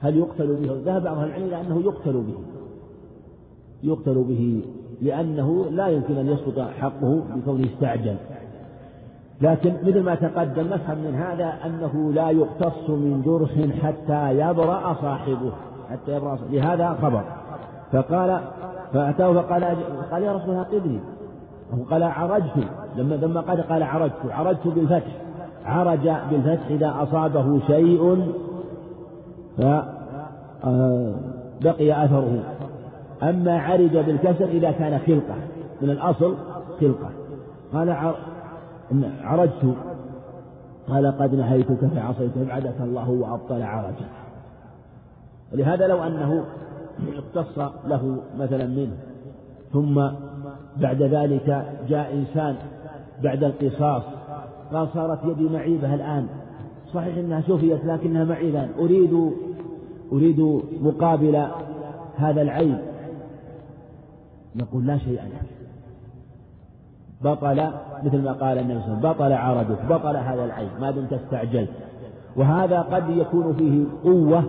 هل 0.00 0.16
يقتل 0.16 0.46
به؟ 0.46 0.80
ذهب 0.84 1.02
بعض 1.02 1.18
العلم 1.18 1.44
إلى 1.44 1.60
أنه 1.60 1.80
يقتل 1.80 2.12
به. 2.12 2.34
يقتل 3.82 4.14
به 4.14 4.62
لأنه 5.02 5.70
لا 5.70 5.88
يمكن 5.88 6.16
أن 6.16 6.28
يسقط 6.28 6.58
حقه 6.58 7.22
بكونه 7.36 7.66
استعجل. 7.74 8.16
لكن 9.40 9.72
مثل 9.82 10.00
ما 10.00 10.14
تقدم 10.14 10.68
نفهم 10.68 10.98
من 10.98 11.14
هذا 11.14 11.54
أنه 11.66 12.12
لا 12.12 12.30
يقتص 12.30 12.90
من 12.90 13.22
جرح 13.26 13.80
حتى 13.82 14.38
يبرأ 14.38 14.94
صاحبه. 15.02 15.52
حتى 15.94 16.16
يبرأ 16.16 16.38
لهذا 16.50 16.96
خبر. 17.02 17.22
فقال 17.92 18.40
فأتاه 18.92 19.32
فقال 19.32 19.64
قال 20.10 20.22
يا 20.22 20.32
رسول 20.32 20.50
الله 20.50 20.62
قبلي. 20.62 21.00
قال 21.90 22.02
عرجت. 22.02 22.68
لما 22.96 23.14
لما 23.14 23.40
قال 23.40 23.62
قال 23.62 23.82
عرجت. 23.82 24.12
عرجت 24.30 24.66
بالفتح. 24.66 25.12
عرج 25.64 26.10
بالفتح 26.30 26.66
إذا 26.70 26.94
أصابه 27.02 27.60
شيء 27.66 28.32
فبقي 29.56 29.92
آه، 31.92 32.04
أثره. 32.04 32.38
أما 33.22 33.60
عرج 33.60 33.96
بالكسر 33.96 34.44
إذا 34.44 34.70
كان 34.70 34.98
خلقة. 34.98 35.34
من 35.82 35.90
الأصل 35.90 36.34
خلقة. 36.80 37.10
قال 37.72 37.96
عرجت. 39.22 39.74
قال 40.88 41.18
قد 41.18 41.34
نهيتك 41.34 41.86
فعصيت. 41.94 42.30
فابعدك 42.30 42.80
الله 42.80 43.10
وأبطل 43.10 43.62
عرجك. 43.62 44.23
ولهذا 45.54 45.86
لو 45.86 46.02
أنه 46.02 46.44
اقتص 47.16 47.58
له 47.86 48.18
مثلا 48.38 48.66
منه 48.66 48.96
ثم 49.72 49.94
بعد 50.76 51.02
ذلك 51.02 51.66
جاء 51.88 52.14
إنسان 52.14 52.56
بعد 53.22 53.44
القصاص 53.44 54.02
قال 54.72 54.88
صارت 54.94 55.18
يدي 55.24 55.48
معيبة 55.48 55.94
الآن. 55.94 56.26
صحيح 56.94 57.16
أنها 57.16 57.40
شفيت 57.40 57.84
لكنها 57.84 58.24
معيبة 58.24 58.68
أريد 58.78 59.32
أريد 60.12 60.60
مقابل 60.80 61.46
هذا 62.16 62.42
العيب. 62.42 62.78
نقول 64.56 64.86
لا 64.86 64.98
شيء 64.98 65.14
لك 65.14 65.48
بطل 67.22 67.70
مثل 68.04 68.22
ما 68.22 68.32
قال 68.32 68.58
النبي 68.58 68.80
صلى 68.80 68.94
الله 68.94 69.08
عليه 69.08 69.08
وسلم 69.08 69.12
بطل 69.12 69.32
عرضك 69.32 69.84
بطل 69.88 70.16
هذا 70.16 70.44
العيب 70.44 70.70
ما 70.80 70.90
دمت 70.90 71.12
استعجلت. 71.12 71.70
وهذا 72.36 72.80
قد 72.80 73.08
يكون 73.08 73.54
فيه 73.54 73.84
قوة 74.04 74.44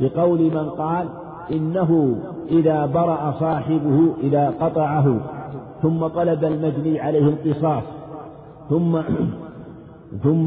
بقول 0.00 0.40
من 0.40 0.70
قال 0.70 1.08
إنه 1.52 2.16
إذا 2.50 2.86
برأ 2.86 3.34
صاحبه 3.40 4.14
إذا 4.22 4.54
قطعه 4.60 5.20
ثم 5.82 6.06
طلب 6.06 6.44
المجني 6.44 7.00
عليه 7.00 7.28
القصاص 7.28 7.82
ثم 8.68 9.00
ثم 10.24 10.46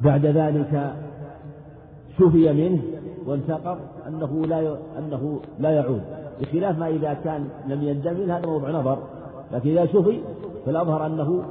بعد 0.00 0.26
ذلك 0.26 0.94
شفي 2.18 2.52
منه 2.52 2.82
وانتقض 3.26 3.78
أنه 4.08 4.46
لا 4.46 4.76
أنه 4.98 5.40
لا 5.58 5.70
يعود. 5.70 6.02
بخلاف 6.40 6.78
ما 6.78 6.88
إذا 6.88 7.16
كان 7.24 7.48
لم 7.68 7.82
يندمل 7.82 8.30
هذا 8.30 8.46
موضوع 8.46 8.70
نظر. 8.70 8.98
لكن 9.52 9.70
إذا 9.70 9.86
شفي 9.86 10.20
فالأظهر 10.66 11.06
أنه 11.06 11.42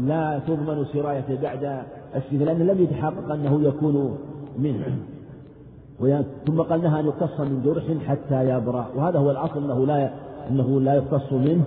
لا 0.00 0.40
تضمن 0.46 0.84
سرايته 0.92 1.42
بعد 1.42 1.82
الشفاء 2.16 2.44
لأنه 2.44 2.64
لم 2.72 2.82
يتحقق 2.82 3.32
أنه 3.32 3.62
يكون 3.62 4.18
منه. 4.58 4.96
ثم 6.46 6.62
قال 6.62 6.82
نهى 6.82 7.00
أن 7.00 7.06
يقتص 7.06 7.40
من 7.40 7.62
جرح 7.64 8.06
حتى 8.08 8.48
يبرأ. 8.48 8.86
وهذا 8.94 9.18
هو 9.18 9.30
الأصل 9.30 9.64
أنه 9.64 9.86
لا 9.86 10.10
أنه 10.50 10.80
لا 10.80 10.94
يقتص 10.94 11.32
منه 11.32 11.64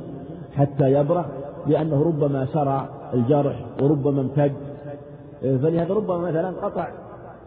حتى 0.55 0.91
يبرأ 0.91 1.25
لأنه 1.67 2.03
ربما 2.03 2.45
سرى 2.45 2.89
الجرح 3.13 3.65
وربما 3.82 4.21
امتد. 4.21 4.53
فلهذا 5.41 5.93
ربما 5.93 6.17
مثلا 6.17 6.49
قطع 6.49 6.88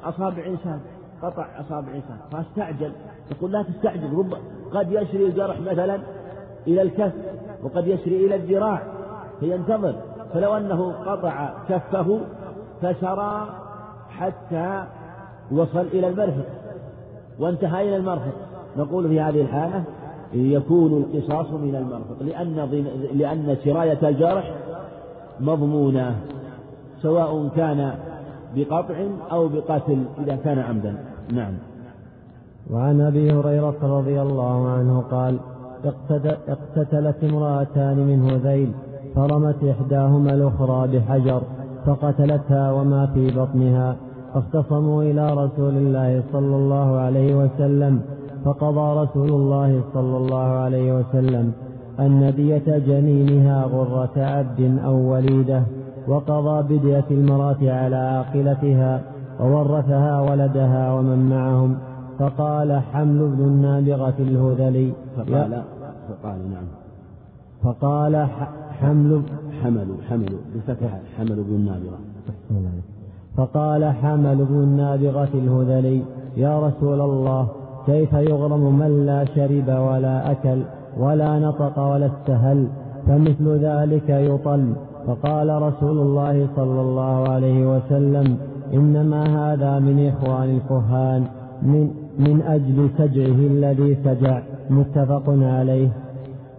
أصابع 0.05 0.47
إنسان 0.47 0.81
قطع 1.22 1.47
أصابع 1.61 1.89
إنسان 1.89 2.16
فاستعجل. 2.33 2.93
يقول 3.31 3.53
لا 3.53 3.62
تستعجل 3.62 4.14
رب 4.18 4.35
قد 4.72 4.93
يسري 4.93 5.26
الجرح 5.26 5.61
مثلا 5.61 5.99
إلى 6.66 6.83
الكف 6.83 7.12
وقد 7.62 7.87
يسري 7.87 8.26
إلى 8.26 8.35
الذراع 8.35 8.83
فينتظر. 9.41 9.95
فلو 10.35 10.57
أنه 10.57 10.93
قطع 10.93 11.51
كفه 11.68 12.20
فسرى 12.83 13.49
حتى 14.11 14.85
وصل 15.53 15.87
إلى 15.87 16.09
المرفق. 16.09 16.47
وانتهى 17.41 17.88
إلى 17.88 17.97
المرفق. 17.97 18.32
نقول 18.76 19.09
في 19.09 19.20
هذه 19.20 19.41
الحالة 19.41 19.84
يكون 20.32 20.93
القصاص 20.93 21.51
من 21.51 21.76
المرفق 21.76 22.22
لأن 22.22 22.57
لأن 23.14 23.57
سراية 23.64 24.09
الجرح 24.09 24.55
مضمونة 25.41 26.16
سواء 27.03 27.49
كان 27.57 27.93
بقطع 28.57 28.95
أو 29.32 29.49
بقتل 29.49 30.05
إذا 30.18 30.36
كان 30.36 30.59
عمدا. 30.59 30.95
نعم. 31.32 31.53
وعن 32.70 33.01
أبي 33.01 33.32
هريرة 33.32 33.76
رضي 33.82 34.22
الله 34.22 34.68
عنه 34.68 35.01
قال 35.01 35.38
اقتتلت 36.49 37.24
امرأتان 37.24 37.97
من 37.97 38.30
هذيل 38.30 38.72
فرمت 39.14 39.64
إحداهما 39.64 40.34
الأخرى 40.34 40.99
بحجر 40.99 41.43
فقتلتها 41.86 42.72
وما 42.72 43.07
في 43.07 43.30
بطنها. 43.30 43.97
فاختصموا 44.35 45.03
إلى 45.03 45.33
رسول 45.33 45.76
الله 45.76 46.22
صلى 46.33 46.57
الله 46.57 46.97
عليه 46.97 47.35
وسلم 47.35 48.01
فقضى 48.45 49.01
رسول 49.01 49.28
الله 49.28 49.83
صلى 49.95 50.16
الله 50.16 50.45
عليه 50.45 50.99
وسلم 50.99 51.53
أن 52.01 52.35
دية 52.37 52.78
جنينها 52.78 53.64
غرة 53.64 54.12
عبد 54.16 54.78
أو 54.85 55.12
وليدة 55.12 55.62
وقضى 56.09 56.78
بدية 56.78 57.05
المرأة 57.11 57.59
على 57.62 57.97
عاقلتها 57.97 59.03
وورثها 59.41 60.20
ولدها 60.20 60.93
ومن 60.95 61.28
معهم 61.28 61.78
فقال 62.18 62.81
حمل 62.93 63.22
ابن 63.22 63.45
النابغة 63.45 64.14
الهذلي. 64.18 64.93
فقال 65.16 65.62
فقال 66.09 66.51
نعم. 66.51 66.64
فقال 67.62 68.26
حمل 68.81 69.22
حملوا 69.62 69.97
حملوا 70.09 70.39
بفتح 70.55 71.01
حمل 71.18 71.33
ابن 71.33 71.55
النابغة 71.55 71.99
فقال 73.37 73.85
حمل 73.85 74.41
ابن 74.41 74.55
النابغة 74.55 75.28
الهذلي 75.35 76.03
يا 76.37 76.61
رسول 76.61 77.01
الله 77.01 77.49
كيف 77.87 78.12
يغرم 78.12 78.78
من 78.78 79.07
لا 79.07 79.24
شرب 79.24 79.68
ولا 79.68 80.31
أكل 80.31 80.62
ولا 80.99 81.39
نطق 81.39 81.78
ولا 81.78 82.07
استهل 82.07 82.68
فمثل 83.07 83.49
ذلك 83.49 84.09
يطل. 84.09 84.72
فقال 85.07 85.62
رسول 85.62 85.99
الله 85.99 86.49
صلى 86.57 86.81
الله 86.81 87.28
عليه 87.28 87.76
وسلم 87.76 88.37
إنما 88.74 89.53
هذا 89.53 89.78
من 89.78 90.09
إخوان 90.09 90.51
الكهان 90.57 91.24
من, 91.62 91.91
من 92.18 92.43
أجل 92.43 92.91
سجعه 92.99 93.39
الذي 93.53 93.97
سجع. 94.05 94.43
متفق 94.70 95.22
عليه. 95.28 95.89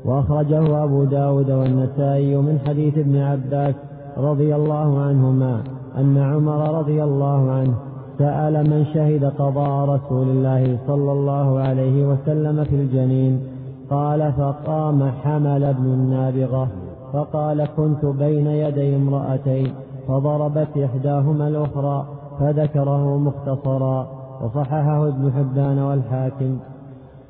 وأخرجه 0.05 0.83
أبو 0.83 1.03
داود 1.03 1.51
والنسائي 1.51 2.35
من 2.37 2.59
حديث 2.67 2.97
ابن 2.97 3.17
عباس 3.17 3.75
رضي 4.17 4.55
الله 4.55 4.99
عنهما. 4.99 5.61
أن 5.97 6.17
عمر 6.17 6.79
رضي 6.79 7.03
الله 7.03 7.51
عنه 7.51 7.73
سأل 8.17 8.69
من 8.69 8.85
شهد 8.93 9.25
قضاء 9.25 9.89
رسول 9.89 10.27
الله 10.29 10.77
صلى 10.87 11.11
الله 11.11 11.59
عليه 11.59 12.07
وسلم 12.07 12.63
في 12.63 12.75
الجنين. 12.75 13.41
قال 13.89 14.33
فقام 14.33 15.11
حمل 15.23 15.73
بن 15.73 15.85
النابغة. 15.85 16.67
فقال 17.13 17.65
كنت 17.77 18.05
بين 18.05 18.47
يدي 18.47 18.95
امرأتين. 18.95 19.73
فضربت 20.07 20.77
إحداهما 20.77 21.47
الأخرى 21.47 22.07
فذكره 22.39 23.17
مختصرا. 23.17 24.07
وصححه 24.41 25.07
ابن 25.07 25.31
حبان 25.31 25.79
والحاكم. 25.79 26.57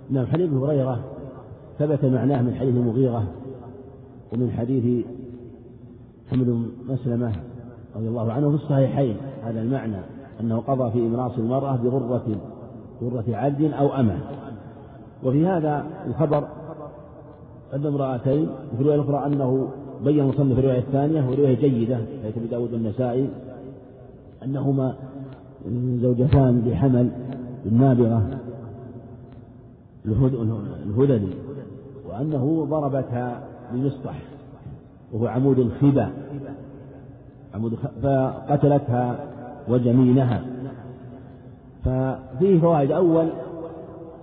نعم 0.09 0.25
حديث 0.25 0.53
هريرة 0.53 0.99
ثبت 1.79 2.05
معناه 2.05 2.41
من 2.41 2.55
حديث 2.55 2.75
المغيرة 2.75 3.23
ومن 4.33 4.51
حديث 4.51 5.05
حمد 6.31 6.65
مسلمة 6.89 7.31
رضي 7.95 8.07
الله 8.07 8.31
عنه 8.31 8.49
في 8.49 8.55
الصحيحين. 8.55 9.17
هذا 9.43 9.61
المعنى 9.61 9.97
أنه 10.41 10.59
قضى 10.59 10.91
في 10.91 10.99
إمراص 10.99 11.31
المرأة 11.37 11.75
بغرة 11.75 12.37
غرة 13.03 13.25
عبد 13.29 13.61
أو 13.73 13.87
أمة. 13.87 14.17
وفي 15.23 15.47
هذا 15.47 15.85
الخبر 16.07 16.47
أن 17.73 17.85
امرأتين 17.85 18.49
في 18.75 18.81
الرواية 18.81 18.95
الأخرى 18.95 19.25
أنه 19.25 19.67
بين 20.03 20.19
المصنف 20.19 20.53
في 20.53 20.59
الرواية 20.59 20.79
الثانية 20.79 21.29
ورواية 21.29 21.55
جيدة 21.55 21.97
حيث 22.23 22.37
أبي 22.37 22.47
داود 22.47 22.73
والنسائي 22.73 23.29
أنهما 24.43 24.95
زوجتان 26.01 26.61
بحمل 26.61 27.11
النابغة 27.65 28.39
الهذلي 30.05 31.33
وأنه 32.09 32.65
ضربتها 32.69 33.43
بمسطح 33.73 34.21
وهو 35.13 35.27
عمود 35.27 35.59
الخبا 35.59 36.11
فقتلتها 38.03 39.19
وجنينها 39.69 40.41
ففيه 41.85 42.59
فوائد 42.59 42.91
أول 42.91 43.27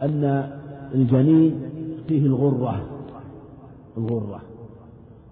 أن 0.03 0.51
الجنين 0.95 1.61
فيه 2.09 2.27
الغرة 2.27 2.81
الغرة. 3.99 4.41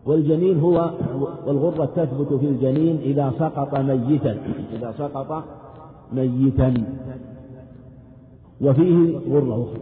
والجنين 0.06 0.60
هو 0.60 0.90
والغرة 1.46 1.84
تثبت 1.84 2.32
في 2.32 2.46
الجنين 2.46 2.96
إذا 2.96 3.32
سقط 3.38 3.78
ميتا 3.78 4.38
إذا 4.72 4.94
سقط 4.98 5.44
ميتا. 6.12 6.74
وفيه 8.60 9.18
غرة 9.30 9.54
أخرى. 9.62 9.80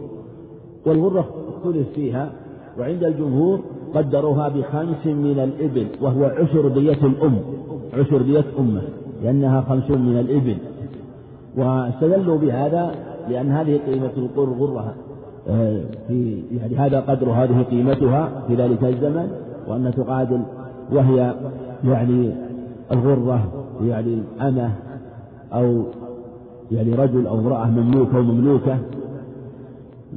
والغرة 0.85 1.29
اختلف 1.49 1.89
فيها 1.95 2.31
وعند 2.79 3.03
الجمهور 3.03 3.59
قدروها 3.95 4.49
بخمس 4.49 5.05
من 5.05 5.39
الإبل 5.39 5.87
وهو 6.01 6.25
عشر 6.25 6.67
دية 6.67 7.05
الأم. 7.05 7.39
عشر 7.97 8.21
دية 8.21 8.45
أمة 8.59 8.81
لأنها 9.23 9.61
خمسون 9.61 10.01
من 10.01 10.19
الإبل. 10.19 10.57
واستدلوا 11.57 12.37
بهذا 12.37 12.95
لأن 13.29 13.51
هذه 13.51 13.79
قيمة 13.87 14.29
الغرة 14.37 14.93
آه، 15.49 15.81
في 16.07 16.43
يعني 16.57 16.75
هذا 16.75 16.99
قدر 16.99 17.29
هذه 17.29 17.61
قيمتها 17.61 18.43
في 18.47 18.55
ذلك 18.55 18.83
الزمن 18.83 19.31
وأن 19.67 19.93
تقادل 19.97 20.41
وهي 20.91 21.35
يعني 21.83 22.31
الغرة 22.91 23.65
يعني 23.83 24.23
أمة 24.41 24.71
أو 25.53 25.83
يعني 26.71 26.93
رجل 26.93 27.27
أو 27.27 27.39
امرأة 27.39 27.65
مملوكة 27.65 28.19
ومملوكة 28.19 28.77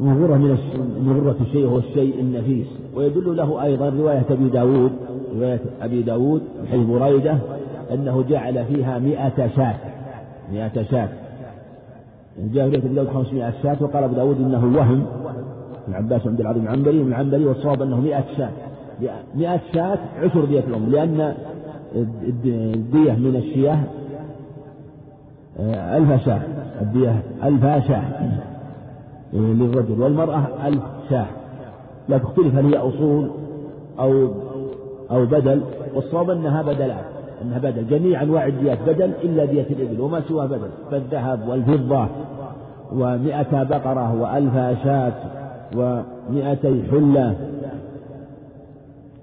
غرة 0.01 0.37
من 0.37 0.59
من 1.07 1.21
غرة 1.21 1.37
الشيء 1.41 1.67
هو 1.67 1.79
الشيء 1.79 2.21
النفيس. 2.21 2.67
ويدل 2.97 3.37
له 3.37 3.63
أيضا 3.63 3.89
رواية 3.89 4.25
أبي 4.31 4.49
داود 4.49 4.93
رواية 5.37 5.61
أبي 5.81 6.03
داود 6.03 6.43
من 6.61 6.69
حيث 6.69 6.87
بريدة 6.87 7.39
أنه 7.93 8.25
جعل 8.29 8.65
فيها 8.65 8.99
مئة 8.99 9.49
شاة. 9.57 9.75
مئة 10.53 10.83
شاة. 10.83 11.09
جاء 12.39 12.71
في 12.71 12.89
داود 12.89 13.09
500 13.09 13.53
شاة 13.63 13.77
وقال 13.81 14.05
أبو 14.05 14.15
داود 14.15 14.37
إنه 14.41 14.79
وهم. 14.79 15.07
ابن 15.87 15.95
عباس 15.95 16.27
عبد 16.27 16.41
العظيم 16.41 16.63
العنبري 16.63 17.03
من 17.03 17.09
العنبري 17.09 17.45
والصواب 17.47 17.83
أنه 17.83 18.01
مئة 18.01 18.25
شاة. 18.37 18.51
مئة 19.35 19.61
شاة 19.75 19.99
عشر 20.19 20.45
دية 20.45 20.61
الأم 20.61 20.91
لأن 20.91 21.35
الدية 21.95 23.13
من 23.13 23.37
الشياه 23.37 23.79
ألف 25.97 26.25
شاة. 26.25 26.41
الدية 26.81 27.23
ألف 27.45 27.87
شاة 27.89 28.03
للرجل 29.33 30.01
والمرأة 30.01 30.67
ألف 30.67 30.83
شاة. 31.11 31.27
لا 32.09 32.19
تختلف 32.19 32.55
هل 32.55 32.67
هي 32.67 32.77
أصول 32.77 33.31
أو 33.99 34.29
أو 35.11 35.27
بدل 35.27 35.63
والصواب 35.95 36.31
أنها 36.31 36.63
بدلات. 36.63 37.05
أنها 37.43 37.59
بدل. 37.59 37.89
جميع 37.89 38.23
أنواع 38.23 38.47
الديات 38.47 38.79
بدل 38.87 39.11
إلا 39.23 39.45
دية 39.45 39.67
الإبل 39.71 40.01
وما 40.01 40.21
سواه 40.21 40.47
بدل. 40.47 40.69
فالذهب 40.91 41.49
والفضة 41.49 42.07
ومئة 42.93 43.63
بقرة 43.63 44.21
وألف 44.21 44.83
شاة 44.85 45.13
ومئتي 45.77 46.83
حلة 46.91 47.35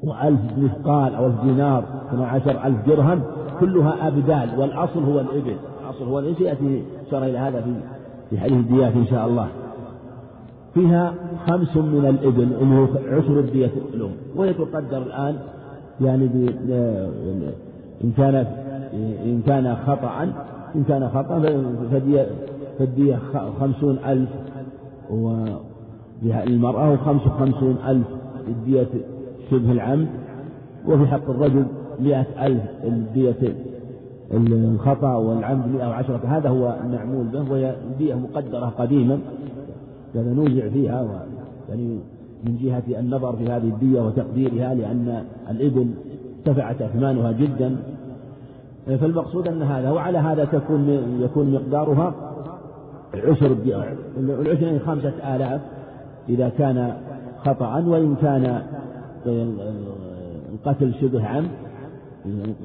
وألف 0.03 0.39
مثقال 0.57 1.15
أو 1.15 1.25
ألف 1.25 1.41
دينار 1.43 1.83
اثنا 2.09 2.27
عشر 2.27 2.65
ألف 2.65 2.87
درهم 2.87 3.21
كلها 3.59 4.07
أبدال. 4.07 4.59
والأصل 4.59 5.03
هو 5.03 5.19
الإبل. 5.19 5.55
الأصل 5.83 6.05
هو 6.05 6.19
الإبل. 6.19 6.41
يأتي 6.41 6.83
شرع 7.11 7.25
إلى 7.25 7.37
هذا 7.37 7.61
في 7.61 7.73
في 8.29 8.39
حديث 8.39 8.57
الديات 8.57 8.93
إن 8.93 9.05
شاء 9.05 9.27
الله. 9.27 9.47
فيها 10.73 11.13
خمس 11.47 11.77
من 11.77 12.05
الإبل 12.05 12.53
اللي 12.61 12.75
هو 12.75 12.87
عشر 13.17 13.39
الدية 13.39 13.71
الأم. 13.93 14.11
وهي 14.35 14.53
تقدر 14.53 14.97
الآن 14.97 15.35
يعني 16.01 16.29
إن 18.03 18.11
كانت 18.17 18.47
إن 19.25 19.41
كان 19.45 19.75
خطأ 19.75 20.23
إن 20.75 20.83
كان 20.83 21.09
خطأ 21.09 21.39
فالدية 21.91 22.27
فالدية 22.79 23.19
خمسون 23.59 23.97
ألف 24.05 24.29
المرأة 26.47 26.91
وخمس 26.91 27.21
خمسون 27.21 27.77
ألف 27.87 28.07
الدية 28.47 28.87
شبه 29.51 29.71
العمد 29.71 30.07
وفي 30.87 31.07
حق 31.07 31.29
الرجل 31.29 31.65
مئة 31.99 32.45
ألف 32.45 32.63
الدية 32.83 33.55
الخطأ 34.33 35.15
والعمد 35.15 35.67
مئة 35.67 35.87
وعشرة. 35.87 36.21
هذا 36.27 36.49
هو 36.49 36.75
المعمول 36.83 37.27
به 37.27 37.51
وهي 37.51 37.75
الدية 37.91 38.15
مقدرة 38.15 38.65
قديما 38.65 39.19
كان 40.13 40.35
نوزع 40.35 40.69
فيها 40.69 41.25
يعني 41.69 41.99
من 42.45 42.57
جهة 42.57 42.99
النظر 42.99 43.35
في 43.35 43.43
هذه 43.43 43.67
الدية 43.67 44.01
وتقديرها 44.01 44.73
لأن 44.73 45.23
الإبل 45.49 45.91
ارتفعت 46.47 46.81
أثمانها 46.81 47.31
جدا. 47.31 47.75
فالمقصود 48.85 49.47
أن 49.47 49.61
هذا 49.61 49.91
وعلى 49.91 50.17
هذا 50.17 50.45
تكون 50.45 50.89
يكون 51.19 51.51
مقدارها 51.51 52.13
عشر 53.13 53.57
العشر 54.17 54.63
يعني 54.63 54.79
خمسة 54.79 55.35
آلاف 55.35 55.61
إذا 56.29 56.49
كان 56.49 56.93
خطأ 57.45 57.79
وإن 57.79 58.15
كان 58.15 58.61
القتل 60.53 60.93
شبه 61.01 61.27
عمد 61.27 61.49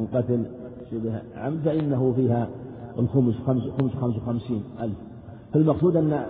القتل 0.00 0.44
شبه 0.90 1.12
عمد 1.36 1.58
فإنه 1.64 2.12
فيها 2.16 2.48
الخمس 2.98 3.34
خمس 3.46 3.62
خمس 3.80 3.92
خمس 4.00 4.16
وخمسين 4.16 4.62
ألف. 4.82 4.96
فالمقصود 5.54 5.96
أن 5.96 6.20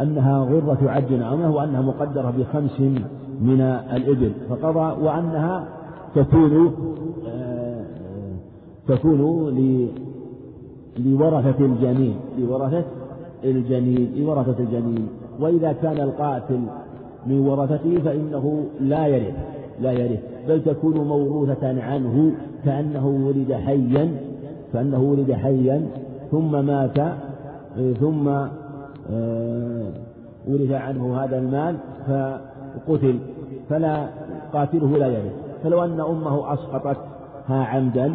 أنها 0.00 0.38
غرة 0.38 0.78
عبد 0.82 1.22
عامة 1.22 1.50
وأنها 1.50 1.82
مقدرة 1.82 2.34
بخمس 2.38 2.80
من 3.40 3.60
الإبل. 3.92 4.32
فقضى 4.48 5.02
وأنها 5.02 5.68
تكون 6.14 6.72
آه، 7.28 7.84
تكون 8.88 9.20
لورثة 10.98 11.64
الجنين 11.64 12.16
لورثة 12.38 12.84
الجنين 13.44 14.12
لورثة 14.16 14.58
الجنين. 14.58 15.08
وإذا 15.40 15.72
كان 15.72 16.00
القاتل 16.00 16.60
من 17.26 17.40
ورثته 17.40 17.98
فإنه 18.04 18.64
لا 18.80 19.06
يرث 19.06 19.34
لا 19.80 19.92
يرث. 19.92 20.20
بل 20.48 20.62
تكون 20.62 20.98
موروثة 20.98 21.82
عنه 21.82 22.32
كأنه 22.64 23.06
ولد 23.06 23.52
حيا 23.52 24.10
كأنه 24.72 25.02
ولد 25.02 25.32
حيا 25.32 25.86
ثم 26.30 26.66
مات 26.66 26.98
ثم 28.00 28.28
آه، 29.10 29.92
ورث 30.48 30.70
عنه 30.70 31.24
هذا 31.24 31.38
المال 31.38 31.76
فقتل. 32.06 33.18
فلا 33.68 34.08
قاتله 34.52 34.98
لا 34.98 35.06
يرث. 35.06 35.47
فلو 35.64 35.84
أن 35.84 36.00
أمه 36.00 36.54
أسقطتها 36.54 37.64
عمدا 37.64 38.12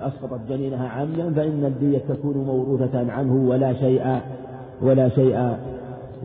أسقطت 0.00 0.40
جنينها 0.48 0.88
عمدا 0.88 1.32
فإن 1.32 1.64
الدية 1.64 1.98
تكون 2.08 2.36
موروثة 2.36 3.12
عنه 3.12 3.48
ولا 3.50 3.72
شيء 3.72 4.20
ولا 4.82 5.08
شيء 5.08 5.56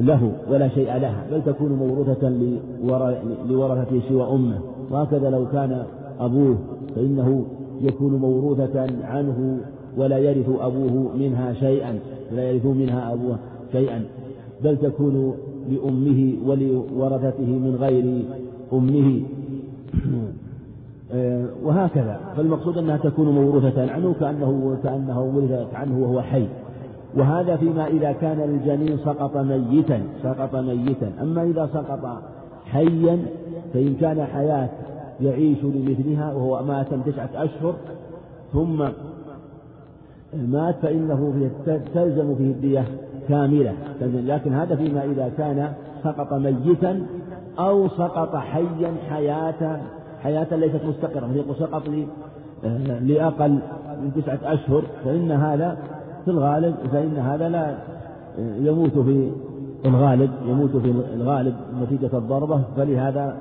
له 0.02 0.32
ولا 0.50 0.68
شيء 0.68 0.98
لها 0.98 1.24
بل 1.32 1.44
تكون 1.44 1.72
موروثة 1.72 2.30
لورثته 3.50 4.02
سوى 4.10 4.24
أمه. 4.32 4.60
وهكذا 4.92 5.30
لو 5.30 5.46
كان 5.52 5.86
أبوه 6.20 6.58
فإنه 6.96 7.46
يكون 7.82 8.16
موروثة 8.16 8.88
عنه 9.04 9.58
ولا 9.98 10.18
يرث 10.18 10.50
أبوه 10.60 11.16
منها 11.18 11.54
شيئا 11.54 12.00
ولا 12.32 12.52
يرث 12.52 12.66
منها 12.66 13.14
أبوه 13.14 13.38
شيئا 13.72 14.04
بل 14.64 14.78
تكون 14.78 15.34
لأمه 15.70 16.34
ولورثته 16.46 17.46
من 17.46 17.76
غير 17.80 18.24
أمه. 18.74 19.22
وهكذا. 21.64 22.20
فالمقصود 22.38 22.78
أنها 22.78 22.98
تكون 22.98 23.30
موروثة 23.30 23.92
عنه 23.92 24.16
كأنه 24.20 24.78
كأنه 24.84 25.22
ورثت 25.22 25.76
عنه 25.76 26.00
وهو 26.00 26.22
حي. 26.22 26.48
وهذا 27.18 27.56
فيما 27.56 27.88
إذا 27.88 28.12
كان 28.12 28.40
الجنين 28.42 28.98
سقط 28.98 29.38
ميتا 29.38 30.02
سقط 30.24 30.56
ميتا. 30.56 31.12
أما 31.22 31.44
إذا 31.44 31.70
سقط 31.74 32.22
حيا 32.66 33.20
فإن 33.74 33.96
كان 34.02 34.24
حياة 34.24 34.70
يعيش 35.22 35.64
لمثلها 35.64 36.34
وهو 36.34 36.64
مات 36.64 36.88
تسعة 37.06 37.30
أشهر 37.36 37.74
ثم 38.54 38.86
مات 40.48 40.76
فإنه 40.82 41.50
تلزم 41.94 42.36
فيه 42.36 42.52
الدية 42.52 42.86
كاملة. 43.30 43.74
لكن 44.02 44.54
هذا 44.54 44.76
فيما 44.76 45.04
إذا 45.04 45.32
كان 45.38 45.74
سقط 46.04 46.34
ميتا 46.34 47.06
أو 47.60 47.88
سقط 47.88 48.36
حيا 48.36 48.94
حياة 49.10 49.82
حياة 50.24 50.56
ليست 50.56 50.82
مستقرة 50.86 51.30
يقول 51.36 51.56
سقط 51.56 51.84
لأقل 53.02 53.60
من 54.02 54.12
تسعة 54.16 54.40
أشهر 54.44 54.84
فإن 55.06 55.32
هذا 55.32 55.78
في 56.26 56.32
الغالب 56.32 56.76
فإن 56.92 57.18
هذا 57.18 57.50
لا 57.50 57.78
يموت 58.40 58.98
في 58.98 59.32
الغالب 59.86 60.32
يموت 60.48 60.76
في 60.76 60.94
الغالب 61.14 61.56
نتيجة 61.82 62.18
الضربة 62.18 62.62
فلهذا 62.78 63.38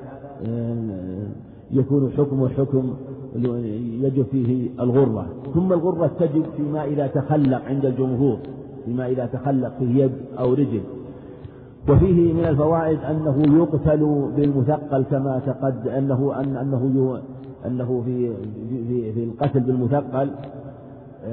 يكون 1.71 2.11
حكمه 2.17 2.49
حكم 2.49 2.93
يجب 4.01 4.25
فيه 4.31 4.69
الغرة. 4.79 5.25
ثم 5.53 5.73
الغرة 5.73 6.11
تجب 6.19 6.45
فيما 6.57 6.83
إذا 6.83 7.07
تخلق 7.07 7.61
عند 7.67 7.85
الجمهور 7.85 8.37
فيما 8.85 9.07
إذا 9.07 9.25
تخلق 9.25 9.71
في 9.79 9.99
يد 9.99 10.11
أو 10.39 10.53
رجل. 10.53 10.81
وفيه 11.89 12.33
من 12.33 12.45
الفوائد 12.45 12.99
أنه 13.03 13.57
يقتل 13.57 14.29
بالمثقل 14.35 15.03
كما 15.03 15.41
تقد 15.45 15.87
أنه 15.87 16.39
أن 16.39 16.57
أنه 16.57 17.21
أنه 17.65 18.01
في 18.05 18.33
في 18.69 19.13
في 19.13 19.23
القتل 19.23 19.59
بالمثقل. 19.59 20.31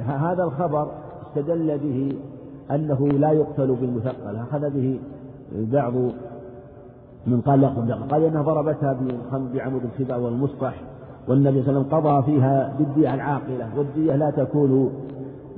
هذا 0.07 0.45
الخبر 0.45 0.89
استدل 1.27 1.79
به 1.79 2.13
أنه 2.71 3.09
لا 3.09 3.31
يقتل 3.31 3.77
بالمثقل. 3.81 4.37
أخذ 4.37 4.71
به 4.71 4.99
بعض 5.53 5.93
من 7.27 7.41
قال 7.41 7.61
لا 7.61 7.69
قال 8.11 8.25
إنها 8.25 8.43
ضربتها 8.43 8.97
بعمود 9.55 9.83
الخباء 9.85 10.21
والمصطح 10.21 10.75
والنبي 11.29 11.63
صلى 11.63 11.71
الله 11.71 11.81
عليه 11.81 11.89
وسلم 11.89 12.11
قضى 12.11 12.23
فيها 12.23 12.75
بالدية 12.79 13.15
العاقلة. 13.15 13.79
والدية 13.79 14.17
لا 14.17 14.31
تكون 14.31 14.91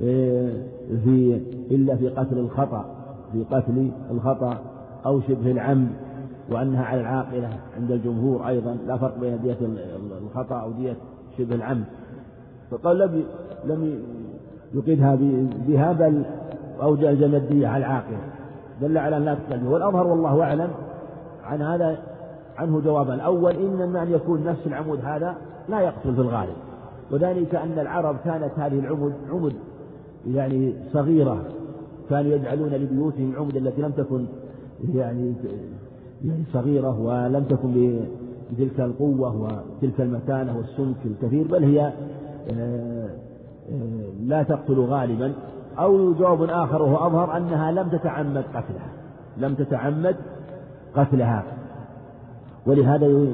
آه، 0.03 0.51
في 1.03 1.41
إلا 1.71 1.95
في 1.95 2.09
قتل 2.09 2.37
الخطأ 2.37 2.85
في 3.31 3.43
قتل 3.51 3.91
الخطأ. 4.11 4.72
أو 5.05 5.21
شبه 5.21 5.51
العمد 5.51 5.89
وأنها 6.51 6.85
على 6.85 7.01
العاقلة 7.01 7.49
عند 7.77 7.91
الجمهور 7.91 8.47
أيضا 8.47 8.77
لا 8.87 8.97
فرق 8.97 9.19
بين 9.19 9.39
دية 9.41 9.57
الخطأ 10.21 10.55
أو 10.55 10.71
دية 10.71 10.95
شبه 11.37 11.55
العمد. 11.55 11.85
فقال 12.71 12.97
لم 12.97 13.23
لم 13.65 14.03
يقيدها 14.73 15.17
بها 15.67 15.93
بل 15.93 16.23
أو 16.81 16.95
جلزم 16.95 17.35
الدية 17.35 17.67
على 17.67 17.85
العاقلة. 17.85 18.17
دل 18.81 18.97
على 18.97 19.17
أن 19.17 19.25
لا 19.25 19.35
تقتل 19.35 19.67
والأظهر 19.67 20.07
والله 20.07 20.43
أعلم 20.43 20.69
عن 21.43 21.61
هذا 21.61 21.97
عنه 22.57 22.79
جوابا 22.79 23.13
الأول 23.13 23.55
إن 23.55 23.95
أن 23.95 24.11
يكون 24.11 24.43
نفس 24.43 24.67
العمود 24.67 24.99
هذا 25.05 25.35
لا 25.69 25.81
يقتل 25.81 26.15
في 26.15 26.21
الغالب. 26.21 26.55
وذلك 27.11 27.55
أن 27.55 27.79
العرب 27.79 28.15
كانت 28.25 28.51
هذه 28.57 28.79
العمد 28.79 29.13
عمد 29.31 29.53
يعني 30.27 30.73
صغيرة 30.93 31.43
كانوا 32.09 32.31
يجعلون 32.31 32.69
لبيوتهم 32.69 33.31
العمد 33.31 33.55
التي 33.55 33.81
لم 33.81 33.91
تكن 33.91 34.25
يعني 34.95 35.33
يعني 36.23 36.43
صغيرة 36.53 36.99
ولم 36.99 37.43
تكن 37.43 37.99
بتلك 38.51 38.79
القوة 38.79 39.35
وتلك 39.35 40.01
المتانة 40.01 40.57
والسمك 40.57 40.95
الكثير 41.05 41.47
بل 41.47 41.63
هي 41.63 41.93
آه، 42.51 43.09
آه، 43.71 44.23
لا 44.23 44.43
تقتل 44.43 44.79
غالبا. 44.79 45.33
أو 45.79 46.13
جواب 46.13 46.43
آخر 46.43 46.81
وهو 46.81 47.07
أظهر 47.07 47.37
أنها 47.37 47.71
لم 47.71 47.89
تتعمد 47.89 48.43
قتلها 48.53 48.91
لم 49.37 49.53
تتعمد 49.53 50.15
قتلها. 50.95 51.43
ولهذا 52.67 53.27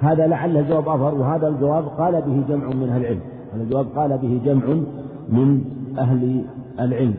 هذا 0.00 0.26
لعله 0.26 0.60
الجواب 0.60 0.88
أظهر 0.88 1.14
وهذا 1.14 1.48
الجواب 1.48 1.84
قال 1.88 2.22
به 2.22 2.44
جمع 2.48 2.66
من 2.66 2.88
أهل 2.88 3.00
العلم. 3.00 3.20
هذا 3.54 3.62
الجواب 3.62 3.86
قال 3.96 4.18
به 4.18 4.40
جمع 4.44 4.64
من 5.28 5.64
أهل 5.98 6.44
العلم. 6.80 7.14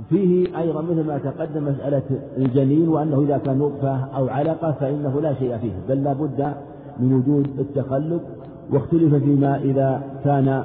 وفيه 0.00 0.58
أيضا 0.58 0.82
مثل 0.82 1.06
ما 1.06 1.18
تقدم 1.18 1.64
مسألة 1.64 2.02
الجنين 2.36 2.88
وأنه 2.88 3.20
إذا 3.20 3.38
كان 3.38 3.58
نطفة 3.58 3.96
أو 4.16 4.28
علقة 4.28 4.72
فإنه 4.72 5.20
لا 5.20 5.34
شيء 5.34 5.58
فيه 5.58 5.72
بل 5.88 6.04
لا 6.04 6.12
بد 6.12 6.52
من 7.00 7.12
وجود 7.12 7.46
التخلق 7.58 8.20
واختلف 8.72 9.14
فيما 9.14 9.56
إذا 9.56 10.02
كان 10.24 10.64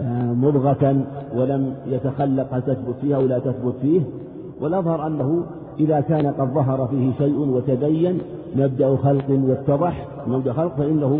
آه، 0.00 0.32
مضغة 0.32 1.04
ولم 1.36 1.74
يتخلق 1.86 2.54
هل 2.54 2.62
تثبت 2.62 2.94
فيه 3.00 3.16
أو 3.16 3.26
لا 3.26 3.38
تثبت 3.38 3.74
فيه 3.82 4.00
والأظهر 4.60 5.06
أنه 5.06 5.44
إذا 5.80 6.00
كان 6.00 6.26
قد 6.26 6.54
ظهر 6.54 6.86
فيه 6.86 7.12
شيء 7.18 7.38
وتبين 7.38 8.18
مبدأ 8.56 8.96
خلق 8.96 9.30
واتضح 9.30 10.06
مبدأ 10.26 10.52
خلق 10.52 10.76
فإنه 10.76 11.18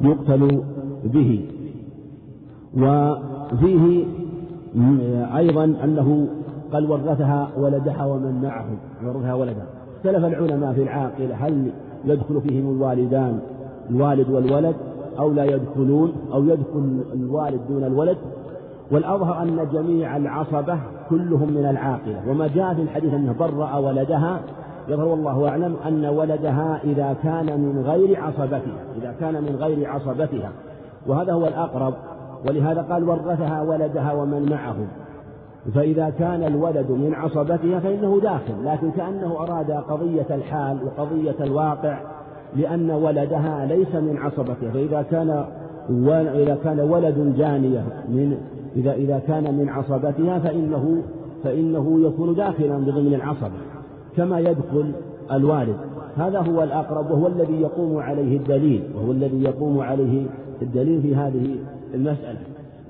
يقتل 0.00 0.62
به. 1.04 1.44
وفيه 2.76 4.04
أيضا 5.36 5.64
أنه 5.64 6.28
قال 6.72 6.90
ورثها 6.90 7.48
ولدها 7.58 8.04
ومن 8.04 8.40
معه. 8.42 8.66
ورثها 9.04 9.34
ولدها. 9.34 9.66
اختلف 9.96 10.24
العلماء 10.24 10.72
في 10.72 10.82
العاقلة 10.82 11.34
هل 11.34 11.70
يدخل 12.04 12.40
فيهم 12.40 12.76
الوالدان 12.76 13.38
الوالد 13.90 14.30
والولد 14.30 14.76
أو 15.18 15.32
لا 15.32 15.44
يدخلون 15.44 16.12
أو 16.32 16.44
يدخل 16.44 17.00
الوالد 17.14 17.60
دون 17.68 17.84
الولد؟ 17.84 18.16
والأظهر 18.90 19.42
أن 19.42 19.68
جميع 19.72 20.16
العصبة 20.16 20.78
كلهم 21.10 21.52
من 21.52 21.66
العاقلة. 21.70 22.20
وما 22.28 22.46
جاء 22.46 22.74
في 22.74 22.82
الحديث 22.82 23.14
أنه 23.14 23.32
برأ 23.32 23.76
ولدها 23.76 24.40
يظهر 24.88 25.08
والله 25.08 25.48
أعلم 25.48 25.76
أن 25.88 26.04
ولدها 26.04 26.80
إذا 26.84 27.16
كان 27.22 27.60
من 27.60 27.82
غير 27.86 28.20
عصبتها 28.20 28.78
إذا 28.96 29.14
كان 29.20 29.34
من 29.34 29.56
غير 29.60 29.90
عصبتها. 29.90 30.50
وهذا 31.06 31.32
هو 31.32 31.46
الأقرب. 31.46 31.94
ولهذا 32.48 32.82
قال 32.82 33.08
ورثها 33.08 33.62
ولدها 33.62 34.12
ومن 34.12 34.50
معه. 34.50 34.76
فإذا 35.74 36.10
كان 36.18 36.42
الولد 36.42 36.90
من 36.90 37.14
عصبتها 37.14 37.80
فإنه 37.80 38.20
داخل 38.22 38.54
لكن 38.64 38.90
كأنه 38.90 39.36
أراد 39.38 39.70
قضية 39.70 40.26
الحال 40.30 40.78
وقضية 40.84 41.34
الواقع 41.40 41.98
لأن 42.56 42.90
ولدها 42.90 43.66
ليس 43.66 43.94
من 43.94 44.16
عصبتها. 44.18 44.70
فإذا 44.70 45.02
كان 45.02 45.44
إذا 46.34 46.58
كان 46.64 46.80
ولد 46.80 47.34
جانية 47.38 47.84
من 48.08 48.36
إذا 48.76 48.92
إذا 48.92 49.18
كان 49.18 49.54
من 49.54 49.68
عصبتها 49.68 50.38
فإنه 50.38 51.02
فإنه 51.44 52.06
يكون 52.06 52.34
داخلا 52.34 52.76
بضمن 52.78 53.14
العصبة 53.14 53.58
كما 54.16 54.40
يدخل 54.40 54.92
الوالد. 55.32 55.76
هذا 56.16 56.38
هو 56.38 56.62
الأقرب 56.62 57.10
وهو 57.10 57.26
الذي 57.26 57.60
يقوم 57.60 57.96
عليه 57.96 58.36
الدليل 58.36 58.82
وهو 58.94 59.12
الذي 59.12 59.42
يقوم 59.42 59.80
عليه 59.80 60.26
الدليل 60.62 61.02
في 61.02 61.16
هذه 61.16 61.56
المسألة. 61.94 62.38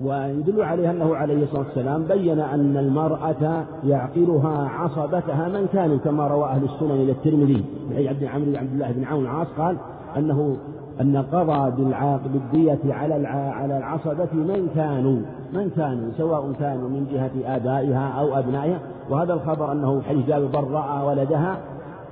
ويدل 0.04 0.62
عليه 0.62 0.90
أنه 0.90 1.16
عليه 1.16 1.44
الصلاة 1.44 1.60
والسلام 1.60 2.02
بين 2.02 2.40
أن 2.40 2.76
المرأة 2.76 3.64
يعقلها 3.84 4.68
عصبتها 4.68 5.48
من 5.48 5.66
كانوا 5.72 5.98
كما 5.98 6.26
روى 6.26 6.44
أهل 6.44 6.64
السنن 6.64 6.90
إلى 6.90 7.12
الترمذي. 7.12 7.64
من 7.90 8.06
عبد 8.08 8.24
عمرو 8.24 8.56
عبد 8.56 8.72
الله 8.72 8.92
بن 8.92 9.04
عون 9.04 9.24
العاص 9.24 9.46
قال 9.58 9.76
أنه 10.16 10.56
أن 11.00 11.16
قضى 11.16 11.70
بالعاق 11.70 12.20
بالدية 12.32 12.94
على 12.94 13.28
على 13.28 13.78
العصبة 13.78 14.28
من 14.32 14.68
كانوا 14.74 15.20
من 15.52 15.70
كانوا 15.76 16.10
سواء 16.16 16.52
كانوا 16.60 16.88
من 16.88 17.06
جهة 17.12 17.56
آبائها 17.56 18.08
أو 18.08 18.38
أبنائها. 18.38 18.78
وهذا 19.10 19.34
الخبر 19.34 19.72
أنه 19.72 20.02
جابر 20.28 20.46
برأ 20.46 21.02
ولدها 21.02 21.58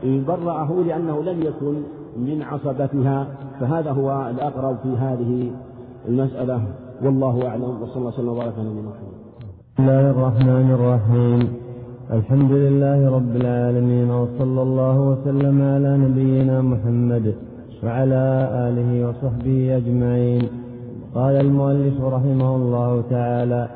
برأه 0.05 0.73
لأنه 0.87 1.23
لم 1.23 1.43
يكن 1.43 1.83
من 2.17 2.43
عصبتها. 2.43 3.27
فهذا 3.61 3.91
هو 3.91 4.31
الأقرب 4.31 4.77
في 4.83 4.97
هذه 4.97 5.51
المسألة. 6.09 6.61
والله 7.03 7.49
أعلم 7.49 7.83
وصلى 7.83 7.99
الله 7.99 8.09
وسلم 8.09 8.29
وبارك 8.29 8.55
على 8.59 8.69
نبينا 8.69 8.91
محمد. 8.91 9.15
بسم 9.75 9.83
الله 9.83 10.11
الرحمن 10.11 10.69
الرحيم. 10.71 11.41
الحمد 12.13 12.53
لله 12.53 13.11
رب 13.17 13.37
العالمين 13.37 14.11
وصلى 14.11 14.63
الله 14.63 14.97
وسلم 15.01 15.57
على 15.63 15.91
نبينا 16.05 16.57
محمد 16.63 17.35
وعلى 17.85 18.25
آله 18.67 18.91
وصحبه 19.09 19.77
أجمعين. 19.77 20.43
قال 21.15 21.35
المؤلف 21.47 21.97
رحمه 22.01 22.57
الله 22.57 23.03
تعالى 23.11 23.69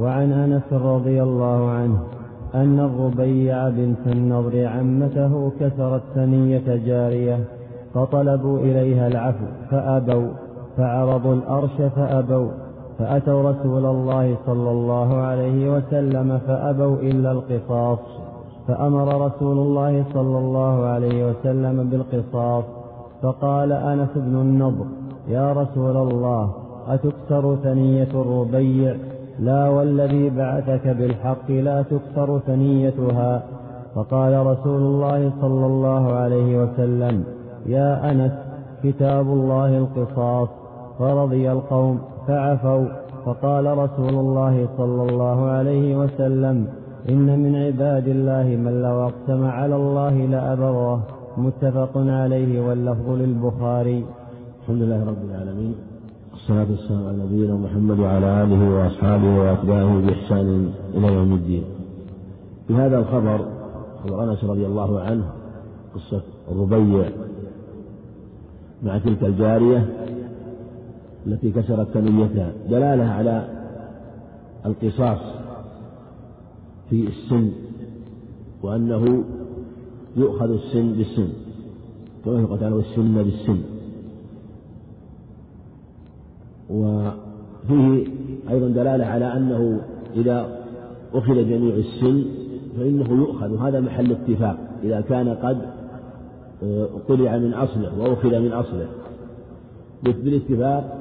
وعن 0.00 0.32
أنس 0.32 0.72
رضي 0.72 1.22
الله 1.22 1.70
عنه 1.70 1.98
أن 2.54 2.80
الربيع 2.80 3.68
بنت 3.68 4.04
النضر 4.06 4.66
عمته 4.66 5.52
كسرت 5.60 6.02
ثنية 6.14 6.68
جارية 6.86 7.38
فطلبوا 7.94 8.58
إليها 8.58 9.06
العفو 9.08 9.46
فأبوا 9.70 10.45
فعرضوا 10.76 11.34
الأرش 11.34 11.76
فأبوا 11.96 12.48
فأتوا 12.98 13.50
رسول 13.50 13.86
الله 13.86 14.36
صلى 14.46 14.70
الله 14.70 15.16
عليه 15.16 15.70
وسلم 15.76 16.38
فأبوا 16.46 16.96
إلا 16.96 17.32
القصاص 17.32 17.98
فأمر 18.68 19.26
رسول 19.26 19.58
الله 19.58 20.04
صلى 20.14 20.38
الله 20.38 20.86
عليه 20.86 21.30
وسلم 21.30 21.88
بالقصاص 21.90 22.64
فقال 23.22 23.72
أنس 23.72 24.08
بن 24.16 24.36
النضر 24.36 24.86
يا 25.28 25.52
رسول 25.52 25.96
الله 25.96 26.50
أتكسر 26.88 27.56
ثنية 27.56 28.08
الربيع؟ 28.14 28.96
لا 29.38 29.68
والذي 29.68 30.30
بعثك 30.30 30.88
بالحق 30.88 31.50
لا 31.50 31.82
تكسر 31.82 32.38
ثنيتها. 32.38 33.42
فقال 33.94 34.46
رسول 34.46 34.82
الله 34.82 35.32
صلى 35.40 35.66
الله 35.66 36.12
عليه 36.12 36.62
وسلم 36.62 37.24
يا 37.66 38.10
أنس 38.10 38.32
كتاب 38.82 39.26
الله 39.26 39.78
القصاص. 39.78 40.48
فرضي 40.98 41.52
القوم 41.52 42.00
فعفوا. 42.26 42.86
فقال 43.26 43.78
رسول 43.78 44.14
الله 44.14 44.68
صلى 44.76 45.02
الله 45.02 45.44
عليه 45.46 45.96
وسلم 45.96 46.66
إن 47.08 47.38
من 47.42 47.56
عباد 47.56 48.08
الله 48.08 48.42
من 48.42 48.82
لو 48.82 49.02
أقسم 49.02 49.44
على 49.44 49.76
الله 49.76 50.26
لأبره 50.26 51.02
متفق 51.36 51.90
عليه 51.96 52.68
واللفظ 52.68 53.10
للبخاري. 53.10 54.04
الحمد 54.62 54.82
لله 54.82 55.04
رب 55.06 55.22
العالمين 55.30 55.74
والصلاة 56.32 56.66
والسلام 56.70 57.06
على 57.06 57.16
نبينا 57.24 57.54
محمد 57.54 57.98
وعلى 57.98 58.42
آله 58.42 58.70
وأصحابه 58.70 59.38
وأتباعه 59.38 60.00
بإحسان 60.00 60.72
إلى 60.94 61.14
يوم 61.14 61.32
الدين. 61.32 61.64
في 62.68 62.74
هذا 62.74 62.98
الخبر 62.98 63.38
خبر 64.04 64.24
أنس 64.24 64.44
رضي 64.44 64.66
الله 64.66 65.00
عنه 65.00 65.24
قصة 65.94 66.22
الربيع 66.52 67.08
مع 68.82 68.98
تلك 68.98 69.24
الجارية. 69.24 69.86
التي 71.26 71.50
كسرت 71.50 71.88
ثنيتها 71.88 72.52
دلالة 72.70 73.04
على 73.04 73.48
القصاص 74.66 75.18
في 76.90 77.08
السن 77.08 77.50
وأنه 78.62 79.24
يؤخذ 80.16 80.50
السن 80.50 80.92
بالسن 80.92 81.28
كما 82.24 82.40
يقول 82.40 82.58
تعالى 82.58 82.74
والسن 82.74 83.14
بالسن. 83.14 83.58
وفيه 86.70 88.06
أيضا 88.50 88.68
دلالة 88.68 89.04
على 89.04 89.36
أنه 89.36 89.80
إذا 90.16 90.58
أخذ 91.14 91.34
جميع 91.34 91.74
السن 91.74 92.24
فإنه 92.78 93.10
يؤخذ 93.10 93.52
وهذا 93.52 93.80
محل 93.80 94.12
اتفاق 94.12 94.58
إذا 94.82 95.00
كان 95.00 95.28
قد 95.28 95.58
قلع 97.08 97.38
من 97.38 97.54
أصله 97.54 97.98
وأخذ 97.98 98.38
من 98.38 98.52
أصله. 98.52 98.88
بالاتفاق 100.02 100.95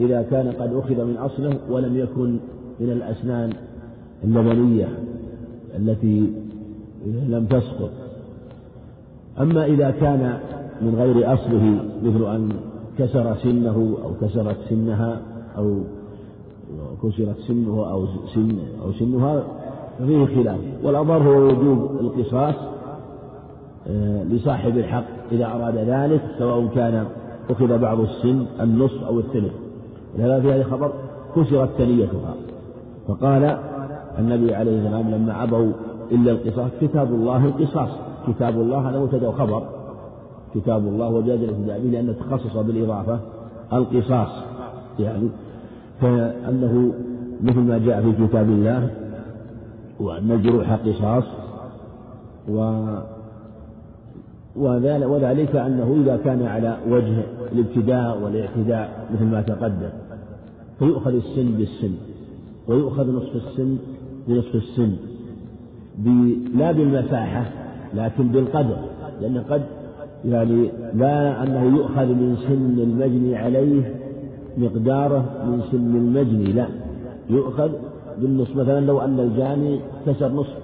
إذا 0.00 0.22
كان 0.22 0.52
قد 0.52 0.74
أخذ 0.74 1.04
من 1.04 1.16
أصله 1.16 1.58
ولم 1.70 1.96
يكن 1.96 2.36
من 2.80 2.90
الأسنان 2.90 3.52
اللبنية 4.24 4.88
التي 5.76 6.32
لم 7.06 7.46
تسقط. 7.50 7.90
أما 9.40 9.64
إذا 9.64 9.90
كان 9.90 10.38
من 10.82 10.94
غير 10.94 11.34
أصله 11.34 11.84
مثل 12.02 12.34
أن 12.34 12.48
كسر 12.98 13.36
سنه 13.36 13.96
أو 14.04 14.10
كسرت 14.20 14.56
سنها 14.68 15.20
أو 15.56 15.78
كسرت 17.02 17.36
سنه 17.48 17.90
أو 17.90 18.06
سن 18.34 18.58
أو 18.84 18.92
سنها 18.92 19.44
ففيه 19.98 20.24
خلاف. 20.24 20.60
والأظهر 20.84 21.22
هو 21.22 21.46
وجوب 21.46 22.00
القصاص 22.00 22.54
آه، 23.88 24.24
لصاحب 24.24 24.78
الحق 24.78 25.04
إذا 25.32 25.46
أراد 25.46 25.76
ذلك 25.76 26.22
سواء 26.38 26.66
كان 26.74 27.06
أخذ 27.50 27.78
بعض 27.78 28.00
السن 28.00 28.46
النصف 28.60 29.04
أو 29.04 29.18
الثلث. 29.18 29.52
ولهذا 30.14 30.40
في 30.40 30.52
هذا 30.52 30.60
الخبر 30.60 30.92
كسرت 31.36 31.68
ثنيتها 31.78 32.34
فقال 33.08 33.58
النبي 34.18 34.54
عليه 34.54 34.78
السلام 34.78 35.10
لما 35.10 35.42
أبوا 35.42 35.72
إلا 36.12 36.32
القصاص 36.32 36.70
كتاب 36.80 37.08
الله 37.14 37.44
القصاص. 37.44 37.88
كتاب 38.26 38.60
الله 38.60 38.90
هذا 38.90 38.98
مبتدأ 38.98 39.28
وخبر 39.28 39.62
كتاب 40.54 40.86
الله 40.86 41.08
وجاز 41.08 41.40
الاهتداء 41.40 41.80
به 41.80 41.88
لأنه 41.88 42.12
تخصص 42.12 42.56
بالإضافة 42.56 43.18
القصاص. 43.72 44.28
يعني 44.98 45.28
فأنه 46.00 46.92
مثل 47.42 47.60
ما 47.60 47.78
جاء 47.78 48.02
في 48.02 48.26
كتاب 48.26 48.48
الله 48.48 48.90
وأن 50.00 50.30
الجروح 50.30 50.72
قصاص 50.72 51.24
و 52.48 52.84
وذلك 54.56 55.56
أنه 55.56 55.96
إذا 56.02 56.16
كان 56.16 56.46
على 56.46 56.76
وجه 56.88 57.22
الابتداء 57.52 58.18
والاعتداء 58.22 59.06
مثل 59.14 59.24
ما 59.24 59.42
تقدم. 59.42 59.90
فيؤخذ 60.82 61.14
السن 61.14 61.52
بالسن 61.58 61.94
ويؤخذ 62.68 63.16
نصف 63.16 63.36
السن 63.36 63.76
بنصف 64.28 64.54
السن 64.54 64.92
لا 66.54 66.72
بالمساحة 66.72 67.44
لكن 67.94 68.28
بالقدر 68.28 68.76
لأن 69.20 69.38
قد 69.38 69.62
يعني 70.24 70.70
لا 70.94 71.42
أنه 71.42 71.76
يؤخذ 71.76 72.06
من 72.06 72.36
سن 72.48 72.82
المجني 72.82 73.36
عليه 73.36 73.94
مقداره 74.56 75.44
من 75.46 75.62
سن 75.72 75.96
المجني 75.96 76.52
لا 76.52 76.66
يؤخذ 77.30 77.70
بالنصف. 78.18 78.56
مثلا 78.56 78.80
لو 78.80 79.00
أن 79.00 79.20
الجاني 79.20 79.80
كسر 80.06 80.32
نصف 80.32 80.56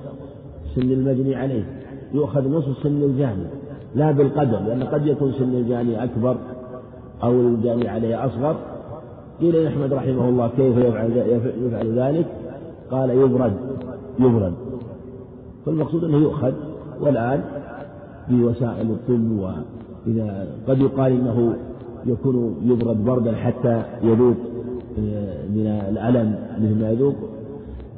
سن 0.74 0.92
المجني 0.92 1.34
عليه 1.34 1.64
يؤخذ 2.14 2.48
نصف 2.48 2.82
سن 2.82 3.02
الجاني 3.02 3.44
لا 3.94 4.12
بالقدر 4.12 4.60
لأن 4.60 4.82
قد 4.82 5.06
يكون 5.06 5.32
سن 5.32 5.54
الجاني 5.54 6.04
أكبر 6.04 6.36
أو 7.22 7.40
الجاني 7.40 7.88
عليه 7.88 8.26
أصغر. 8.26 8.78
قيل 9.41 9.64
لأحمد 9.64 9.93
رحمه 9.93 10.28
الله 10.28 10.51
كيف 10.57 10.76
يفعل, 10.76 11.11
يفعل 11.66 11.99
ذلك؟ 11.99 12.26
قال 12.91 13.11
يبرد 13.11 13.53
يبرد. 14.18 14.53
فالمقصود 15.66 16.05
أنه 16.05 16.16
يؤخذ 16.16 16.53
والآن 17.01 17.41
بوسائل 18.30 18.91
الطب 18.91 19.30
وإذا 19.30 20.47
قد 20.68 20.80
يقال 20.80 21.12
إنه 21.12 21.57
يكون 22.07 22.57
يبرد 22.64 23.05
بردا 23.05 23.36
حتى 23.36 23.82
يذوق 24.03 24.36
آه، 24.99 25.47
من 25.49 25.66
الألم 25.66 26.34
مثل 26.61 26.80
ما 26.80 26.91
يذوق 26.91 27.14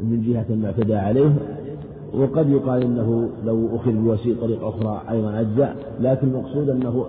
من 0.01 0.23
جهة 0.23 0.57
ما 0.57 0.67
اعتدى 0.67 0.95
عليه. 0.95 1.33
وقد 2.15 2.51
يقال 2.51 2.83
إنه 2.83 3.29
لو 3.47 3.77
أخذ 3.77 3.93
بوسيله 3.93 4.41
طريقه 4.41 4.69
أخرى 4.69 5.03
أيضا 5.11 5.41
أجزأ 5.41 5.75
لكن 6.01 6.29
المقصود 6.29 6.69
أنه 6.69 7.05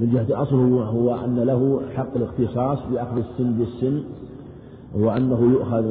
من 0.00 0.10
جهة 0.10 0.42
أصله 0.42 0.84
هو 0.84 1.14
أن 1.14 1.36
له 1.36 1.80
حق 1.96 2.16
الاختصاص 2.16 2.78
بأخذ 2.92 3.16
السن 3.16 3.52
بالسن 3.52 4.02
وانه 4.94 5.40
يؤخذ 5.52 5.84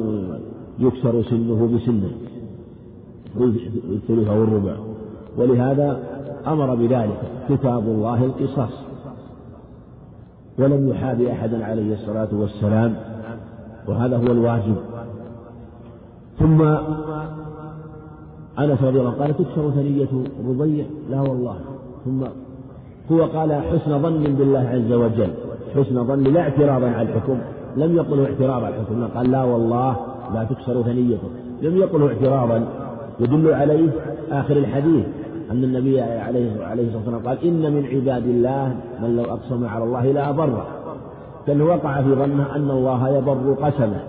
يكسر 0.78 1.22
سنه 1.22 1.76
بسنه. 1.76 2.10
الثلث 3.90 4.28
أو 4.28 4.44
الربع. 4.44 4.76
ولهذا 5.38 6.02
أمر 6.46 6.74
بذلك 6.74 7.20
كتاب 7.48 7.82
الله 7.82 8.24
القصاص. 8.24 8.72
ولم 10.58 10.88
يحابي 10.88 11.32
أحدا 11.32 11.64
عليه 11.64 11.94
الصلاة 11.94 12.28
والسلام 12.32 12.96
وهذا 13.88 14.16
هو 14.16 14.32
الواجب. 14.32 14.76
ثم 16.38 16.62
أنس 18.58 18.82
رضي 18.82 19.00
الله 19.00 19.10
قال 19.10 19.36
تكسر 19.36 19.70
ثنية 19.70 20.08
ربيع؟ 20.48 20.86
لا 21.10 21.20
والله. 21.20 21.56
ثم 22.04 22.24
هو 23.12 23.24
قال 23.24 23.52
حسن 23.52 24.02
ظن 24.02 24.24
بالله 24.38 24.68
عز 24.68 24.92
وجل. 24.92 25.30
حسن 25.76 26.04
ظن 26.04 26.22
لا 26.22 26.40
اعتراضا 26.40 26.86
على 26.86 27.08
الحكم. 27.08 27.38
لم 27.76 27.96
يقله 27.96 28.24
اعتراضا 28.26 28.66
على 28.66 28.74
الحكم. 28.76 29.06
قال 29.16 29.30
لا 29.30 29.44
والله 29.44 29.96
لا 30.34 30.44
تكسر 30.44 30.82
ثنيته 30.82 31.28
لم 31.62 31.76
يقله 31.76 32.08
اعتراضا 32.08 32.68
يدل 33.20 33.54
عليه 33.54 33.88
آخر 34.32 34.56
الحديث. 34.56 35.04
أن 35.50 35.64
النبي 35.64 36.00
عليه 36.00 36.64
عليه 36.64 36.86
الصلاة 36.86 36.96
والسلام 36.96 37.26
قال 37.26 37.44
إن 37.44 37.72
من 37.72 37.86
عباد 37.86 38.26
الله 38.26 38.76
من 39.02 39.16
لو 39.16 39.24
أقسم 39.24 39.66
على 39.66 39.84
الله 39.84 40.12
لا 40.12 40.30
أبره 40.30 40.66
بل 41.48 41.62
وقع 41.62 42.02
في 42.02 42.14
ظنه 42.14 42.56
أن 42.56 42.70
الله 42.70 43.08
يبر 43.08 43.56
قسمه. 43.62 44.00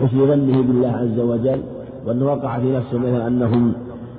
حسن 0.00 0.26
ظنه 0.26 0.62
بالله 0.62 0.88
عز 0.88 1.20
وجل. 1.20 1.60
وأن 2.06 2.22
وقع 2.22 2.58
في 2.58 2.72
نفسه 2.72 2.98
مثلا 2.98 3.26
أنهم 3.26 3.72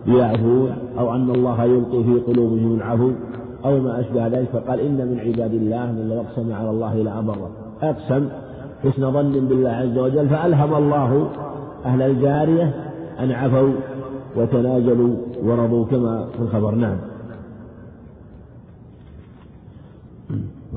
يعفون 0.07 0.71
أو 0.99 1.15
أن 1.15 1.29
الله 1.29 1.63
يلقي 1.63 2.03
في 2.03 2.19
قلوبهم 2.27 2.75
العفو. 2.75 3.11
أو 3.67 3.79
ما 3.79 3.99
أشبه 3.99 4.27
ذلك 4.27 4.49
فقال 4.53 4.79
إن 4.79 4.97
من 4.97 5.19
عباد 5.19 5.53
الله 5.53 5.91
من 5.91 6.09
لو 6.09 6.21
أقسم 6.21 6.53
على 6.53 6.69
الله 6.69 6.95
لأبره 6.95 7.49
أقسم 7.81 8.29
حسن 8.83 9.11
ظن 9.11 9.31
بالله 9.31 9.69
عز 9.69 9.97
وجل 9.97 10.29
فألهم 10.29 10.75
الله 10.75 11.27
أهل 11.85 12.01
الجارية 12.01 12.73
أن 13.19 13.31
عفوا 13.31 13.73
وتنازلوا 14.37 15.15
ورضوا 15.43 15.85
كما 15.85 16.25
في 16.37 16.39
الخبر. 16.43 16.75
نعم. 16.75 16.97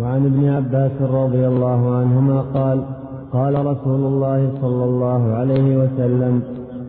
وعن 0.01 0.27
ابن 0.27 0.49
عباس 0.49 1.03
رضي 1.03 1.49
الله 1.49 1.97
عنهما 1.97 2.41
قال 2.41 2.85
قال 3.33 3.67
رسول 3.67 4.01
الله 4.01 4.53
صلى 4.61 4.85
الله 4.85 5.33
عليه 5.33 5.77
وسلم 5.77 6.43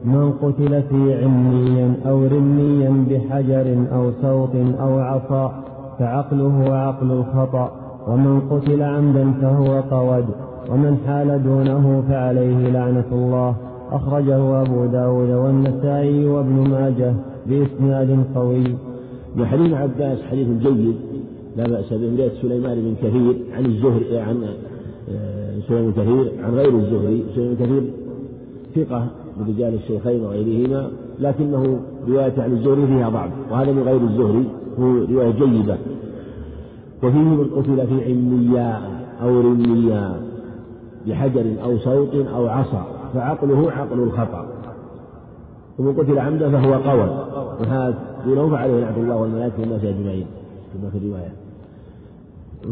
من 0.06 0.32
قتل 0.32 0.84
في 0.84 1.24
علميا 1.24 1.94
أو 2.06 2.26
رميا 2.26 3.06
بحجر 3.10 3.86
أو 3.94 4.12
سوط 4.22 4.56
أو 4.80 5.00
عصا 5.00 5.64
فعقله 6.02 6.76
عقل 6.76 7.12
الخطأ 7.12 7.72
ومن 8.08 8.42
قتل 8.50 8.82
عمدا 8.82 9.32
فهو 9.42 9.82
قود 9.82 10.26
ومن 10.70 10.98
حال 11.08 11.44
دونه 11.44 12.04
فعليه 12.10 12.70
لعنة 12.70 13.06
الله. 13.12 13.56
أخرجه 13.92 14.62
أبو 14.62 14.86
داود 14.86 15.30
والنسائي 15.30 16.26
وابن 16.26 16.70
ماجه 16.70 17.14
بإسناد 17.46 18.24
قوي. 18.36 18.64
وحديث 19.40 19.74
عباس 19.74 20.18
حديث 20.32 20.48
جيد 20.48 20.96
لا 21.58 21.64
بأس 21.64 21.94
به 21.94 22.16
رواية 22.18 22.32
سليمان 22.42 22.78
بن 22.82 22.96
كثير 23.04 23.36
عن 23.58 23.66
الزهري 23.66 24.20
عن 24.20 24.44
آه، 25.12 25.60
سليمان 25.68 25.92
بن 25.92 26.02
كثير 26.02 26.46
عن 26.46 26.54
غير 26.54 26.76
الزهري. 26.76 27.24
سليمان 27.36 27.56
بن 27.56 27.66
كثير 27.66 27.84
ثقة 28.76 29.08
من 29.38 29.48
رجال 29.48 29.74
الشيخين 29.74 30.24
وغيرهما 30.24 30.90
لكنه 31.20 31.80
رواية 32.08 32.34
عن 32.38 32.52
الزهري 32.52 32.88
فيها 32.88 33.10
ضعف 33.10 33.32
وهذا 33.52 33.72
من 33.72 33.84
غير 33.84 34.02
الزهري. 34.02 34.61
رواية 34.80 35.32
جيدة. 35.32 35.78
وفيه 37.04 37.20
من 37.20 37.48
قتل 37.56 37.88
في 37.88 38.06
علمياء 38.06 38.82
أو 39.22 39.42
رمياء 39.42 40.22
بحجر 41.08 41.46
أو 41.64 41.78
صوت 41.78 42.16
أو 42.36 42.48
عصا 42.48 42.86
فعقله 43.14 43.72
عقل 43.72 44.00
الخطأ. 44.00 44.46
ومن 45.80 45.94
قتل 45.94 46.20
عمدا 46.20 46.50
فهو 46.50 46.74
قول. 46.74 47.10
وهذا 47.60 47.94
دونه 48.26 48.50
فعليه 48.50 48.80
لعنة 48.80 48.98
الله 48.98 49.16
والملائكة 49.16 49.60
والناس 49.60 49.84
أجمعين 49.84 50.26
كما 50.74 50.90
في 50.90 50.98
الرواية. 50.98 51.32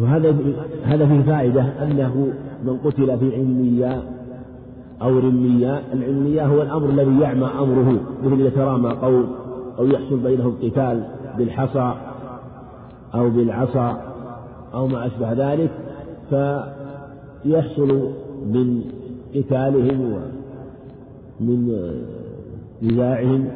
وهذا 0.01 0.35
هذا 0.83 1.05
فيه 1.05 1.21
فائدة 1.21 1.61
أنه 1.61 2.33
من 2.65 2.77
قتل 2.77 3.19
في 3.19 3.35
علمياء 3.35 4.19
أو 5.01 5.19
رمية 5.19 5.81
العلمية 5.93 6.45
هو 6.45 6.61
الأمر 6.61 6.89
الذي 6.89 7.19
يعمى 7.19 7.45
أمره 7.59 7.99
مثل 8.23 8.41
يترامى 8.41 8.89
قوم 8.89 9.27
أو 9.79 9.85
يحصل 9.85 10.17
بينهم 10.17 10.55
قتال. 10.63 11.03
بالحصى 11.37 11.93
أو 13.15 13.29
بالعصا 13.29 14.01
أو 14.73 14.87
ما 14.87 15.05
أشبه 15.05 15.33
ذلك 15.33 15.69
فيحصل 16.29 18.09
من 18.45 18.81
قتالهم 19.35 20.13
ومن 21.41 21.91
نزاعهم 22.83 23.47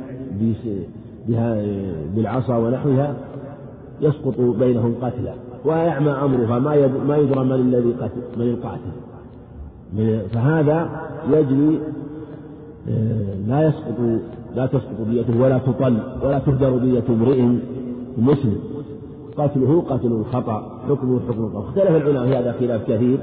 بالعصا 2.15 2.57
ونحوها 2.57 3.15
يسقط 4.01 4.39
بينهم 4.39 4.95
قتلى 5.01 5.33
ويعمى 5.65 6.11
أمرها 6.11 6.59
ما 7.07 7.17
يدرى 7.17 7.43
من 7.43 7.51
الذي 7.51 7.93
قتل 7.93 8.21
من 8.37 8.49
القاتل. 8.49 8.91
فهذا 10.33 10.89
يجري 11.29 11.79
آه، 12.89 13.35
لا 13.47 13.67
يسقط 13.67 14.21
لا 14.55 14.65
تسقط 14.65 15.07
ديته 15.09 15.41
ولا 15.41 15.57
تطل 15.57 15.97
ولا 16.23 16.39
تهدر 16.39 16.77
دية 16.77 17.03
امرئ 17.09 17.41
مسلم. 18.17 18.59
قتله 19.37 19.83
قتل 19.89 20.07
الخطأ 20.07 20.79
حكمه 20.89 21.19
حكم 21.27 21.43
الخطأ 21.43 21.59
اختلف 21.59 21.89
العلماء 21.89 22.25
في 22.25 22.35
هذا 22.35 22.55
خلاف 22.59 22.83
كثير. 22.91 23.17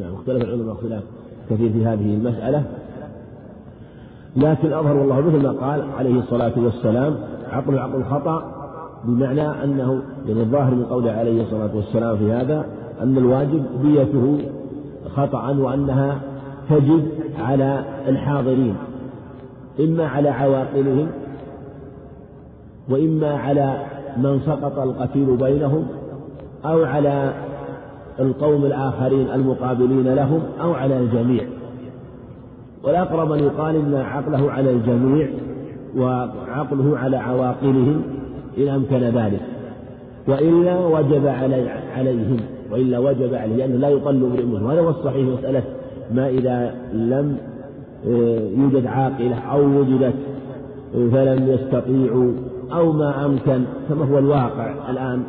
نعم 0.00 0.14
اختلف 0.14 0.44
العلماء 0.44 0.74
خلاف 0.74 1.02
كثير 1.50 1.72
في 1.72 1.86
هذه 1.86 2.14
المسألة. 2.14 2.64
لكن 4.36 4.72
أظهر 4.72 4.96
والله 4.96 5.20
مثل 5.20 5.42
ما 5.42 5.52
قال 5.52 5.84
عليه 5.98 6.18
الصلاة 6.18 6.52
والسلام 6.56 7.14
عقل 7.52 7.78
عقل 7.78 7.96
الخطأ 7.96 8.52
بمعنى 9.04 9.64
أنه 9.64 10.02
يعني 10.28 10.40
الظاهر 10.40 10.74
من 10.74 10.84
قوله 10.84 11.12
عليه 11.12 11.42
الصلاة 11.42 11.76
والسلام 11.76 12.16
في 12.16 12.32
هذا 12.32 12.66
أن 13.02 13.18
الواجب 13.18 13.64
ديته 13.82 14.38
خطأ 15.16 15.50
وأنها 15.50 16.20
تجب 16.70 17.02
على 17.38 17.84
الحاضرين. 18.08 18.74
إما 19.80 20.06
على 20.06 20.28
عواقلهم 20.28 21.08
وإما 22.90 23.34
على 23.34 23.76
من 24.16 24.40
سقط 24.46 24.78
القتيل 24.78 25.36
بينهم 25.36 25.86
أو 26.64 26.84
على 26.84 27.32
القوم 28.20 28.64
الآخرين 28.64 29.30
المقابلين 29.30 30.14
لهم 30.14 30.40
أو 30.60 30.72
على 30.72 30.98
الجميع. 30.98 31.44
والأقرب 32.84 33.32
أن 33.32 33.38
يقال 33.38 33.76
إن 33.76 33.94
عقله 33.94 34.52
على 34.52 34.70
الجميع 34.70 35.28
وعقله 35.96 36.98
على 36.98 37.16
عواقلهم 37.16 38.02
إن 38.58 38.68
أمكن 38.68 38.98
ذلك. 38.98 39.40
وإلا 40.28 40.86
وجب 40.86 41.26
علي 41.26 41.68
عليهم 41.96 42.36
وإلا 42.72 42.98
وجب 42.98 43.34
عليه 43.34 43.56
لأنه 43.56 43.76
لا 43.76 43.88
يطل 43.88 44.24
امرئ 44.24 44.64
وهذا 44.64 44.80
هو 44.80 44.90
الصحيح 44.90 45.28
مسألة 45.38 45.62
ما 46.14 46.28
إذا 46.28 46.74
لم 46.92 47.36
يوجد 48.56 48.86
عاقلة 48.86 49.36
أو 49.36 49.80
وجدت 49.80 50.14
آه، 50.94 51.08
فلم 51.08 51.48
يستطيعوا 51.48 52.32
أو 52.72 52.92
ما 52.92 53.26
أمكن 53.26 53.64
كما 53.88 54.04
هو 54.04 54.18
الواقع 54.18 54.90
الآن 54.90 55.22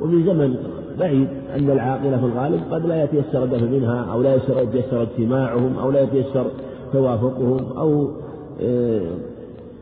وفي 0.00 0.24
زمن 0.24 0.56
بعيد 0.98 1.28
أن 1.56 1.70
العاقلة 1.70 2.16
في 2.16 2.24
الغالب 2.24 2.60
قد 2.70 2.86
لا 2.86 3.04
يتيسر 3.04 3.44
الدفع 3.44 3.66
منها 3.66 4.06
أو 4.12 4.22
لا 4.22 4.34
يتيسر 4.34 5.02
اجتماعهم 5.02 5.78
أو 5.78 5.90
لا 5.90 6.00
يتيسر 6.00 6.46
توافقهم 6.92 7.78
أو 7.78 8.10
آه، 8.62 9.00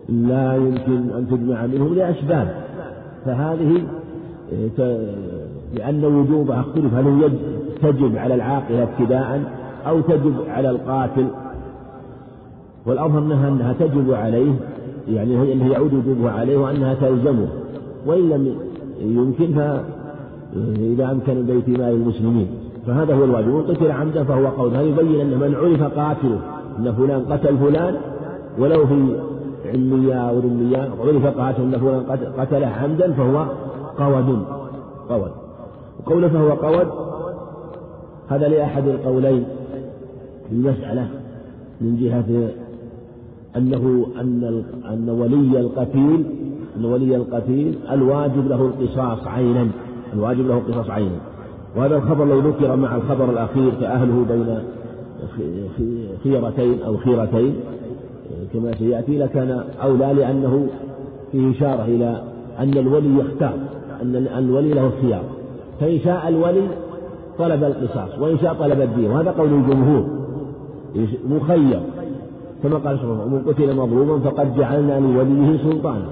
لا 0.09 0.57
يمكن 0.57 1.11
أن 1.11 1.27
تجمع 1.31 1.67
منهم 1.67 1.95
لأسباب. 1.95 2.49
فهذه 3.25 3.83
لأن 5.75 6.05
وجوبها 6.05 6.61
اختلف. 6.61 6.95
هل 6.95 7.33
تجب 7.83 8.17
على 8.17 8.35
العاقلة 8.35 8.83
ابتداء 8.83 9.43
أو 9.87 10.01
تجب 10.01 10.35
على 10.49 10.71
القاتل 10.71 11.27
والأظهر 12.87 13.19
أنها 13.19 13.49
أنها 13.49 13.73
تجب 13.73 14.13
عليه 14.13 14.53
يعني 15.09 15.53
أنه 15.53 15.73
يعود 15.73 15.95
وجوبها 15.95 16.31
عليه 16.31 16.57
وأنها 16.57 16.95
تلزمه. 16.95 17.49
وإن 18.07 18.29
لم 18.29 18.57
يمكن 19.01 19.55
فإذا 19.55 21.11
أمكن 21.11 21.47
بيت 21.47 21.69
مال 21.69 21.95
المسلمين. 21.95 22.47
فهذا 22.87 23.15
هو 23.15 23.25
الواجب. 23.25 23.49
وإن 23.49 23.63
قتل 23.63 23.91
عمدا 23.91 24.25
فهو 24.25 24.47
قول. 24.47 24.71
هذا 24.71 24.83
يبين 24.83 25.21
أن 25.21 25.39
من 25.39 25.55
عرف 25.55 25.99
قاتله 25.99 26.39
أن 26.79 26.93
فلان 26.93 27.25
قتل 27.25 27.57
فلان؟ 27.59 27.95
ولو 28.59 28.87
في 28.87 29.17
علمية 29.67 30.15
أو 30.15 30.39
رمية 30.39 30.91
عرف 31.01 31.27
قاتله 31.27 31.65
أن 31.65 31.79
فلان 31.81 32.33
قتله 32.39 32.67
عمدا 32.67 33.13
فهو 33.13 33.47
قود. 33.99 34.45
قود. 35.09 35.31
وقوله 36.01 36.29
فهو 36.29 36.51
قود 36.51 36.89
هذا 38.29 38.49
لأحد 38.49 38.89
القولين 38.89 39.45
في 40.49 40.55
المسألة 40.55 41.09
من 41.81 41.97
جهة 41.97 42.49
أنه 43.57 44.07
أن 44.21 44.65
أن 44.93 45.11
ولي 45.11 45.61
القتيل 45.61 46.25
أن 46.77 46.85
ولي 46.85 47.17
القتيل 47.17 47.75
الواجب 47.91 48.49
له 48.49 48.63
القصاص 48.67 49.27
عينا 49.27 49.69
الواجب 50.13 50.47
له 50.47 50.59
القصاص 50.59 50.91
عينا. 50.91 51.19
وهذا 51.77 51.97
الخبر 51.97 52.25
لو 52.25 52.39
ذكر 52.39 52.77
مع 52.77 52.97
الخبر 52.97 53.31
الأخير 53.31 53.73
كأهله 53.81 54.25
بين 54.29 54.59
خيرتين 56.25 56.83
أو 56.83 56.97
خيرتين 56.97 57.55
كما 58.53 58.73
سيأتي 58.79 59.19
لكان 59.19 59.65
أولى 59.83 60.13
لأنه 60.13 60.67
فيه 61.33 61.51
إشارة 61.51 61.85
إلى 61.85 62.23
أن 62.59 62.79
الولي 62.79 63.19
يختار 63.19 63.55
أن 64.03 64.29
الولي 64.39 64.71
له 64.71 64.87
الخيار. 64.87 65.25
فإن 65.81 65.99
شاء 65.99 66.29
الولي 66.29 66.69
طلب 67.39 67.65
القصاص 67.65 68.19
وإن 68.19 68.39
شاء 68.39 68.55
طلب 68.55 68.81
الدين. 68.81 69.11
وهذا 69.11 69.31
قول 69.31 69.53
الجمهور. 69.53 70.07
مخير. 71.31 71.81
كما 72.63 72.77
قال 72.79 72.99
سبحانه 72.99 73.23
ومن 73.23 73.43
قتل 73.49 73.77
مظلوما 73.77 74.19
فقد 74.19 74.57
جعلنا 74.57 75.01
لوليه 75.01 75.59
سلطانا. 75.63 76.07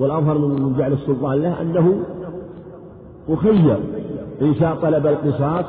والأظهر 0.00 0.38
من 0.38 0.74
جعل 0.78 0.92
السلطان 0.92 1.42
له 1.42 1.60
أنه 1.62 1.94
مخير. 3.28 3.78
إن 4.42 4.54
شاء 4.54 4.74
طلب 4.74 5.06
القصاص 5.06 5.64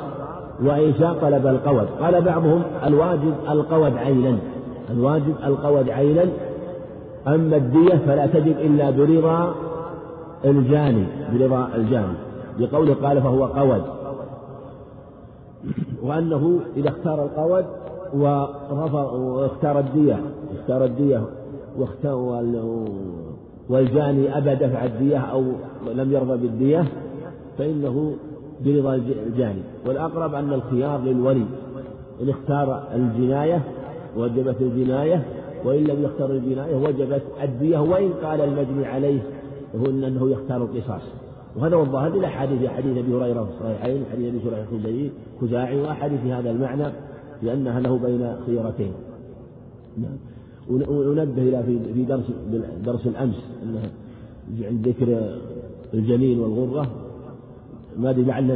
وإن 0.64 0.94
شاء 1.00 1.14
طلب 1.22 1.48
القود. 1.48 1.88
قال 2.02 2.22
بعضهم 2.22 2.62
الواجب 2.86 3.34
القود 3.50 3.98
عينا. 3.98 4.38
الواجب 4.92 5.34
القود 5.46 5.90
عينا. 5.90 6.26
أما 7.28 7.56
الدية 7.56 7.96
فلا 8.08 8.26
تجب 8.28 8.58
إلا 8.60 8.90
برضا 8.90 9.54
الجاني 10.46 11.06
برضا 11.34 11.70
الجاني 11.76 12.14
بقوله 12.60 12.94
قال 12.94 13.22
فهو 13.22 13.46
قود. 13.46 13.82
وأنه 16.04 16.60
إذا 16.78 16.90
اختار 16.90 17.24
القود 17.24 17.66
ورفض 18.14 19.14
واختار 19.14 19.80
الدية 19.80 20.20
اختار 20.60 20.86
الدية 20.86 21.24
واختار 21.78 22.16
والجاني 23.70 24.38
أبى 24.38 24.56
دفع 24.56 24.86
الدية 24.86 25.18
أو 25.18 25.44
لم 25.94 26.12
يرضى 26.12 26.38
بالدية 26.38 26.86
فإنه 27.58 28.16
برضا 28.66 28.96
الجاني. 28.96 29.62
والأقرب 29.88 30.34
أن 30.34 30.54
الخيار 30.54 31.02
للولي 31.02 31.46
إن 32.22 32.30
اختار 32.30 32.84
الجناية 32.96 33.62
وجبت 34.18 34.62
الجناية 34.62 35.26
وإن 35.66 35.84
لم 35.84 36.04
يختار 36.04 36.32
الجناية 36.32 36.76
وجبت 36.76 37.22
الدية 37.44 37.80
وإن 37.80 38.10
قال 38.24 38.42
المجني 38.42 38.86
عليه 38.86 39.20
هو 39.76 39.86
أنه 39.86 40.32
يختار 40.32 40.64
القصاص. 40.64 41.02
وهذا 41.56 41.76
هو 41.76 41.82
الظاهر 41.82 42.08
إلى 42.08 42.28
حديث 42.28 42.70
حديث 42.70 42.98
أبي 42.98 43.14
هريرة 43.14 43.44
في 43.44 43.50
الصحيحين 43.50 44.04
حديث 44.12 44.34
أبي 44.34 44.42
هريرة 44.48 45.12
الخزاعي 45.42 45.82
وأحاديث 45.82 46.26
هذا 46.26 46.52
المعنى. 46.52 46.88
لأنها 47.44 47.80
له 47.80 47.98
بين 47.98 48.36
خيرتين. 48.46 48.92
نعم. 49.98 50.18
ونبه 50.70 51.42
إلى 51.42 51.64
في 51.94 52.04
درس 52.04 52.26
درس 52.86 53.08
الأمس 53.08 53.36
أنه 53.64 53.82
عند 54.62 54.88
ذكر 54.88 55.38
الجنين 55.94 56.40
والغرة. 56.40 56.92
ما 57.98 58.10
أدري 58.10 58.24
لعل 58.24 58.48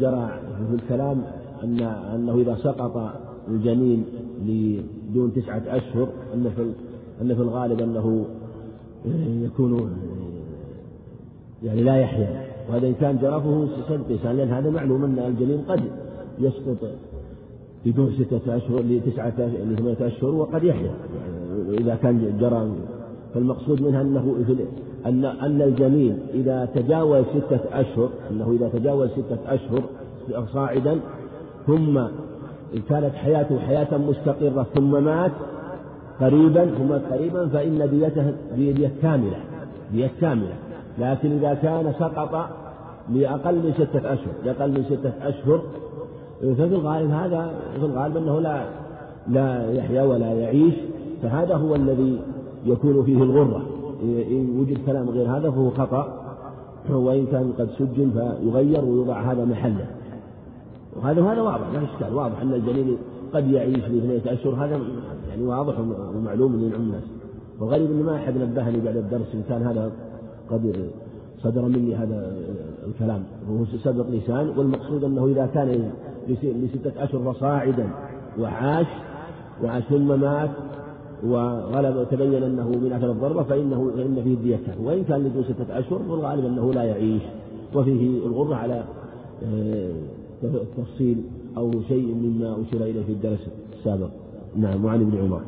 جرى 0.00 0.40
في 0.68 0.74
الكلام 0.74 1.22
أن 1.64 1.80
أنه 2.14 2.34
إذا 2.34 2.54
سقط 2.54 3.12
الجنين 3.48 4.04
لدون 4.46 5.32
تسعة 5.34 5.62
أشهر 5.66 6.08
أن 6.34 6.50
في 6.56 6.72
أن 7.22 7.34
في 7.34 7.42
الغالب 7.42 7.80
أنه 7.80 8.26
يكون 9.44 9.96
يعني 11.62 11.82
لا 11.82 11.96
يحيا. 11.96 12.46
وهذا 12.68 12.86
إن 12.86 12.94
كان 12.94 13.18
جرفه 13.18 13.68
صدق 13.88 14.32
لأن 14.32 14.48
هذا 14.48 14.70
معلوم 14.70 15.04
أن 15.04 15.18
الجنين 15.18 15.60
قد 15.68 15.80
يسقط 16.38 16.78
بدون 17.86 18.12
ستة 18.12 18.56
أشهر 18.56 18.80
لتسعة 18.80 19.32
لثمانية 19.38 19.96
أشهر 20.00 20.30
وقد 20.30 20.64
يحيا 20.64 20.90
إذا 21.80 21.94
كان 21.94 22.38
جرى 22.40 22.70
فالمقصود 23.34 23.82
منها 23.82 24.02
أنه 24.02 24.44
أن 25.06 25.24
أن 25.24 25.62
الجنين 25.62 26.18
إذا 26.34 26.68
تجاوز 26.74 27.24
ستة 27.24 27.60
أشهر 27.72 28.08
أنه 28.30 28.50
إذا 28.52 28.68
تجاوز 28.68 29.10
ستة 29.10 29.38
أشهر 29.46 29.82
صاعدا 30.52 31.00
ثم 31.66 32.00
كانت 32.88 33.14
حياته 33.14 33.58
حياة 33.58 33.98
مستقرة 33.98 34.66
ثم 34.74 35.04
مات 35.04 35.32
قريبا 36.20 36.64
ثم 36.64 36.92
قريبا 37.14 37.48
فإن 37.48 37.90
ديته 37.90 38.34
دية 38.56 38.90
كاملة 39.02 39.36
دية 39.92 40.10
كاملة. 40.20 40.54
لكن 40.98 41.32
إذا 41.32 41.54
كان 41.54 41.92
سقط 41.98 42.48
لأقل 43.12 43.54
من 43.54 43.72
ستة 43.72 44.12
أشهر 44.12 44.32
لأقل 44.44 44.70
من 44.70 44.84
ستة 44.84 45.28
أشهر 45.28 45.62
ففي 46.52 46.64
الغالب 46.64 47.10
هذا 47.10 47.54
في 47.80 47.86
الغالب 47.86 48.16
أنه 48.16 48.40
لا 48.40 48.66
لا 49.28 49.72
يحيا 49.72 50.02
ولا 50.02 50.32
يعيش 50.32 50.74
فهذا 51.22 51.54
هو 51.54 51.74
الذي 51.74 52.20
يكون 52.66 53.04
فيه 53.04 53.22
الغرة. 53.22 53.62
إن 54.02 54.58
وجد 54.60 54.78
كلام 54.86 55.10
غير 55.10 55.36
هذا 55.36 55.50
فهو 55.50 55.70
خطأ. 55.70 56.20
وإن 56.90 57.26
كان 57.26 57.52
قد 57.58 57.68
سجل 57.78 58.10
فيغير 58.10 58.84
ويوضع 58.84 59.32
هذا 59.32 59.44
محله. 59.44 59.86
وهذا 60.96 61.22
وهذا 61.22 61.40
واضح 61.40 61.72
لا 61.72 61.84
إشكال 61.84 62.14
واضح 62.14 62.40
أن 62.40 62.54
الجنين 62.54 62.96
قد 63.34 63.50
يعيش 63.50 63.84
لثنية 63.88 64.32
أشهر. 64.32 64.54
هذا 64.64 64.80
يعني 65.28 65.42
واضح 65.42 65.74
ومعلوم 66.16 66.56
للعم 66.56 66.80
الناس. 66.80 67.02
وغريب 67.60 67.90
أن 67.90 68.02
ما 68.02 68.16
أحد 68.16 68.38
نبهني 68.38 68.80
بعد 68.80 68.96
الدرس 68.96 69.34
إن 69.34 69.42
كان 69.48 69.62
هذا 69.62 69.92
قد 70.50 70.90
صدر 71.42 71.62
مني 71.62 71.94
هذا 71.94 72.36
الكلام. 72.86 73.22
وهو 73.50 73.64
سبق 73.64 74.06
لسان 74.10 74.48
والمقصود 74.58 75.04
أنه 75.04 75.26
إذا 75.26 75.46
كان 75.46 75.90
لستة 76.28 77.04
أشهر 77.04 77.32
فصاعدا 77.32 77.88
وعاش 78.40 78.86
وعاش 79.64 79.82
ثم 79.82 80.20
مات 80.20 80.50
وغلب 81.26 82.06
تبين 82.10 82.42
أنه 82.42 82.68
من 82.68 82.92
أثر 82.92 83.10
الضربة 83.10 83.42
فإنه 83.42 83.90
فإن 83.96 84.20
فيه 84.24 84.34
الدية. 84.34 84.60
وإن 84.82 85.04
كان 85.04 85.20
لدون 85.20 85.44
ستة 85.44 85.78
أشهر 85.78 85.98
فالغالب 85.98 86.44
أنه 86.44 86.72
لا 86.72 86.82
يعيش. 86.82 87.22
وفيه 87.74 88.26
الغرة 88.26 88.54
على 88.54 88.84
آه، 89.44 89.92
تفصيل 90.76 91.16
أو 91.56 91.70
شيء 91.88 92.14
مما 92.14 92.56
أشير 92.62 92.82
إليه 92.82 93.04
في 93.04 93.12
الدرس 93.12 93.48
السابق. 93.72 94.08
نعم 94.56 94.84
وعن 94.84 95.00
ابن 95.00 95.18
عمر. 95.18 95.40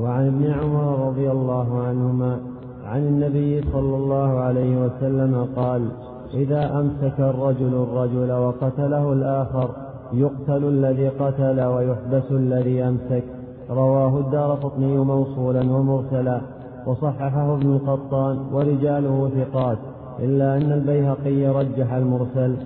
وعن 0.00 0.26
ابن 0.26 0.44
عمر 0.50 1.08
رضي 1.08 1.30
الله 1.30 1.82
عنهما 1.82 2.40
عن 2.84 3.06
النبي 3.06 3.60
صلى 3.72 3.96
الله 3.96 4.38
عليه 4.38 4.86
وسلم 4.86 5.48
قال 5.56 5.88
إذا 6.34 6.80
أمسك 6.80 7.20
الرجل 7.20 7.74
الرجل 7.74 8.32
وقتله 8.32 9.12
الآخر 9.12 9.70
يقتل 10.18 10.64
الذي 10.68 11.08
قتل 11.08 11.60
ويحبس 11.60 12.30
الذي 12.30 12.82
أمسك 12.82 13.24
رواه 13.70 14.18
الدار 14.18 14.54
قطني 14.54 14.96
موصولا 14.96 15.60
ومرسلا. 15.60 16.40
وصححه 16.86 17.54
ابن 17.54 17.72
القطان 17.72 18.38
ورجاله 18.52 19.30
ثقات. 19.38 19.78
إلا 20.18 20.56
أن 20.56 20.72
البيهقي 20.72 21.46
رجح 21.46 21.92
المرسل. 21.92 22.56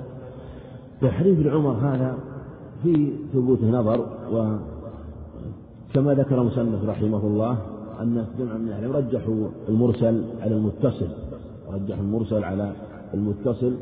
تحريف 1.00 1.38
ابن 1.38 1.50
عمر 1.50 1.70
هذا 1.70 2.14
في 2.82 3.12
ثبوت 3.32 3.62
نظر 3.62 4.06
وكما 4.32 6.14
ذكر 6.14 6.42
مصنف 6.42 6.88
رحمه 6.88 7.22
الله 7.26 7.56
أن 8.00 8.26
جمع 8.38 8.56
من 8.56 8.68
العلم 8.68 8.92
رجحوا 8.92 9.48
المرسل 9.68 10.22
على 10.42 10.54
المتصل. 10.54 11.08
رجحوا 11.72 12.02
المرسل 12.02 12.44
على 12.44 12.72
المتصل 13.14 13.74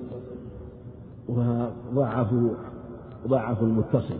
وضعفوا 1.29 2.49
ضعفوا 3.27 3.67
المتصل. 3.67 4.15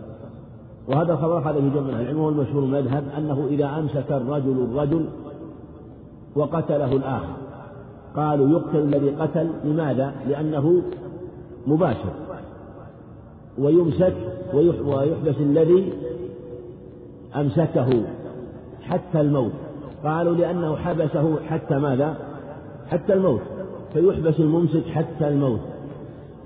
وهذا 0.87 1.13
الخبر 1.13 1.39
هذا 1.39 1.61
في 1.61 1.69
جمع 1.69 1.89
العلم 1.89 2.19
هو 2.19 2.29
المشهور 2.29 2.63
المذهب 2.63 3.03
أنه 3.17 3.47
إذا 3.49 3.79
أمسك 3.79 4.11
الرجل 4.11 4.67
الرجل 4.71 5.05
وقتله 6.35 6.91
الآخر. 6.91 7.33
قالوا 8.15 8.49
يقتل 8.49 8.77
الذي 8.77 9.09
قتل 9.09 9.49
لماذا؟ 9.63 10.13
لأنه 10.27 10.81
مباشر. 11.67 12.13
ويمسك 13.57 14.13
ويحبس 14.53 15.35
الذي 15.39 15.93
أمسكه 17.35 18.03
حتى 18.81 19.21
الموت. 19.21 19.51
قالوا 20.03 20.35
لأنه 20.35 20.75
حبسه 20.75 21.35
حتى 21.49 21.75
ماذا؟ 21.75 22.17
حتى 22.87 23.13
الموت. 23.13 23.41
فيحبس 23.93 24.39
الممسك 24.39 24.85
حتى 24.85 25.27
الموت. 25.27 25.59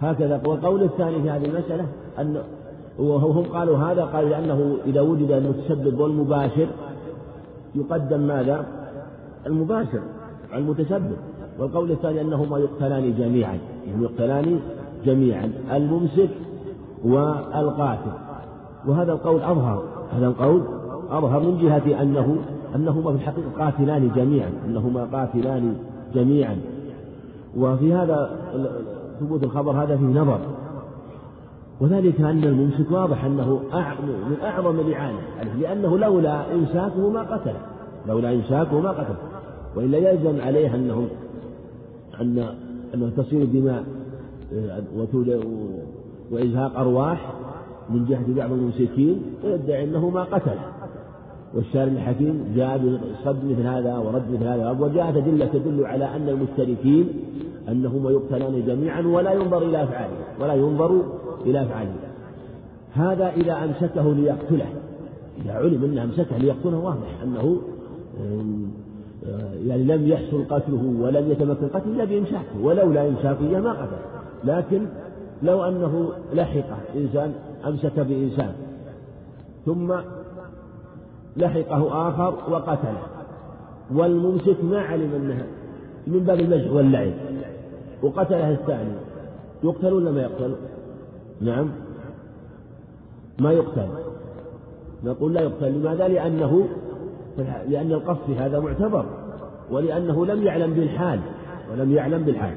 هكذا. 0.01 0.41
والقول 0.45 0.83
الثاني 0.83 1.21
في 1.21 1.29
هذه 1.29 1.45
المسألة 1.45 1.85
أن 2.19 2.41
وهم 2.99 3.43
قالوا 3.43 3.77
هذا 3.77 4.03
قال 4.03 4.29
لأنه 4.29 4.77
إذا 4.85 5.01
وجد 5.01 5.31
المتسبب 5.31 5.99
والمباشر 5.99 6.67
يقدم 7.75 8.19
ماذا؟ 8.19 8.65
المباشر 9.47 9.99
المتسبب 10.55 11.17
والقول 11.59 11.91
الثاني 11.91 12.21
أنهما 12.21 12.57
يقتلان 12.57 13.13
جميعا 13.17 13.57
يعني 13.87 14.03
يقتلان 14.03 14.59
جميعا 15.05 15.51
الممسك 15.71 16.29
والقاتل. 17.03 18.11
وهذا 18.87 19.11
القول 19.11 19.41
أظهر 19.41 19.83
هذا 20.13 20.27
القول 20.27 20.61
أظهر 21.09 21.39
من 21.39 21.57
جهة 21.57 22.01
أنه 22.01 22.37
أنهما 22.75 23.11
في 23.11 23.17
الحقيقة 23.17 23.49
قاتلان 23.59 24.11
جميعا 24.15 24.49
أنهما 24.67 25.03
قاتلان 25.03 25.75
جميعا. 26.15 26.57
وفي 27.57 27.93
هذا 27.93 28.29
ثبوت 29.19 29.43
الخبر 29.43 29.71
هذا 29.71 29.97
فيه 29.97 30.05
نظر. 30.05 30.39
وذلك 31.81 32.21
أن 32.21 32.43
الممسك 32.43 32.91
واضح 32.91 33.25
أنه 33.25 33.59
من 34.29 34.37
أعظم 34.43 34.79
الإعانة 34.79 35.19
لأنه 35.59 35.97
لولا 35.97 36.53
إمساكه 36.53 37.09
ما 37.09 37.21
قتله 37.21 37.59
لولا 38.07 38.33
إمساكه 38.33 38.79
ما 38.79 38.91
قتله 38.91 39.17
وإلا 39.75 39.97
يلزم 39.97 40.41
عليه 40.41 40.75
أنه 40.75 41.07
أن 42.21 42.45
أنه 42.93 43.09
تصير 43.17 43.45
دماء 43.45 43.83
وإزهاق 46.31 46.79
أرواح 46.79 47.33
من 47.89 48.05
جهة 48.05 48.25
بعض 48.27 48.51
الممسكين 48.51 49.21
ويدعي 49.43 49.83
أنه 49.83 50.09
ما 50.09 50.23
قتله 50.23 50.61
والشارع 51.53 51.91
الحكيم 51.91 52.53
جاء 52.55 52.77
بصد 52.77 53.45
مثل 53.45 53.67
هذا 53.67 53.97
ورد 53.97 54.23
مثل 54.33 54.43
هذا 54.43 54.71
وجاءت 54.79 55.17
أدلة 55.17 55.45
تدل 55.45 55.85
على 55.85 56.05
أن 56.05 56.29
المشتركين 56.29 57.07
أنهما 57.69 58.11
يقتلان 58.11 58.63
جميعا 58.67 59.01
ولا 59.01 59.33
ينظر 59.33 59.63
إلى 59.63 59.83
أفعاله 59.83 60.15
ولا 60.39 60.53
ينظر 60.53 61.01
إلى 61.45 61.61
أفعاله 61.61 61.93
هذا 62.93 63.29
إذا 63.29 63.63
أمسكه 63.63 64.13
ليقتله. 64.13 64.65
إذا 65.45 65.53
علم 65.53 65.83
أنه 65.83 66.03
أمسكه 66.03 66.37
ليقتله 66.37 66.77
واضح 66.77 67.21
أنه 67.23 67.57
يعني 69.67 69.83
لم 69.83 70.07
يحصل 70.07 70.43
قتله 70.49 70.95
ولم 71.01 71.31
يتمكن 71.31 71.67
قتله 71.67 71.93
إلا 71.93 72.05
بإمساكه 72.05 72.61
ولولا 72.61 73.07
إمساكه 73.07 73.59
ما 73.59 73.71
قتل. 73.71 73.97
لكن 74.43 74.85
لو 75.43 75.63
أنه 75.63 76.09
لحق 76.33 76.95
إنسان 76.95 77.33
أمسك 77.67 77.99
بإنسان 77.99 78.53
ثم 79.65 79.93
لحقه 81.37 82.09
آخر 82.09 82.33
وقتله. 82.51 83.01
والممسك 83.93 84.63
ما 84.63 84.79
علم 84.79 85.11
أنها 85.15 85.45
من 86.07 86.19
باب 86.19 86.39
المزح 86.39 86.71
واللعب. 86.71 87.11
وقتله 88.03 88.51
الثاني. 88.51 88.93
يقتل 89.63 89.93
ولا 89.93 90.11
ما 90.11 90.21
يقتل؟ 90.21 90.55
نعم. 91.41 91.69
ما 93.39 93.51
يقتل. 93.51 93.87
نقول 95.03 95.33
لا 95.33 95.41
يقتل. 95.41 95.73
لماذا؟ 95.73 96.07
لأنه 96.07 96.67
لأن 97.69 97.91
القصد 97.91 98.31
هذا 98.37 98.59
معتبر. 98.59 99.05
ولأنه 99.71 100.25
لم 100.25 100.43
يعلم 100.43 100.73
بالحال. 100.73 101.19
ولم 101.71 101.91
يعلم 101.91 102.23
بالحال. 102.23 102.53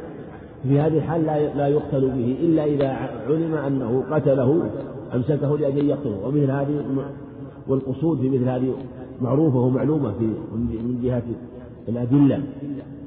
في 0.62 0.80
هذه 0.80 0.98
الحال 0.98 1.26
لا 1.26 1.54
لا 1.54 1.68
يقتل 1.68 2.00
به 2.00 2.36
إلا 2.40 2.64
إذا 2.64 2.88
علم 3.28 3.54
أنه 3.54 4.04
قتله 4.10 4.70
أمسكه 5.14 5.58
لأجل 5.58 5.88
يقتله. 5.88 6.26
ومثل 6.26 6.50
هذه 6.50 6.84
والقصود 7.68 8.20
في 8.20 8.28
مثل 8.28 8.48
هذه 8.48 8.74
معروفة 9.20 9.58
ومعلومة 9.58 10.12
في 10.18 10.24
من 10.54 11.00
جهة 11.02 11.22
الأدلة. 11.88 12.42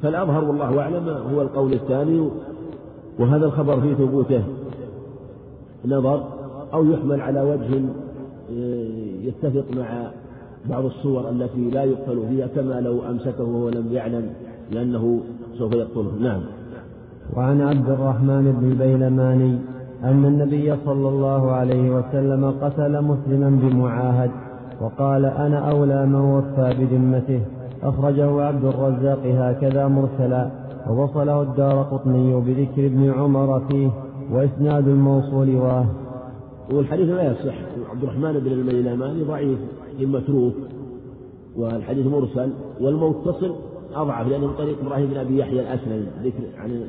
فالأظهر 0.02 0.44
والله 0.44 0.82
أعلم 0.82 1.10
هو 1.10 1.42
القول 1.42 1.74
الثاني 1.74 2.30
وهذا 3.20 3.46
الخبر 3.46 3.82
في 3.82 3.96
ثبوته. 3.96 4.44
نظر 5.86 6.24
أو 6.74 6.86
يحمل 6.86 7.22
على 7.22 7.42
وجه 7.42 7.82
آه، 8.52 8.88
يتفق 9.22 9.66
مع 9.78 10.12
بعض 10.70 10.86
الصور 10.86 11.30
التي 11.30 11.70
لا 11.70 11.84
يقتل 11.84 12.24
فيها 12.30 12.48
كما 12.48 12.82
لو 12.82 13.00
أمسكه 13.10 13.44
وهو 13.44 13.70
لم 13.70 13.88
يعلم 13.92 14.30
لأنه 14.72 15.20
سوف 15.58 15.74
يقتله. 15.74 16.12
نعم. 16.20 16.42
وعن 17.36 17.62
عبد 17.62 17.90
الرحمن 17.90 18.58
بن 18.60 18.72
البيلماني 18.72 19.58
أن 20.04 20.26
النبي 20.26 20.76
صلى 20.86 21.10
الله 21.10 21.52
عليه 21.52 21.90
وسلم 21.90 22.54
قتل 22.62 23.02
مسلما 23.02 23.50
بمعاهد 23.50 24.32
وقال 24.82 25.26
أنا 25.26 25.72
أولى 25.72 26.06
من 26.06 26.16
وفى 26.16 26.76
بذمته. 26.80 27.42
أخرجه 27.84 28.42
عبد 28.42 28.66
الرزاق 28.66 29.20
هكذا 29.26 29.88
مرسلا 29.88 30.52
ووصله 30.90 31.42
الدار 31.42 31.84
قطني 31.84 32.42
بذكر 32.42 32.86
ابن 32.86 33.12
عمر 33.12 33.60
فيه 33.70 33.90
وإسناد 34.32 34.88
الموصول 34.88 35.56
واه 35.56 35.86
والحديث 36.72 37.10
لا 37.10 37.32
يصح. 37.32 37.56
عبد 37.90 38.04
الرحمن 38.04 38.40
بن 38.40 38.52
الميلماني 38.52 39.24
ضعيف 39.24 39.60
متروك 40.00 40.54
والحديث 41.58 42.08
مرسل 42.08 42.50
والمتصل 42.82 43.56
أضعف 43.96 44.28
لأنه 44.28 44.48
من 44.48 44.54
طريق 44.54 44.78
إبراهيم 44.86 45.10
بن 45.10 45.18
أبي 45.18 45.38
يحيى 45.38 45.62
الأسلمي 45.62 46.08
ذكر 46.24 46.44
عن 46.58 46.84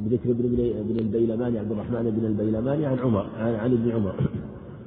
بذكر 0.00 0.30
ابن 0.30 0.98
البيلماني 0.98 1.58
عبد 1.58 1.70
الرحمن 1.70 2.10
بن 2.10 2.26
البيلماني 2.26 2.86
عن 2.86 2.98
عمر 2.98 3.26
عن, 3.38 3.54
عن 3.54 3.72
ابن 3.72 3.90
عمر. 3.90 4.14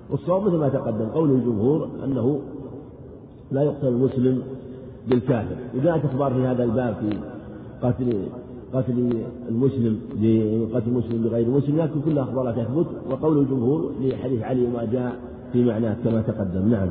والصواب 0.09 0.43
مثل 0.43 0.55
ما 0.55 0.69
تقدم 0.69 1.05
قول 1.05 1.31
الجمهور 1.31 1.89
أنه 2.03 2.39
لا 3.51 3.63
يقتل 3.63 3.87
المسلم 3.87 4.41
بالكافر 5.07 5.55
وجاءت 5.77 6.05
أخبار 6.05 6.33
في 6.33 6.47
هذا 6.47 6.63
الباب 6.63 6.95
في 6.95 7.17
قتل 7.81 8.13
قتل 8.73 9.23
المسلم 9.49 9.99
قتل 10.73 10.87
المسلم 10.87 11.23
بغير 11.23 11.49
مسلم 11.49 11.77
لكن 11.77 12.01
كلها 12.01 12.23
أخبار 12.23 12.51
تثبت 12.51 12.87
وقول 13.11 13.37
الجمهور 13.37 13.91
لحديث 14.01 14.43
علي 14.43 14.67
ما 14.67 14.87
جاء 14.91 15.15
في 15.53 15.65
معناه 15.65 15.95
كما 16.03 16.21
تقدم. 16.21 16.69
نعم. 16.69 16.87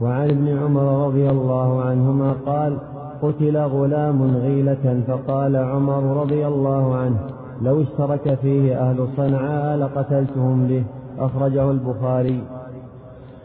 وعن 0.00 0.30
ابن 0.30 0.58
عمر 0.58 1.06
رضي 1.06 1.30
الله 1.30 1.82
عنهما 1.82 2.32
قال 2.32 2.78
قتل 3.22 3.56
غلام 3.56 4.36
غيلة 4.36 5.02
فقال 5.08 5.56
عمر 5.56 6.20
رضي 6.22 6.46
الله 6.46 6.94
عنه 6.96 7.20
لو 7.62 7.82
اشترك 7.82 8.38
فيه 8.42 8.90
أهل 8.90 9.08
صنعاء 9.16 9.78
لقتلتهم 9.78 10.66
به. 10.66 10.84
أخرجه 11.18 11.70
البخاري. 11.70 12.40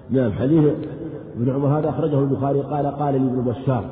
نعم 0.10 0.32
حديث 0.32 0.74
ابن 1.36 1.50
عمر 1.50 1.80
هذا 1.80 1.90
أخرجه 1.90 2.20
البخاري. 2.20 2.62
قال 2.62 2.88
قال 2.88 3.14
لي 3.14 3.28
ابن 3.28 3.42
بشار. 3.42 3.84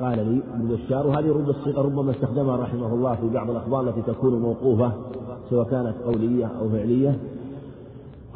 قال 0.00 0.18
لي 0.18 0.40
ابن 0.54 0.76
بشار 0.76 1.06
وهذه 1.06 1.28
رب 1.28 1.50
الصيغة 1.50 1.82
ربما 1.82 2.10
استخدمها 2.10 2.56
رحمه 2.56 2.94
الله 2.94 3.14
في 3.14 3.28
بعض 3.34 3.50
الأخبار 3.50 3.80
التي 3.80 4.02
تكون 4.06 4.40
موقوفة 4.40 4.92
سواء 5.50 5.66
كانت 5.66 5.94
قولية 6.06 6.50
أو 6.60 6.68
فعلية. 6.68 7.18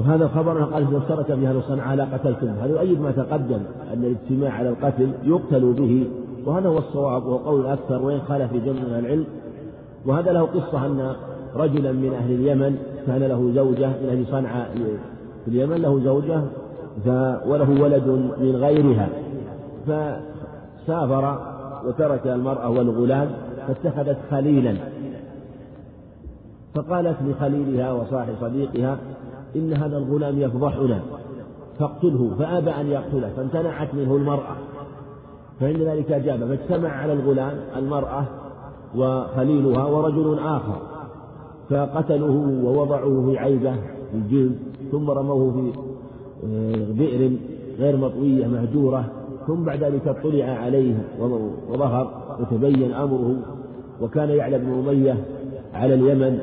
وهذا 0.00 0.24
الخبر 0.24 0.64
قال 0.64 0.86
إذا 0.88 0.98
اشترك 0.98 1.26
في 1.26 1.48
أهل 1.48 1.62
صنعاء 1.62 1.96
لا 1.96 2.04
قتلتم 2.04 2.48
هذا 2.48 2.70
يؤيد 2.70 3.00
ما 3.00 3.10
تقدم 3.10 3.60
أن 3.92 4.04
الاجتماع 4.04 4.52
على 4.52 4.68
القتل 4.68 5.10
يقتل 5.24 5.72
به 5.72 6.06
وهذا 6.46 6.68
هو 6.68 6.78
الصواب 6.78 7.26
وهو 7.26 7.36
قول 7.36 7.60
الأكثر 7.60 8.02
وإن 8.02 8.20
خالف 8.20 8.52
جمع 8.52 8.80
من 8.80 8.98
العلم. 8.98 9.24
وهذا 10.06 10.32
له 10.32 10.42
قصة 10.42 10.86
أن 10.86 11.12
رجلا 11.56 11.92
من 11.92 12.14
أهل 12.14 12.34
اليمن 12.34 12.78
كان 13.06 13.22
له 13.22 13.52
زوجة 13.54 13.86
من 13.86 14.08
أهل 14.08 14.26
صنعاء 14.26 14.74
في 15.44 15.50
اليمن 15.50 15.76
له 15.76 16.00
زوجة 16.04 16.42
وله 17.46 17.82
ولد 17.82 18.08
من 18.40 18.56
غيرها. 18.56 19.08
فسافر 19.86 21.38
وترك 21.86 22.26
المرأة 22.26 22.70
والغلام 22.70 23.30
فاتخذت 23.66 24.16
خليلا. 24.30 24.74
فقالت 26.74 27.16
لخليلها 27.26 27.92
وصاحب 27.92 28.34
صديقها 28.40 28.98
إن 29.56 29.72
هذا 29.72 29.98
الغلام 29.98 30.40
يفضحنا. 30.40 31.00
فاقتله 31.78 32.30
فأبى 32.38 32.70
أن 32.70 32.86
يقتله 32.86 33.30
فامتنعت 33.36 33.94
منه 33.94 34.16
المرأة. 34.16 34.56
فعند 35.60 35.82
ذلك 35.82 36.12
أجاب 36.12 36.38
فاجتمع 36.38 36.88
على 36.88 37.12
الغلام 37.12 37.54
المرأة 37.76 38.24
وخليلها 38.96 39.84
ورجل 39.84 40.38
آخر. 40.38 40.76
فقتلوه 41.70 42.64
ووضعوه 42.64 43.26
في 43.26 43.38
عيبة 43.38 43.72
في 44.10 44.14
الجلد 44.14 44.58
ثم 44.92 45.10
رموه 45.10 45.52
في 45.52 45.72
بئر 46.90 47.30
غير 47.78 47.96
مطوية 47.96 48.46
مهجورة 48.46 49.04
ثم 49.46 49.64
بعد 49.64 49.84
ذلك 49.84 50.08
اطلع 50.08 50.44
عليه 50.44 50.94
وظهر 51.68 52.36
وتبين 52.40 52.92
أمره 52.92 53.36
وكان 54.00 54.28
يعلى 54.28 54.58
بن 54.58 54.72
أمية 54.72 55.24
على 55.74 55.94
اليمن 55.94 56.38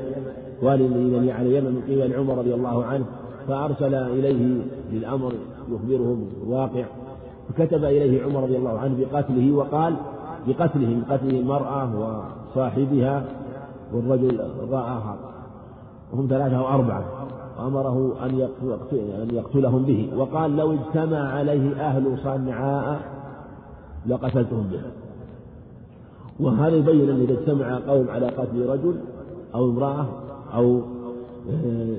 والي 0.61 1.31
على 1.31 1.49
اليمن 1.49 1.72
من 1.72 1.81
قبل 1.81 2.13
عمر 2.13 2.38
رضي 2.38 2.53
الله 2.53 2.85
عنه 2.85 3.05
فأرسل 3.47 3.95
إليه 3.95 4.61
بالأمر 4.91 5.34
يخبره 5.72 6.17
بالواقع 6.41 6.84
فكتب 7.49 7.84
إليه 7.84 8.23
عمر 8.23 8.43
رضي 8.43 8.57
الله 8.57 8.80
عنه 8.80 8.97
بقتله 8.99 9.51
وقال 9.51 9.95
بقتله 10.47 11.01
بقتله 11.07 11.39
المرأة 11.39 11.89
وصاحبها 11.99 13.26
والرجل 13.93 14.41
آخر 14.72 15.15
وهم 16.13 16.27
ثلاثة 16.30 16.57
أو 16.57 16.67
أربعة 16.67 17.03
وأمره 17.60 18.15
أن 18.26 18.48
أن 18.94 19.27
يقتلهم 19.36 19.84
به. 19.84 20.10
وقال 20.18 20.56
لو 20.57 20.73
اجتمع 20.73 21.34
عليه 21.34 21.76
أهل 21.76 22.18
صنعاء 22.23 22.99
لقتلتهم 24.07 24.68
به. 24.72 24.82
وهذا 26.40 26.76
يبين 26.76 27.10
أن 27.10 27.22
إذا 27.22 27.34
اجتمع 27.34 27.80
قوم 27.88 28.10
على 28.10 28.27
قتل 28.27 28.69
رجل 28.69 28.95
أو 29.56 29.69
امرأة 29.69 30.06
أو 30.53 30.82
آه، 31.49 31.95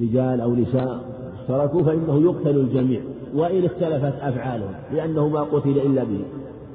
رجال 0.00 0.40
أو 0.40 0.54
نساء 0.54 0.98
اشتركوا 1.40 1.82
فإنه 1.82 2.22
يقتل 2.22 2.56
الجميع. 2.56 3.00
وإن 3.34 3.64
اختلفت 3.64 4.14
أفعالهم 4.20 4.74
لأنه 4.92 5.28
ما 5.28 5.40
قتل 5.40 5.78
إلا 5.78 6.04
به 6.04 6.24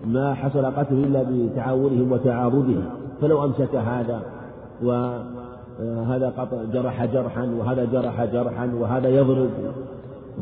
ما 0.08 0.34
حصل 0.34 0.66
قتله 0.66 1.04
إلا 1.04 1.24
بتعاونهم 1.24 2.12
وتعاضدهم 2.12 2.84
فلو 3.22 3.44
أمسك 3.44 3.76
هذا 3.76 4.22
وهذا 5.80 6.48
جرح 6.74 7.06
جرحا 7.06 7.50
وهذا 7.60 7.86
جرح 7.86 8.26
جرحا 8.26 8.72
وهذا 8.80 9.10
يضرب 9.10 9.50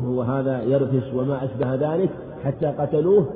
وهذا 0.04 0.62
يرفس 0.62 1.14
وما 1.14 1.44
أشبه 1.44 1.74
ذلك 1.74 2.10
حتى 2.44 2.66
قتلوه 2.66 3.26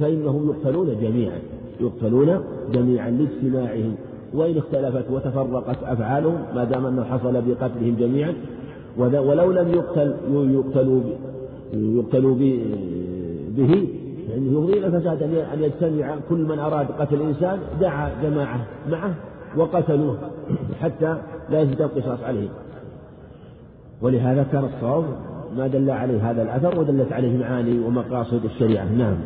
فإنهم 0.00 0.50
يقتلون 0.50 0.96
جميعا 1.00 1.38
يقتلون 1.80 2.44
جميعا 2.72 3.10
لاجتماعهم. 3.10 3.94
وإن 4.34 4.58
اختلفت 4.58 5.10
وتفرقت 5.10 5.76
أفعالهم 5.84 6.38
ما 6.54 6.64
دام 6.64 6.86
أنه 6.86 7.04
حصل 7.04 7.32
بقتلهم 7.32 7.96
جميعا 7.98 8.34
ولو 8.98 9.52
لم 9.52 9.68
يقتل 9.68 10.14
يقتلوا 10.32 11.00
يقتلوا 11.72 12.34
به 12.34 13.88
يعني 14.30 14.48
إلى 14.48 14.86
الفساد 14.86 15.22
أن 15.22 15.62
يجتمع 15.62 16.16
كل 16.28 16.38
من 16.38 16.58
أراد 16.58 16.86
قتل 16.98 17.14
الإنسان 17.14 17.58
دعا 17.80 18.10
جماعة 18.22 18.66
معه 18.90 19.14
وقتلوه. 19.56 20.16
حتى 20.80 21.16
لا 21.50 21.60
يثبت 21.60 21.80
القصاص 21.80 22.18
عليه. 22.22 22.48
ولهذا 24.02 24.46
كان 24.52 24.64
الصواب 24.64 25.04
ما 25.56 25.66
دل 25.66 25.90
عليه 25.90 26.30
هذا 26.30 26.42
الأثر 26.42 26.78
ودلت 26.78 27.12
عليه 27.12 27.38
معاني 27.38 27.78
ومقاصد 27.78 28.44
الشريعة. 28.44 28.84
نعم. 28.84 29.16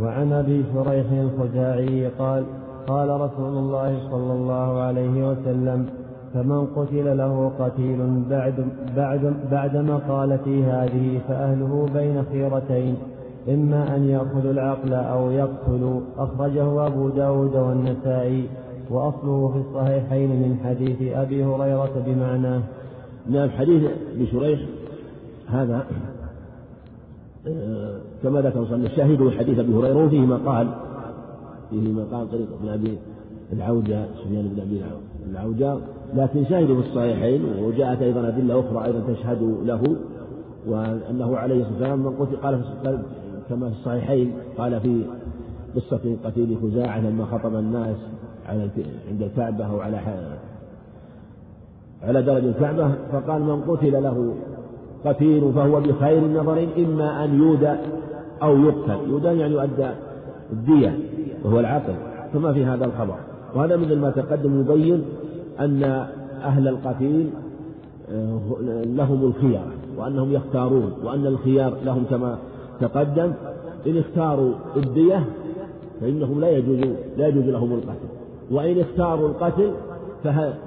وعن 0.00 0.32
أبي 0.32 0.64
شريح 0.74 1.06
الخزاعي 1.12 2.06
قال 2.06 2.44
قال 2.86 3.08
رسول 3.08 3.56
الله 3.56 3.98
صلى 4.10 4.32
الله 4.32 4.80
عليه 4.80 5.30
وسلم 5.30 5.86
فمن 6.34 6.66
قتل 6.66 7.18
له 7.18 7.52
قتيل 7.58 8.22
بعد, 8.30 8.66
بعد, 8.96 9.34
بعد 9.50 9.76
مقالتي 9.76 10.64
هذه 10.64 11.20
فأهله 11.28 11.88
بين 11.94 12.24
خيرتين 12.32 12.96
إما 13.48 13.96
أن 13.96 14.08
يأخذوا 14.08 14.50
العقل 14.50 14.94
أو 14.94 15.30
يقتلوا. 15.30 16.00
أخرجه 16.18 16.86
أبو 16.86 17.08
داود 17.08 17.56
والنسائي. 17.56 18.48
وأصله 18.90 19.48
في 19.48 19.58
الصحيحين 19.68 20.30
من 20.30 20.58
حديث 20.64 21.16
أبي 21.16 21.44
هريرة 21.44 22.02
بمعناه 22.06 22.62
نعم 23.30 23.50
حديث 23.50 23.82
بشريح 24.16 24.60
هذا 25.46 25.86
آه، 27.46 27.98
كما 28.22 28.40
ذكر 28.40 28.64
صلى 28.64 28.86
الشاهد 28.86 29.30
حديث 29.38 29.58
أبي 29.58 29.74
هريرة 29.74 30.04
وفيه 30.04 30.20
مقال 30.20 30.68
فيه 31.70 31.92
مقال 31.92 32.30
طريق 32.30 32.48
ابن 32.60 32.68
أبي 32.68 32.98
العوجة 33.52 34.06
سفيان 34.24 34.48
بن 34.48 34.60
أبي 34.60 34.82
العوجة 35.30 35.78
لكن 36.14 36.44
شاهد 36.44 36.66
في 36.66 36.88
الصحيحين 36.88 37.44
وجاءت 37.62 38.02
أيضا 38.02 38.28
أدلة 38.28 38.60
أخرى 38.60 38.84
أيضا 38.84 39.12
تشهد 39.12 39.42
له 39.64 39.96
وأنه 40.66 41.36
عليه 41.36 41.54
الصلاة 41.54 41.72
والسلام 41.72 41.98
من 41.98 42.10
قتل 42.10 42.36
قال 42.36 42.62
كما 43.48 43.70
في 43.70 43.76
الصحيحين 43.76 44.32
قال 44.58 44.80
في 44.80 45.04
قصة 45.76 46.16
قتيل 46.24 46.58
خزاعة 46.62 47.00
لما 47.00 47.24
خطب 47.24 47.54
الناس 47.54 47.96
على 48.48 48.68
عند 49.10 49.22
الكعبة 49.22 49.66
أو 49.66 49.80
على 49.80 50.00
على 52.02 52.22
درج 52.22 52.44
الكعبة 52.44 52.90
فقال 53.12 53.42
من 53.42 53.60
قتل 53.60 54.02
له 54.02 54.34
قتيل 55.04 55.52
فهو 55.54 55.80
بخير 55.80 56.18
النظرين 56.18 56.68
إما 56.78 57.24
أن 57.24 57.38
يودى 57.38 57.74
أو 58.42 58.58
يقتل. 58.58 59.10
يودى 59.10 59.26
يعني 59.26 59.54
يؤدى 59.54 59.90
الدية 60.52 60.98
وهو 61.44 61.60
العقل 61.60 61.94
كما 62.32 62.52
في 62.52 62.64
هذا 62.64 62.84
الخبر. 62.84 63.14
وهذا 63.54 63.76
مثل 63.76 63.98
ما 63.98 64.10
تقدم 64.10 64.60
يبين 64.60 65.04
أن 65.60 65.82
أهل 66.44 66.68
القتيل 66.68 67.30
آه، 68.12 68.40
لهم 68.84 69.24
الخيار 69.24 69.66
وأنهم 69.96 70.32
يختارون 70.32 70.92
وأن 71.04 71.26
الخيار 71.26 71.76
لهم 71.84 72.04
كما 72.10 72.38
تقدم 72.80 73.32
إن 73.86 73.98
اختاروا 73.98 74.52
الدية 74.76 75.24
فإنهم 76.00 76.40
لا 76.40 76.50
يجوز 76.50 76.78
لا 77.16 77.28
يجوز 77.28 77.44
لهم 77.44 77.72
القتل. 77.72 78.17
وإن 78.50 78.80
اختاروا 78.80 79.28
القتل 79.28 79.72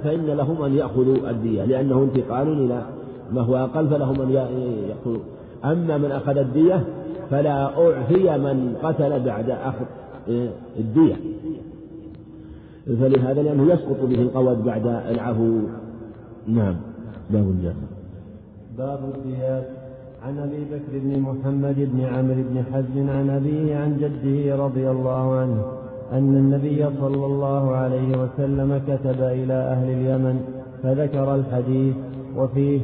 فإن 0.04 0.26
لهم 0.26 0.62
أن 0.62 0.76
يأخذوا 0.76 1.30
الدية 1.30 1.66
لأنه 1.66 2.04
انتقال 2.04 2.48
إلى 2.48 2.86
ما 3.34 3.42
هو 3.42 3.56
أقل 3.56 3.88
فلهم 3.88 4.22
أن 4.22 4.32
يأخذوا. 4.90 5.20
أما 5.66 5.98
من 5.98 6.12
أخذ 6.12 6.38
الدية 6.38 6.84
فلا 7.30 7.64
أعفي 7.64 8.38
من 8.38 8.76
قتل 8.84 9.20
بعد 9.20 9.50
أخذ 9.50 9.86
الدية. 10.80 11.16
فلهذا 12.86 13.44
لأنه 13.44 13.74
يسقط 13.74 14.04
به 14.04 14.22
القود 14.22 14.64
بعد 14.64 14.88
العفو. 14.88 15.60
نعم. 16.48 16.76
باب 17.30 17.50
الجهل 17.50 17.74
باب 18.78 19.00
الديات 19.16 19.70
عن 20.26 20.38
أبي 20.40 20.66
بكر 20.66 21.00
بن 21.00 21.20
محمد 21.20 21.76
بن 21.78 22.02
عمرو 22.02 22.44
بن 22.50 22.64
حزم 22.74 23.10
عن 23.10 23.30
أبيه 23.30 23.76
عن 23.76 23.98
جده 23.98 24.56
رضي 24.66 24.90
الله 24.90 25.36
عنه. 25.36 25.81
أن 26.12 26.36
النبي 26.36 26.86
صلى 27.02 27.26
الله 27.26 27.72
عليه 27.76 28.18
وسلم 28.18 28.82
كتب 28.88 29.22
إلى 29.22 29.54
أهل 29.54 29.90
اليمن 29.90 30.40
فذكر 30.84 31.36
الحديث 31.36 31.96
وفيه 32.38 32.80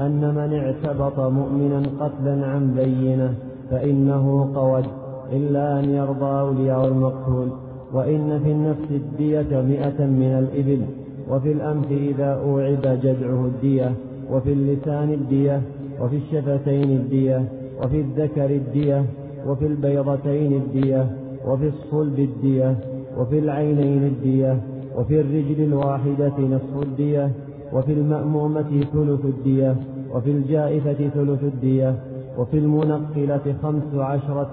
أن 0.00 0.34
من 0.34 0.58
اعتبط 0.58 1.20
مؤمنا 1.20 1.82
قتلا 2.00 2.46
عن 2.46 2.74
بينة 2.74 3.34
فإنه 3.70 4.52
قود 4.54 4.84
إلا 5.32 5.80
أن 5.80 5.90
يرضى 5.90 6.40
اولياء 6.40 6.88
المقتول 6.88 7.48
وإن 7.92 8.40
في 8.44 8.50
النفس 8.52 8.90
الدية 8.90 9.60
مئة 9.60 10.06
من 10.06 10.38
الإبل 10.38 10.82
وفي 11.30 11.52
الأنف 11.52 11.90
إذا 11.90 12.32
اوعب 12.44 12.82
جذعه 12.82 13.46
الدية 13.46 13.92
وفي 14.30 14.52
اللسان 14.52 15.10
الدية 15.10 15.62
وفي 16.00 16.16
الشفتين 16.16 16.90
الدية 16.90 17.44
وفي 17.82 18.00
الذكر 18.00 18.50
الدية 18.50 19.04
وفي 19.46 19.66
البيضتين 19.66 20.52
الدية 20.52 21.06
وفي 21.46 21.68
الصلب 21.68 22.18
الدية 22.18 22.76
وفي 23.18 23.38
العينين 23.38 24.02
الدية 24.02 24.60
وفي 24.98 25.20
الرجل 25.20 25.62
الواحدة 25.64 26.32
نصف 26.38 26.82
الدية 26.82 27.30
وفي 27.72 27.92
المأمومة 27.92 28.84
ثلث 28.92 29.24
الدية 29.24 29.76
وفي 30.14 30.30
الجائفة 30.30 31.08
ثلث 31.08 31.42
الدية 31.42 31.94
وفي 32.38 32.58
المنقلة 32.58 33.54
خمس 33.62 33.94
عشرة 33.94 34.50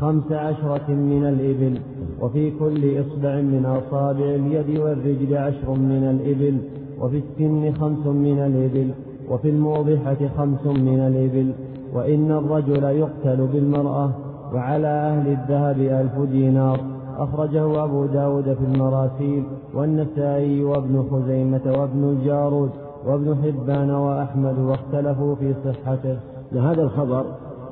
خمس 0.00 0.32
عشرة 0.32 0.90
من 0.90 1.24
الإبل 1.24 1.78
وفي 2.20 2.50
كل 2.50 3.00
إصبع 3.00 3.40
من 3.40 3.64
أصابع 3.66 4.24
اليد 4.24 4.78
والرجل 4.78 5.36
عشر 5.36 5.70
من 5.70 6.02
الإبل 6.20 6.56
وفي 7.00 7.16
السن 7.16 7.72
خمس 7.72 8.06
من 8.06 8.38
الإبل 8.38 8.90
وفي 9.30 9.48
الموضحة 9.50 10.16
خمس 10.38 10.66
من 10.66 10.98
الإبل 11.00 11.52
وإن 11.94 12.30
الرجل 12.30 12.84
يقتل 12.84 13.46
بالمرأة 13.52 14.10
وعلى 14.54 14.86
أهل 14.86 15.28
الذهب 15.28 15.80
ألف 15.80 16.30
دينار. 16.30 16.80
أخرجه 17.18 17.84
أبو 17.84 18.06
داود 18.06 18.44
في 18.44 18.64
المراسيل 18.64 19.44
والنسائي 19.74 20.64
وابن 20.64 21.06
خزيمة 21.10 21.80
وابن 21.80 22.04
الجارود 22.04 22.70
وابن 23.06 23.36
حبان 23.42 23.90
وأحمد 23.90 24.58
واختلفوا 24.58 25.34
في 25.34 25.54
صحته. 25.64 26.18
هذا 26.52 26.82
الخبر 26.82 27.24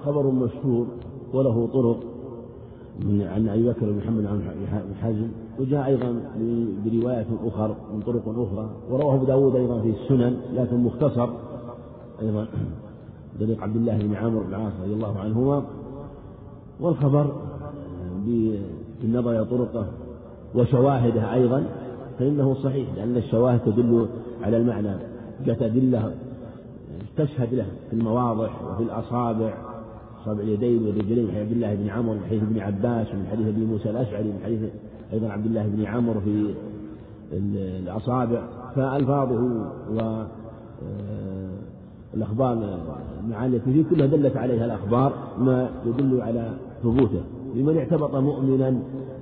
خبر 0.04 0.30
مشهور 0.30 0.86
وله 1.34 1.68
طرق 1.72 1.96
من 3.00 3.22
عن 3.22 3.48
أبي 3.48 3.68
بكر 3.68 3.86
بن 3.86 3.96
محمد 3.96 4.26
عن 4.26 4.42
حزم 5.02 5.28
وجاء 5.60 5.86
أيضا 5.86 6.20
برواية 6.84 7.26
أخرى 7.46 7.76
من 7.94 8.00
طرق 8.00 8.22
أخرى 8.28 8.70
ورواه 8.90 9.14
أبو 9.14 9.24
داود 9.24 9.56
أيضا 9.56 9.80
في 9.80 9.90
السنن 9.90 10.36
لكن 10.54 10.76
مختصر. 10.76 11.28
أيضا 12.22 12.46
طريق 13.40 13.62
عبد 13.62 13.76
الله 13.76 13.98
بن 13.98 14.14
عامر 14.14 14.42
بن 14.42 14.48
العاص 14.48 14.72
رضي 14.82 14.94
الله 14.94 15.18
عنهما. 15.18 15.62
والخبر 16.84 17.32
بالنظر 19.02 19.30
إلى 19.30 19.44
طرقه 19.44 19.86
وشواهده 20.54 21.34
أيضا 21.34 21.66
فإنه 22.18 22.54
صحيح 22.54 22.88
لأن 22.96 23.16
الشواهد 23.16 23.60
تدل 23.60 24.06
على 24.42 24.56
المعنى 24.56 24.96
جاءت 25.46 25.62
أدلة 25.62 26.14
تشهد 27.16 27.54
له 27.54 27.66
في 27.90 27.96
المواضح 27.96 28.62
وفي 28.62 28.82
الأصابع 28.82 29.54
أصابع 30.22 30.42
اليدين 30.42 30.86
والرجلين 30.86 31.26
من 31.26 31.36
عبد 31.36 31.52
الله 31.52 31.74
بن 31.74 31.88
عمرو 31.88 32.14
من 32.14 32.24
حديث 32.28 32.42
ابن 32.42 32.60
عباس 32.60 33.06
ومن 33.14 33.26
حديث 33.26 33.46
أبي 33.46 33.64
موسى 33.64 33.90
الأشعري 33.90 34.24
من 34.24 34.40
حديث 34.44 34.60
أيضا 35.12 35.28
عبد 35.28 35.46
الله 35.46 35.68
بن 35.68 35.84
عمرو 35.84 36.20
في 36.20 36.54
الأصابع. 37.32 38.42
فألفاظه 38.74 39.40
و 39.90 40.00
آه، 40.00 41.50
الأخبار 42.14 42.78
المعاني 43.24 43.56
التي 43.56 43.72
فيه 43.72 43.84
كلها 43.90 44.06
دلت 44.06 44.36
عليها 44.36 44.64
الأخبار 44.64 45.12
ما 45.38 45.68
يدل 45.86 46.20
على 46.20 46.52
ثبوته 46.84 47.20
لمن 47.54 47.76
اعتبط 47.76 48.14
مؤمنا 48.14 48.78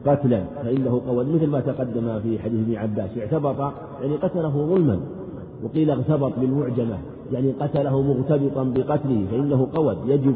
قتلا 0.07 0.45
فإنه 0.65 1.01
قول 1.09 1.27
مثل 1.27 1.47
ما 1.47 1.61
تقدم 1.61 2.21
في 2.21 2.39
حديث 2.39 2.61
ابن 2.61 2.77
عباس 2.77 3.11
اعتبط 3.19 3.73
يعني 4.03 4.17
قتله 4.17 4.49
ظلما 4.51 5.01
وقيل 5.65 5.91
اغتبط 5.91 6.33
بالمعجمة 6.39 6.99
يعني 7.33 7.53
قتله 7.53 8.03
مغتبطا 8.03 8.65
بقتله 8.65 9.27
فإنه 9.31 9.69
قول 9.75 9.97
يجب 10.07 10.35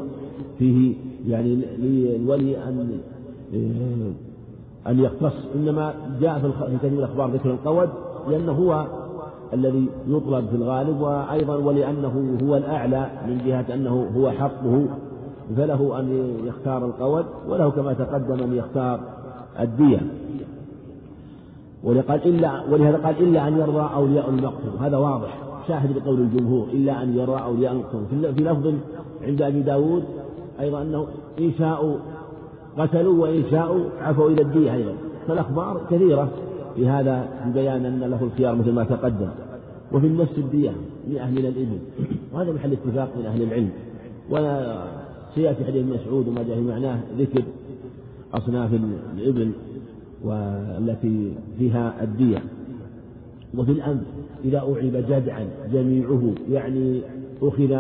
فيه 0.59 0.95
يعني 1.29 1.55
للولي 1.79 2.59
أن 2.59 3.01
أن 4.87 5.01
يختص 5.01 5.35
إنما 5.55 5.95
جاء 6.21 6.39
في 6.39 6.77
كثير 6.77 6.99
الأخبار 6.99 7.31
ذكر 7.31 7.51
القود 7.51 7.89
لأنه 8.29 8.53
هو 8.53 8.87
الذي 9.53 9.89
يطلب 10.09 10.47
في 10.47 10.57
الغالب 10.57 11.01
وأيضا 11.01 11.57
ولأنه 11.57 12.39
هو 12.43 12.57
الأعلى 12.57 13.11
من 13.29 13.39
جهة 13.47 13.75
أنه 13.75 14.11
هو 14.17 14.31
حقه 14.31 14.87
فله 15.57 16.01
أن 16.01 16.35
يختار 16.45 16.85
القود 16.85 17.25
وله 17.49 17.71
كما 17.71 17.93
تقدم 17.93 18.43
أن 18.45 18.55
يختار 18.55 19.01
الدية. 19.61 20.01
ولقال 21.85 22.25
إلا 22.25 22.63
ولهذا 22.71 22.97
قال 22.97 23.23
إلا 23.23 23.49
أن 23.49 23.59
يرضى 23.59 23.95
أولياء 23.95 24.31
المقتول 24.31 24.71
هذا 24.81 24.97
واضح. 24.97 25.39
شاهد 25.69 25.99
بقول 25.99 26.21
الجمهور 26.21 26.69
إلا 26.73 27.03
أن 27.03 27.19
يرى 27.19 27.43
أولياء 27.43 27.73
المقتول 27.73 28.35
في 28.35 28.43
لفظ 28.43 28.75
عند 29.23 29.43
أبي 29.43 29.63
داود 29.63 30.05
أيضا 30.61 30.83
أنه 30.83 31.07
إن 31.39 31.53
شاءوا 31.59 31.97
قتلوا 32.79 33.23
وإن 33.23 33.43
شاءوا 33.51 33.85
عفوا 34.01 34.31
إلى 34.31 34.43
الدية 34.43 34.75
أيضا. 34.75 34.93
فالأخبار 35.29 35.81
كثيرة 35.91 36.29
في 36.75 36.89
هذا 36.89 37.29
في 37.45 37.51
بيان 37.51 37.85
أن 37.85 38.01
له 38.01 38.23
الخيار 38.23 38.55
مثل 38.55 38.73
ما 38.73 38.85
تقدم. 38.85 39.29
وفي 39.93 40.07
النفس 40.07 40.39
الدية 40.39 40.73
مئة 41.09 41.27
من 41.27 41.39
الإبل. 41.39 41.79
وهذا 42.33 42.53
محل 42.53 42.73
اتفاق 42.73 43.09
من 43.19 43.27
أهل 43.27 43.43
العلم. 43.43 43.71
وسيأتي 45.37 45.65
حديث 45.65 45.85
مسعود 45.87 46.29
وما 46.29 46.43
جاء 46.43 46.57
في 46.57 46.63
معناه 46.63 47.01
ذكر 47.19 47.43
أصناف 48.35 48.71
الإبل 49.17 49.51
والتي 50.25 51.33
فيها 51.59 51.95
الدية. 52.03 52.43
وفي 53.59 53.73
الأنف 53.73 54.03
إذا 54.45 54.59
أعيب 54.59 54.97
جدعا 54.97 55.47
جميعه 55.73 56.33
يعني 56.51 57.01
أخذ 57.43 57.73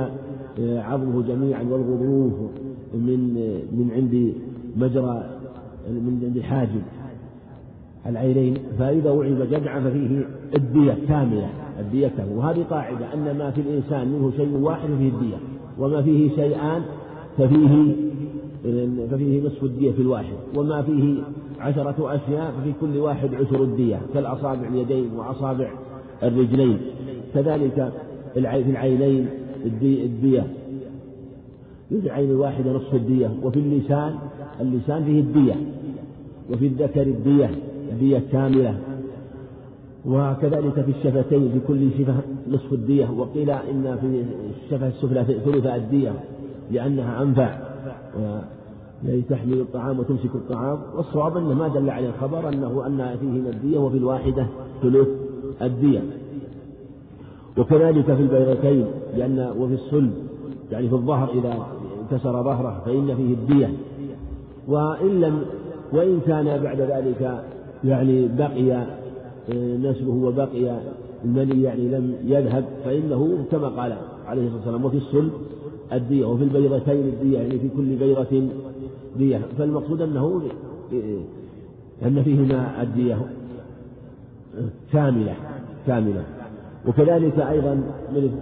عظمه 0.58 1.22
جميعا 1.22 1.62
والغضروف 1.62 2.32
من 2.94 3.34
من 3.72 3.90
عند 3.94 4.32
مجرى 4.76 5.30
من 5.90 6.20
عند 6.24 6.36
الحاجب 6.36 6.82
العينين. 8.06 8.56
فإذا 8.78 9.10
وعب 9.10 9.42
جدعا 9.50 9.80
ففيه 9.80 10.28
الدية 10.56 10.96
كاملة 11.08 11.48
الدية 11.80 12.08
كاملة. 12.08 12.36
وهذه 12.36 12.62
قاعدة 12.70 13.14
أن 13.14 13.38
ما 13.38 13.50
في 13.50 13.60
الإنسان 13.60 14.08
منه 14.08 14.32
شيء 14.36 14.56
واحد 14.56 14.88
فيه 14.98 15.08
الدية 15.08 15.36
وما 15.78 16.02
فيه 16.02 16.36
شيئان 16.36 16.82
ففيه 17.38 17.92
ففيه 19.10 19.46
نصف 19.46 19.64
الدية 19.64 19.92
في 19.92 20.02
الواحد 20.02 20.34
وما 20.56 20.82
فيه 20.82 21.14
عشرة 21.60 22.14
أشياء 22.14 22.52
ففي 22.52 22.72
كل 22.80 22.96
واحد 22.98 23.34
عشر 23.34 23.62
الدية 23.62 24.00
كالأصابع 24.14 24.68
اليدين 24.68 25.10
وأصابع 25.16 25.70
الرجلين. 26.22 26.78
كذلك 27.34 27.92
في 28.34 28.40
العينين 28.70 29.26
الدية. 29.64 30.46
في 31.88 31.94
العين 31.94 32.30
الواحدة 32.30 32.72
نصف 32.72 32.94
الدية 32.94 33.30
وفي 33.42 33.58
اللسان 33.58 34.14
اللسان 34.60 35.04
فيه 35.04 35.20
الدية 35.20 35.54
وفي 36.52 36.66
الذكر 36.66 37.02
الدية 37.02 37.50
الدية 37.92 38.22
كاملة 38.32 38.78
وكذلك 40.06 40.80
في 40.84 40.90
الشفتين 40.90 41.48
في 41.52 41.60
كل 41.68 41.88
شفة 41.98 42.14
نصف 42.50 42.72
الدية. 42.72 43.10
وقيل 43.10 43.50
إن 43.50 43.98
في 44.00 44.24
الشفة 44.64 44.88
السفلى 44.88 45.24
ثلث 45.24 45.66
الدية. 45.66 46.12
لأنها 46.70 47.22
أنفع 47.22 47.58
تحمل 49.28 49.60
الطعام 49.60 49.98
وتمسك 49.98 50.34
الطعام 50.34 50.78
والصواب 50.96 51.36
أنه 51.36 51.54
ما 51.54 51.68
دل 51.68 51.90
عليه 51.90 52.08
الخبر 52.08 52.48
أنه 52.48 52.86
أن 52.86 53.16
فيه 53.20 53.50
الدية 53.50 53.78
وفي 53.78 53.96
الواحدة 53.96 54.46
ثلث 54.82 55.08
الدية. 55.62 56.02
وكذلك 57.58 58.04
في 58.04 58.22
البيضتين 58.22 58.86
لأن 59.16 59.52
وفي 59.58 59.74
الصلب 59.74 60.12
يعني 60.72 60.88
في 60.88 60.94
الظهر 60.94 61.30
إذا 61.30 61.66
كسر 62.10 62.42
ظهره 62.42 62.82
فإن 62.86 63.16
فيه 63.16 63.34
الدية. 63.34 63.72
وإن 64.68 65.20
لم 65.20 65.42
وإن 65.92 66.20
كان 66.26 66.62
بعد 66.62 66.80
ذلك 66.80 67.44
يعني 67.84 68.28
بقي 68.28 68.72
آه، 68.72 69.76
نسله 69.76 70.10
وبقي 70.10 70.78
المني 71.24 71.62
يعني 71.62 71.88
لم 71.88 72.14
يذهب 72.24 72.64
فإنه 72.84 73.44
كما 73.50 73.68
قال 73.68 73.96
عليه 74.26 74.42
الصلاة 74.42 74.56
والسلام 74.56 74.84
وفي 74.84 74.96
الصلب 74.96 75.30
الدية 75.92 76.24
وفي 76.24 76.44
البيضتين 76.44 77.00
الدية 77.00 77.38
يعني 77.38 77.58
في 77.58 77.68
كل 77.76 77.96
بيضة 77.96 78.48
دية. 79.18 79.40
فالمقصود 79.58 80.02
أنه 80.02 80.42
أن 82.02 82.22
فيهما 82.22 82.82
الدية 82.82 83.18
كاملة 84.92 85.34
كاملة. 85.86 86.24
وكذلك 86.88 87.38
أيضا 87.38 87.82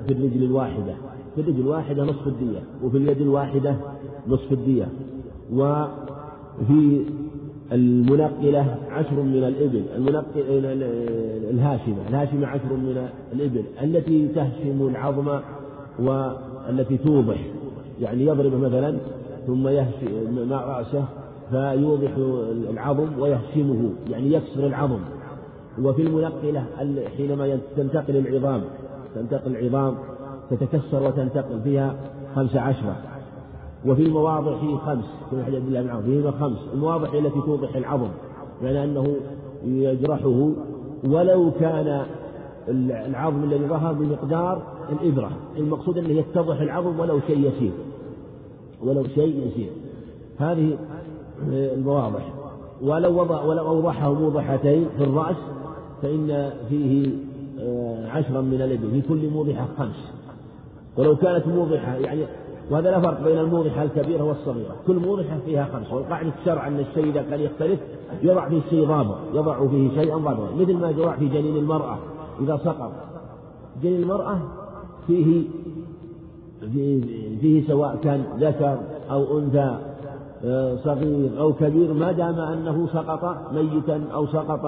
في 0.07 0.12
الرجل 0.12 0.45
الواحدة. 0.45 0.95
في 1.35 1.41
الرجل 1.41 1.61
الواحدة 1.61 2.05
نصف 2.05 2.27
الدية 2.27 2.59
وفي 2.85 2.97
اليد 2.97 3.21
الواحدة 3.21 3.77
نصف 4.29 4.53
الدية. 4.53 4.89
وفي 5.53 7.05
المنقلة 7.73 8.77
عشر 8.91 9.23
من 9.23 9.45
الإبل 9.45 9.83
المنقل 9.97 10.43
الهاشمة 11.51 12.09
الهاشمة 12.09 12.47
عشر 12.47 12.73
من 12.73 13.09
الإبل 13.33 13.62
التي 13.83 14.29
تهشم 14.29 14.87
العظم 14.87 15.41
والتي 16.66 16.97
توضح 16.97 17.36
يعني 18.01 18.27
يضرب 18.27 18.55
مثلا 18.55 18.97
ثم 19.47 19.69
يهشم 19.69 20.49
مع 20.51 20.78
رأسه 20.78 21.05
فيوضح 21.51 22.11
العظم 22.70 23.09
ويهشمه 23.19 23.91
يعني 24.11 24.32
يكسر 24.32 24.66
العظم. 24.66 24.99
وفي 25.82 26.03
المنقلة 26.03 26.65
حينما 27.16 27.59
تنتقل 27.77 28.16
العظام 28.16 28.61
تنتقل 29.15 29.57
العظام 29.57 29.95
تتكسر 30.51 31.03
وتنتقل 31.03 31.61
فيها 31.65 31.95
خمس 32.36 32.57
عشرة. 32.57 32.97
وفي 33.86 34.03
المواضع 34.03 34.59
فيه 34.59 34.77
خمس 34.77 35.05
كما 35.31 35.45
حديث 35.45 35.62
الله 35.69 35.82
بن 35.82 35.91
عمرو 35.91 36.03
فيهما 36.03 36.31
خمس. 36.31 36.59
المواضع 36.74 37.19
التي 37.19 37.41
توضح 37.41 37.77
العظم 37.77 38.09
يعني 38.62 38.85
أنه 38.85 39.16
يجرحه. 39.65 40.51
ولو 41.05 41.51
كان 41.61 42.03
العظم 42.69 43.45
الذي 43.45 43.66
ظهر 43.66 43.93
بمقدار 43.93 44.62
الإبرة. 44.93 45.31
المقصود 45.56 45.98
أنه 45.98 46.09
يتضح 46.09 46.61
العظم 46.61 47.01
ولو 47.01 47.20
شيء 47.27 47.39
يسير. 47.39 47.73
ولو 48.82 49.05
شيء 49.15 49.47
يسير. 49.47 49.70
هذه 50.39 50.78
المواضع 51.48 52.20
ولو 52.82 53.20
وضع 53.20 53.43
ولو 53.43 53.66
أوضحه 53.66 54.12
موضحتين 54.12 54.86
في 54.98 55.05
الرأس 55.05 55.36
فإن 56.02 56.52
فيه 56.69 57.11
آه، 57.61 58.09
عشرا 58.11 58.40
من 58.40 58.62
الإبل 58.62 58.90
في 58.90 59.09
كل 59.09 59.31
موضحة 59.31 59.66
خمس. 59.78 60.12
ولو 60.97 61.16
كانت 61.16 61.47
موضحة 61.47 61.94
يعني 61.94 62.27
وهذا 62.70 62.90
لا 62.90 63.01
فرق 63.01 63.24
بين 63.24 63.39
الموضحة 63.39 63.82
الكبيرة 63.82 64.23
والصغيرة. 64.23 64.77
كل 64.86 64.97
موضحة 64.97 65.39
فيها 65.44 65.69
خمس. 65.73 65.93
والقاعدة 65.93 66.32
الشرع 66.40 66.69
أن 66.69 66.81
الشيء 66.81 67.05
إذا 67.05 67.23
كان 67.23 67.40
يختلف 67.40 67.81
يضع 68.23 68.48
فيه 68.48 68.61
شيء 68.70 68.86
ضابط. 68.86 69.16
يضع 69.35 69.66
فيه 69.66 69.90
شيئا 70.01 70.16
ضابطا. 70.16 70.48
مثل 70.59 70.77
ما 70.77 70.90
يضع 70.90 71.16
في 71.16 71.28
جنين 71.28 71.56
المرأة 71.56 71.98
إذا 72.40 72.56
سقط. 72.65 72.93
جنين 73.82 74.02
المرأة 74.02 74.39
فيه 75.06 75.43
فيه, 77.40 77.68
سواء 77.68 77.97
كان 78.02 78.24
ذكر 78.40 78.78
أو 79.10 79.39
أنثى 79.39 79.78
آه، 80.44 80.76
صغير 80.76 81.40
أو 81.40 81.52
كبير 81.52 81.93
ما 81.93 82.12
دام 82.12 82.39
أنه 82.39 82.89
سقط 82.93 83.52
ميتا 83.52 84.02
أو 84.14 84.26
سقط 84.26 84.64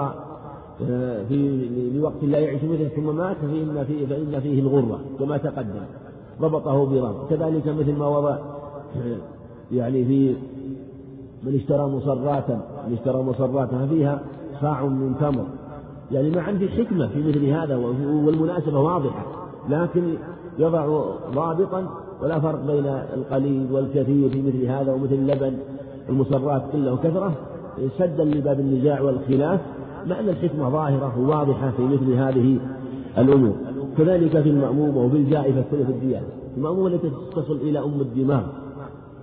آه، 0.90 1.24
في 1.28 1.68
لوقت 1.94 2.24
لا 2.24 2.38
يعيش 2.38 2.64
مثله 2.64 2.88
ثم 2.88 3.16
مات 3.16 3.36
فإن 3.36 3.84
فيه 3.88 4.06
فإن 4.06 4.40
فيه 4.40 4.60
الغرة 4.60 5.00
كما 5.18 5.36
تقدم 5.36 5.84
ربطه 6.40 6.84
بربط 6.86 7.30
كذلك 7.30 7.68
مثل 7.68 7.92
ما 7.92 8.08
وضع 8.08 8.36
يعني 9.72 10.04
في 10.04 10.34
من 11.42 11.54
اشترى 11.54 11.86
مصراتا 11.86 12.60
من 12.88 12.94
اشترى 12.94 13.22
مصراتا 13.22 13.86
فيها 13.86 14.20
صاع 14.60 14.84
من 14.84 15.14
تمر. 15.20 15.46
يعني 16.12 16.30
ما 16.30 16.42
عندي 16.42 16.68
حكمة 16.68 17.08
في 17.08 17.22
مثل 17.28 17.44
هذا 17.44 17.76
والمناسبة 17.76 18.80
واضحة. 18.80 19.24
لكن 19.70 20.14
يضع 20.58 20.86
ضابطا 21.34 21.86
ولا 22.22 22.40
فرق 22.40 22.66
بين 22.66 22.86
القليل 23.14 23.66
والكثير 23.72 24.30
في 24.30 24.42
مثل 24.42 24.64
هذا 24.64 24.92
ومثل 24.92 25.14
اللبن 25.14 25.52
المصرات 26.08 26.62
قلة 26.72 26.92
وكثرة 26.92 27.32
سدا 27.98 28.24
لباب 28.24 28.60
النزاع 28.60 29.00
والخلاف 29.00 29.60
مع 30.06 30.20
أن 30.20 30.28
الحكمة 30.28 30.70
ظاهرة 30.70 31.18
وواضحة 31.18 31.70
في 31.70 31.82
مثل 31.82 32.12
هذه 32.12 32.58
الأمور. 33.18 33.52
كذلك 33.98 34.40
في 34.40 34.48
المأمومة 34.48 34.98
وفي 35.04 35.16
الجائفة 35.16 35.62
ثلث 35.70 35.88
الديانة. 35.90 36.26
المأمومة 36.56 36.86
التي 36.86 37.10
تصل 37.36 37.56
إلى 37.56 37.78
أم 37.78 38.00
الدماغ 38.00 38.42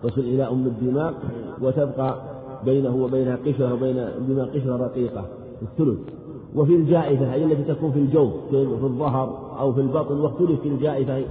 تصل 0.04 0.22
إلى 0.22 0.44
أم 0.44 0.66
الدماغ 0.66 1.14
وتبقى 1.62 2.16
بينه 2.66 2.96
وبينها 2.96 3.38
قشرة 3.46 3.74
وبين 3.74 3.98
الدماغ 3.98 4.46
قشرة 4.50 4.76
رقيقة 4.78 5.26
الثلث. 5.62 6.00
وفي 6.56 6.76
الجائفة 6.76 7.34
هي 7.34 7.44
التي 7.44 7.74
تكون 7.74 7.92
في 7.92 8.00
الجوف 8.00 8.34
في 8.50 8.84
الظهر 8.84 9.56
أو 9.60 9.74
في 9.74 9.82
البطن 9.82 10.20
واختلف 10.20 10.62
في 10.62 10.68
الجائفة 10.68 11.24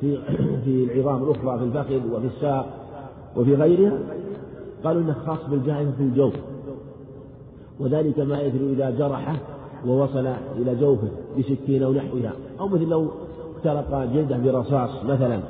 في 0.00 0.18
في 0.64 1.00
العظام 1.00 1.22
الأخرى 1.22 1.58
في 1.58 1.64
الفخذ 1.64 2.14
وفي 2.14 2.26
الساق 2.26 2.66
وفي 3.36 3.54
غيرها. 3.54 3.98
قالوا 4.84 5.02
إنه 5.02 5.16
خاص 5.26 5.38
بالجائفة 5.50 5.90
في 5.90 6.02
الجوف 6.02 6.34
وذلك 7.80 8.18
ما 8.18 8.40
يجري 8.40 8.72
إذا 8.72 8.90
جرحه 8.90 9.36
ووصل 9.86 10.26
إلى 10.56 10.74
جوفه 10.74 11.08
بسكين 11.38 11.82
أو 11.82 11.92
نحوها. 11.92 12.32
أو 12.60 12.68
مثل 12.68 12.84
لو 12.84 13.08
اخترق 13.56 14.04
جلده 14.14 14.36
برصاص 14.36 15.04
مثلا. 15.04 15.40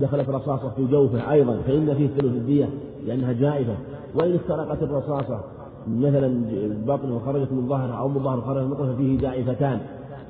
دخلت 0.00 0.28
رصاصة 0.28 0.70
في 0.76 0.84
جوفه 0.84 1.32
أيضا 1.32 1.58
فإن 1.66 1.94
فيه 1.94 2.06
ثلث 2.06 2.24
الدية 2.24 2.68
لأنها 3.06 3.32
جائفة. 3.32 3.74
وإن 4.14 4.34
اخترقت 4.34 4.82
الرصاصة 4.82 5.40
مثلا 5.88 6.44
بطنه 6.86 7.16
وخرجت 7.16 7.52
من 7.52 7.68
ظهره 7.68 7.92
أو 7.92 8.08
من 8.08 8.22
ظهره 8.22 8.40
خرجت 8.40 8.66
من 8.66 8.94
ففيه 8.94 9.18
جائفتان 9.18 9.80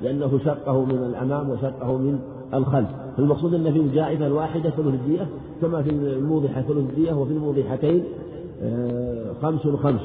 لأنه 0.01 0.39
شقه 0.45 0.85
من 0.85 0.95
الأمام 0.95 1.49
وشقه 1.49 1.97
من 1.97 2.19
الخلف. 2.53 2.87
فالمقصود 3.17 3.53
أن 3.53 3.73
في 3.73 3.79
الجائفة 3.79 4.27
الواحدة 4.27 4.69
ثلث 4.69 4.87
الدية 4.87 5.27
كما 5.61 5.81
في 5.81 5.89
الموضحة 5.89 6.61
ثلث 6.61 6.77
الدية 6.77 7.13
وفي 7.13 7.33
الموضحتين 7.33 8.03
آه، 8.61 9.33
خمس 9.41 9.61
خمس. 9.61 10.01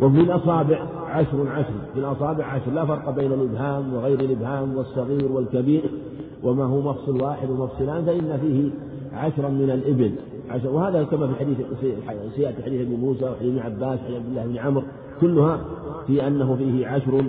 وفي 0.00 0.20
الأصابع 0.20 0.78
عشر 1.06 1.48
عشر. 1.48 1.74
في 1.94 2.00
الأصابع 2.00 2.44
عشر. 2.44 2.70
لا 2.70 2.84
فرق 2.84 3.10
بين 3.10 3.32
الإبهام 3.32 3.94
وغير 3.94 4.20
الإبهام 4.20 4.76
والصغير 4.76 5.32
والكبير 5.32 5.90
وما 6.42 6.64
هو 6.64 6.80
مفصل 6.80 7.22
واحد 7.22 7.50
ومفصلان 7.50 8.04
فإن 8.04 8.38
فيه 8.40 8.70
عشرا 9.16 9.48
من 9.48 9.70
الإبل. 9.70 10.12
عشر 10.50 10.68
وهذا 10.68 11.04
كما 11.04 11.26
في 11.26 11.34
حديث 11.34 11.56
سيأتي 12.36 12.62
حديث 12.62 12.80
ابن 12.80 12.92
موسى 13.00 13.24
وحديث 13.24 13.50
ابن 13.50 13.58
عباس 13.58 13.98
وحديث 14.00 14.16
عبد 14.16 14.28
الله 14.28 14.46
بن 14.46 14.58
عمرو 14.58 14.82
كلها 15.20 15.60
في 16.06 16.26
أنه 16.26 16.56
فيه 16.56 16.86
عشر 16.86 17.22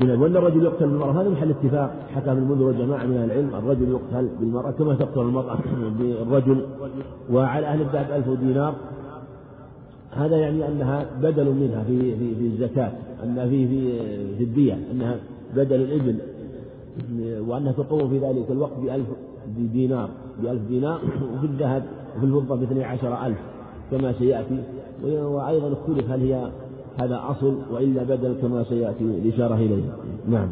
من 0.00 0.10
وأن 0.10 0.36
الرجل 0.36 0.64
يقتل 0.64 0.86
بالمرأة 0.86 1.22
هذا 1.22 1.28
محل 1.28 1.50
اتفاق. 1.50 1.94
حكى 2.14 2.30
ابن 2.30 2.42
المنذر 2.42 2.64
وجماعة 2.64 3.06
من 3.06 3.16
العلم 3.16 3.54
الرجل 3.54 3.90
يقتل 3.90 4.28
بالمرأة 4.40 4.70
كما 4.70 4.94
تقتل 4.94 5.20
المرأة 5.20 5.58
بالرجل 5.98 6.66
وعلى 7.32 7.66
أهل 7.66 7.80
الذهب 7.80 8.10
ألف 8.10 8.40
دينار. 8.40 8.74
هذا 10.10 10.36
يعني 10.36 10.68
أنها 10.68 11.06
بدل 11.22 11.44
منها 11.44 11.82
في 11.82 12.16
في 12.16 12.34
في 12.34 12.46
الزكاة 12.46 12.92
أنها 13.24 13.46
في 13.46 13.68
في 13.68 13.98
في 14.36 14.44
الدية 14.44 14.78
أنها 14.92 15.16
بدل 15.56 15.80
الإبل. 15.80 16.16
وأنها 17.48 17.72
تقوم 17.72 18.08
في 18.08 18.18
ذلك 18.18 18.50
الوقت 18.50 18.78
بألف 18.82 19.06
دينار 19.72 20.08
بألف 20.42 20.62
دينار. 20.68 21.00
وفي 21.34 21.46
الذهب 21.46 21.82
وفي 22.20 22.26
الفضة 22.26 22.56
باثني 22.56 22.84
عشر 22.84 23.26
ألف 23.26 23.38
كما 23.90 24.12
سيأتي 24.12 24.62
وأيضا 25.04 25.72
اختلف 25.72 26.10
هل 26.10 26.20
هي 26.20 26.50
هذا 26.98 27.20
أصل 27.30 27.56
وإلا 27.72 28.02
بدل 28.02 28.34
كما 28.42 28.64
سيأتي 28.64 29.04
الإشارة 29.04 29.54
إليه. 29.54 29.82
نعم. 30.28 30.48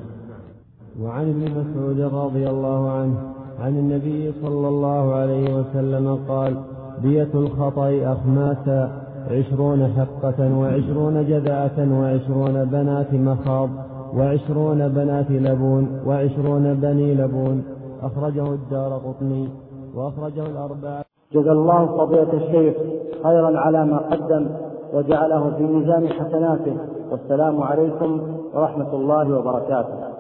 وعن 1.00 1.28
ابن 1.28 1.42
مسعود 1.50 2.00
رضي 2.00 2.50
الله 2.50 2.90
عنه 2.90 3.32
عن 3.60 3.78
النبي 3.78 4.32
صلى 4.42 4.68
الله 4.68 5.14
عليه 5.14 5.54
وسلم 5.54 6.18
قال 6.28 6.62
دية 7.02 7.28
الخطأ 7.34 8.12
أخماسا 8.12 9.02
عشرون 9.30 9.88
حقة 9.96 10.58
وعشرون 10.58 11.26
جذعة 11.26 12.00
وعشرون 12.00 12.64
بنات 12.64 13.14
مخاض 13.14 13.70
وعشرون 14.14 14.88
بنات 14.88 15.30
لبون 15.30 16.00
وعشرون 16.06 16.74
بني 16.74 17.14
لبون. 17.14 17.62
أخرجه 18.02 18.54
الدار 18.54 18.92
قطني 18.92 19.48
وأخرجه 19.94 20.46
الأربعة 20.46 21.04
جزا 21.32 21.52
الله 21.52 21.86
فضيلة 21.86 22.32
الشيخ 22.32 22.76
خيرا 23.22 23.58
على 23.58 23.84
ما 23.86 23.98
قدم 23.98 24.48
وجعله 24.94 25.50
في 25.56 25.62
ميزان 25.62 26.08
حسناته. 26.08 26.76
والسلام 27.10 27.62
عليكم 27.62 28.22
ورحمة 28.54 28.94
الله 28.94 29.38
وبركاته. 29.38 30.17